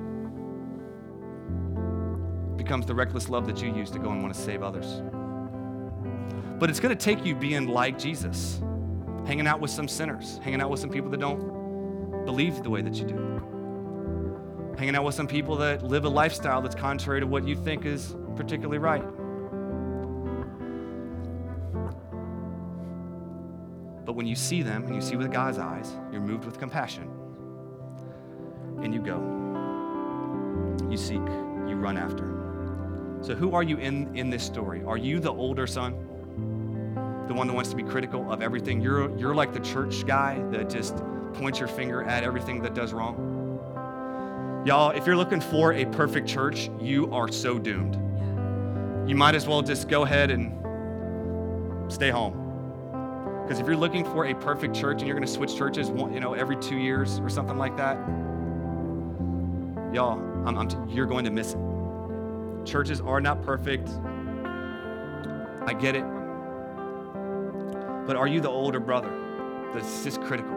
becomes 2.57 2.85
the 2.85 2.95
reckless 2.95 3.29
love 3.29 3.45
that 3.47 3.61
you 3.61 3.75
use 3.75 3.89
to 3.91 3.99
go 3.99 4.09
and 4.11 4.21
want 4.21 4.33
to 4.33 4.39
save 4.39 4.63
others. 4.63 5.01
But 6.59 6.69
it's 6.69 6.79
going 6.79 6.95
to 6.95 7.03
take 7.03 7.25
you 7.25 7.35
being 7.35 7.67
like 7.67 7.99
Jesus, 7.99 8.61
hanging 9.25 9.47
out 9.47 9.59
with 9.59 9.71
some 9.71 9.87
sinners, 9.87 10.39
hanging 10.43 10.61
out 10.61 10.69
with 10.69 10.79
some 10.79 10.89
people 10.89 11.09
that 11.11 11.19
don't 11.19 12.25
believe 12.25 12.63
the 12.63 12.69
way 12.69 12.81
that 12.81 12.95
you 12.95 13.05
do, 13.05 14.75
hanging 14.77 14.95
out 14.95 15.03
with 15.03 15.15
some 15.15 15.27
people 15.27 15.57
that 15.57 15.83
live 15.83 16.05
a 16.05 16.09
lifestyle 16.09 16.61
that's 16.61 16.75
contrary 16.75 17.19
to 17.19 17.27
what 17.27 17.45
you 17.45 17.55
think 17.55 17.85
is 17.85 18.15
particularly 18.35 18.77
right. 18.77 19.03
But 24.05 24.13
when 24.13 24.27
you 24.27 24.35
see 24.35 24.61
them 24.61 24.85
and 24.85 24.95
you 24.95 25.01
see 25.01 25.15
with 25.15 25.31
God's 25.31 25.57
eyes, 25.57 25.91
you're 26.11 26.21
moved 26.21 26.45
with 26.45 26.59
compassion. 26.59 27.09
And 28.83 28.93
you 28.93 29.01
go. 29.01 29.17
You 30.91 30.97
seek. 30.97 31.15
You 31.15 31.75
run 31.77 31.97
after. 31.97 32.29
So, 33.21 33.33
who 33.33 33.55
are 33.55 33.63
you 33.63 33.77
in, 33.77 34.15
in 34.15 34.29
this 34.29 34.43
story? 34.43 34.83
Are 34.83 34.97
you 34.97 35.21
the 35.21 35.31
older 35.31 35.65
son? 35.65 35.93
The 37.27 37.33
one 37.33 37.47
that 37.47 37.53
wants 37.53 37.69
to 37.69 37.75
be 37.77 37.83
critical 37.83 38.29
of 38.29 38.41
everything? 38.41 38.81
You're, 38.81 39.17
you're 39.17 39.33
like 39.33 39.53
the 39.53 39.61
church 39.61 40.05
guy 40.05 40.43
that 40.51 40.69
just 40.69 40.97
points 41.33 41.59
your 41.59 41.69
finger 41.69 42.03
at 42.03 42.23
everything 42.23 42.61
that 42.63 42.73
does 42.73 42.91
wrong? 42.91 44.63
Y'all, 44.65 44.91
if 44.91 45.07
you're 45.07 45.15
looking 45.15 45.39
for 45.39 45.73
a 45.73 45.85
perfect 45.85 46.27
church, 46.27 46.69
you 46.81 47.09
are 47.13 47.31
so 47.31 47.57
doomed. 47.57 47.95
You 49.09 49.15
might 49.15 49.35
as 49.35 49.47
well 49.47 49.61
just 49.61 49.87
go 49.87 50.03
ahead 50.03 50.29
and 50.29 50.51
stay 51.91 52.09
home. 52.09 52.39
Because 53.43 53.59
if 53.59 53.67
you're 53.67 53.77
looking 53.77 54.05
for 54.05 54.25
a 54.25 54.33
perfect 54.35 54.75
church 54.75 54.99
and 54.99 55.07
you're 55.07 55.17
going 55.17 55.27
to 55.27 55.33
switch 55.33 55.55
churches, 55.55 55.89
you 55.89 56.19
know, 56.19 56.33
every 56.33 56.57
two 56.57 56.77
years 56.77 57.19
or 57.19 57.29
something 57.29 57.57
like 57.57 57.75
that, 57.77 57.97
y'all, 59.93 60.19
I'm, 60.47 60.57
I'm 60.57 60.89
you're 60.89 61.05
going 61.05 61.25
to 61.25 61.31
miss 61.31 61.53
it. 61.53 62.65
Churches 62.65 62.99
are 63.01 63.21
not 63.21 63.43
perfect. 63.43 63.89
I 65.65 65.73
get 65.73 65.95
it. 65.95 66.03
But 68.07 68.15
are 68.15 68.27
you 68.27 68.41
the 68.41 68.49
older 68.49 68.79
brother 68.79 69.11
that's 69.73 70.03
just 70.03 70.21
critical? 70.21 70.53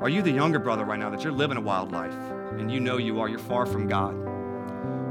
Are 0.00 0.08
you 0.08 0.22
the 0.22 0.30
younger 0.30 0.58
brother 0.58 0.84
right 0.84 0.98
now 0.98 1.10
that 1.10 1.22
you're 1.22 1.32
living 1.32 1.58
a 1.58 1.60
wild 1.60 1.92
life 1.92 2.14
and 2.52 2.70
you 2.70 2.80
know 2.80 2.96
you 2.96 3.20
are? 3.20 3.28
You're 3.28 3.38
far 3.38 3.66
from 3.66 3.88
God. 3.88 4.14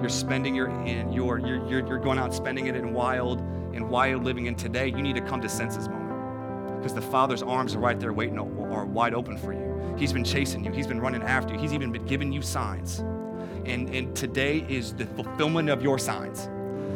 You're 0.02 0.10
spending 0.10 0.56
your 0.56 0.70
in 0.86 1.12
you're 1.12 1.40
you're 1.40 1.68
you're, 1.68 1.88
you're 1.88 2.00
going 2.00 2.18
out 2.18 2.34
spending 2.34 2.68
it 2.68 2.76
in 2.76 2.94
wild 2.94 3.42
and 3.42 3.90
wild 3.90 4.24
living. 4.24 4.48
And 4.48 4.58
today 4.58 4.88
you 4.88 5.02
need 5.02 5.16
to 5.16 5.22
come 5.22 5.42
to 5.42 5.50
senses 5.50 5.88
moment 5.88 6.78
because 6.78 6.94
the 6.94 7.02
Father's 7.02 7.44
arms 7.44 7.76
are 7.76 7.80
right 7.80 8.00
there 8.00 8.14
waiting, 8.14 8.40
are 8.40 8.86
wide 8.86 9.14
open 9.14 9.38
for 9.38 9.54
you. 9.54 9.69
He's 9.98 10.14
been 10.14 10.24
chasing 10.24 10.64
you, 10.64 10.72
He's 10.72 10.88
been 10.88 11.00
running 11.00 11.24
after 11.24 11.54
you, 11.54 11.60
He's 11.60 11.74
even 11.74 11.92
been 11.92 12.06
giving 12.06 12.32
you 12.32 12.42
signs. 12.42 13.00
And, 13.66 13.90
and 13.94 14.16
today 14.16 14.66
is 14.70 14.94
the 14.94 15.06
fulfillment 15.06 15.70
of 15.70 15.84
your 15.84 16.00
signs. 16.00 16.50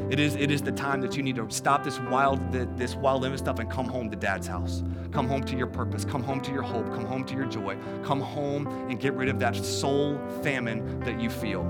It 0.09 0.19
is, 0.19 0.35
it 0.35 0.51
is 0.51 0.61
the 0.61 0.71
time 0.71 1.01
that 1.01 1.15
you 1.15 1.23
need 1.23 1.35
to 1.37 1.49
stop 1.49 1.83
this 1.83 1.99
wild, 1.99 2.51
this 2.51 2.95
wild 2.95 3.21
living 3.21 3.37
stuff 3.37 3.59
and 3.59 3.69
come 3.69 3.87
home 3.87 4.09
to 4.09 4.15
dad's 4.15 4.47
house. 4.47 4.83
Come 5.11 5.27
home 5.27 5.43
to 5.45 5.55
your 5.55 5.67
purpose. 5.67 6.03
Come 6.05 6.23
home 6.23 6.41
to 6.41 6.51
your 6.51 6.61
hope. 6.61 6.85
Come 6.87 7.05
home 7.05 7.23
to 7.25 7.35
your 7.35 7.45
joy. 7.45 7.77
Come 8.03 8.19
home 8.19 8.67
and 8.89 8.99
get 8.99 9.13
rid 9.13 9.29
of 9.29 9.39
that 9.39 9.55
soul 9.55 10.19
famine 10.41 10.99
that 11.01 11.19
you 11.21 11.29
feel. 11.29 11.61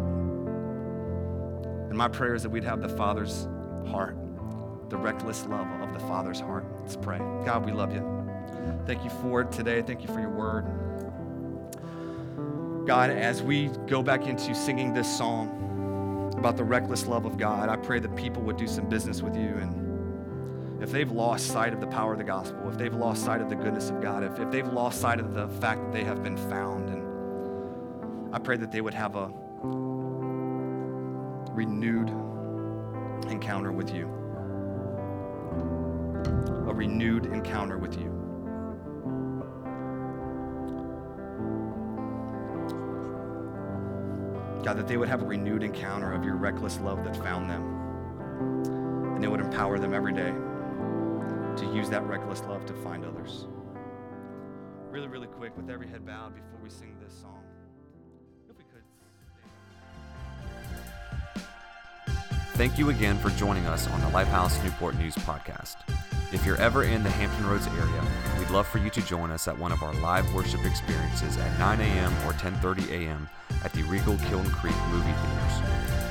And 1.90 1.98
my 1.98 2.08
prayer 2.08 2.34
is 2.34 2.44
that 2.44 2.50
we'd 2.50 2.64
have 2.64 2.82
the 2.82 2.90
Father's 2.90 3.48
heart 3.88 4.18
the 4.94 5.00
reckless 5.00 5.48
love 5.48 5.68
of 5.82 5.92
the 5.92 6.00
Father's 6.02 6.40
heart. 6.40 6.66
Let's 6.82 6.96
pray. 6.96 7.18
God, 7.18 7.66
we 7.66 7.72
love 7.72 7.96
you. 7.96 8.04
Thank 8.86 9.04
you 9.04 9.10
for 9.10 9.44
today. 9.44 9.82
Thank 9.82 10.02
you 10.02 10.08
for 10.08 10.20
your 10.20 10.30
word. 10.30 10.66
God, 12.86 13.10
as 13.10 13.42
we 13.42 13.70
go 13.88 14.04
back 14.04 14.28
into 14.28 14.54
singing 14.54 14.94
this 14.94 15.18
song 15.18 16.34
about 16.38 16.58
the 16.58 16.64
reckless 16.64 17.08
love 17.08 17.26
of 17.26 17.38
God, 17.38 17.70
I 17.70 17.76
pray 17.78 18.00
that 18.00 18.16
people 18.16 18.42
would 18.44 18.58
do 18.58 18.68
some 18.68 18.90
business 18.90 19.22
with 19.22 19.36
you. 19.36 19.48
And 19.48 20.84
if 20.84 20.92
they've 20.92 21.12
lost 21.12 21.48
sight 21.48 21.74
of 21.74 21.80
the 21.80 21.88
power 21.88 22.12
of 22.12 22.18
the 22.18 22.26
gospel, 22.26 22.70
if 22.70 22.78
they've 22.78 22.94
lost 22.94 23.24
sight 23.24 23.42
of 23.42 23.50
the 23.50 23.56
goodness 23.56 23.90
of 23.90 24.02
God, 24.02 24.24
if, 24.24 24.38
if 24.40 24.52
they've 24.52 24.68
lost 24.68 25.00
sight 25.00 25.20
of 25.20 25.34
the 25.34 25.48
fact 25.60 25.82
that 25.82 25.92
they 25.94 26.04
have 26.04 26.24
been 26.24 26.36
found, 26.36 26.90
and 26.90 28.36
I 28.36 28.40
pray 28.40 28.58
that 28.58 28.72
they 28.72 28.82
would 28.82 28.94
have 28.94 29.16
a 29.16 29.32
renewed 31.54 32.10
encounter 33.30 33.72
with 33.72 33.94
you. 33.94 34.10
a 36.68 36.74
renewed 36.74 37.28
encounter 37.28 37.78
with 37.78 38.00
you. 38.00 38.13
God, 44.64 44.78
that 44.78 44.88
they 44.88 44.96
would 44.96 45.10
have 45.10 45.22
a 45.22 45.26
renewed 45.26 45.62
encounter 45.62 46.14
of 46.14 46.24
your 46.24 46.36
reckless 46.38 46.80
love 46.80 47.04
that 47.04 47.18
found 47.18 47.50
them. 47.50 47.64
And 49.16 49.24
it 49.24 49.28
would 49.28 49.42
empower 49.42 49.78
them 49.78 49.94
every 49.94 50.14
day 50.14 50.32
to 51.58 51.76
use 51.76 51.90
that 51.90 52.04
reckless 52.04 52.42
love 52.44 52.66
to 52.68 52.74
find 52.76 53.04
others. 53.04 53.48
Really, 54.90 55.08
really 55.08 55.28
quick, 55.28 55.56
with 55.58 55.70
every 55.70 55.88
head 55.88 56.06
bowed 56.06 56.34
before 56.34 56.60
we 56.64 56.70
sing 56.70 56.96
this 57.04 57.14
song. 57.14 57.44
If 58.50 58.58
we 58.58 58.64
could. 58.64 58.84
Thank 62.54 62.78
you 62.80 62.90
again 62.90 63.18
for 63.18 63.32
joining 63.32 63.66
us 63.66 63.90
on 63.90 64.00
the 64.00 64.08
Lifehouse 64.08 64.64
Newport 64.64 64.96
News 64.96 65.16
podcast. 65.16 65.76
If 66.32 66.46
you're 66.46 66.62
ever 66.62 66.84
in 66.84 67.04
the 67.04 67.10
Hampton 67.10 67.46
Roads 67.48 67.68
area, 67.68 68.04
we'd 68.40 68.50
love 68.50 68.68
for 68.68 68.78
you 68.78 68.90
to 68.92 69.02
join 69.02 69.30
us 69.30 69.48
at 69.50 69.58
one 69.58 69.74
of 69.74 69.84
our 69.84 69.94
live 69.96 70.34
worship 70.34 70.66
experiences 70.66 71.38
at 71.38 71.60
9 71.60 71.82
a.m. 71.82 72.14
or 72.26 72.32
10:30 72.34 72.90
a.m. 72.92 73.30
at 73.64 73.72
the 73.74 73.84
Regal 73.84 74.18
Kiln 74.30 74.50
Creek 74.52 74.76
movie 74.90 75.12
theaters. 75.12 75.62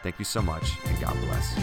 Thank 0.02 0.18
you 0.18 0.24
so 0.24 0.42
much, 0.42 0.72
and 0.86 1.00
God 1.00 1.16
bless. 1.20 1.54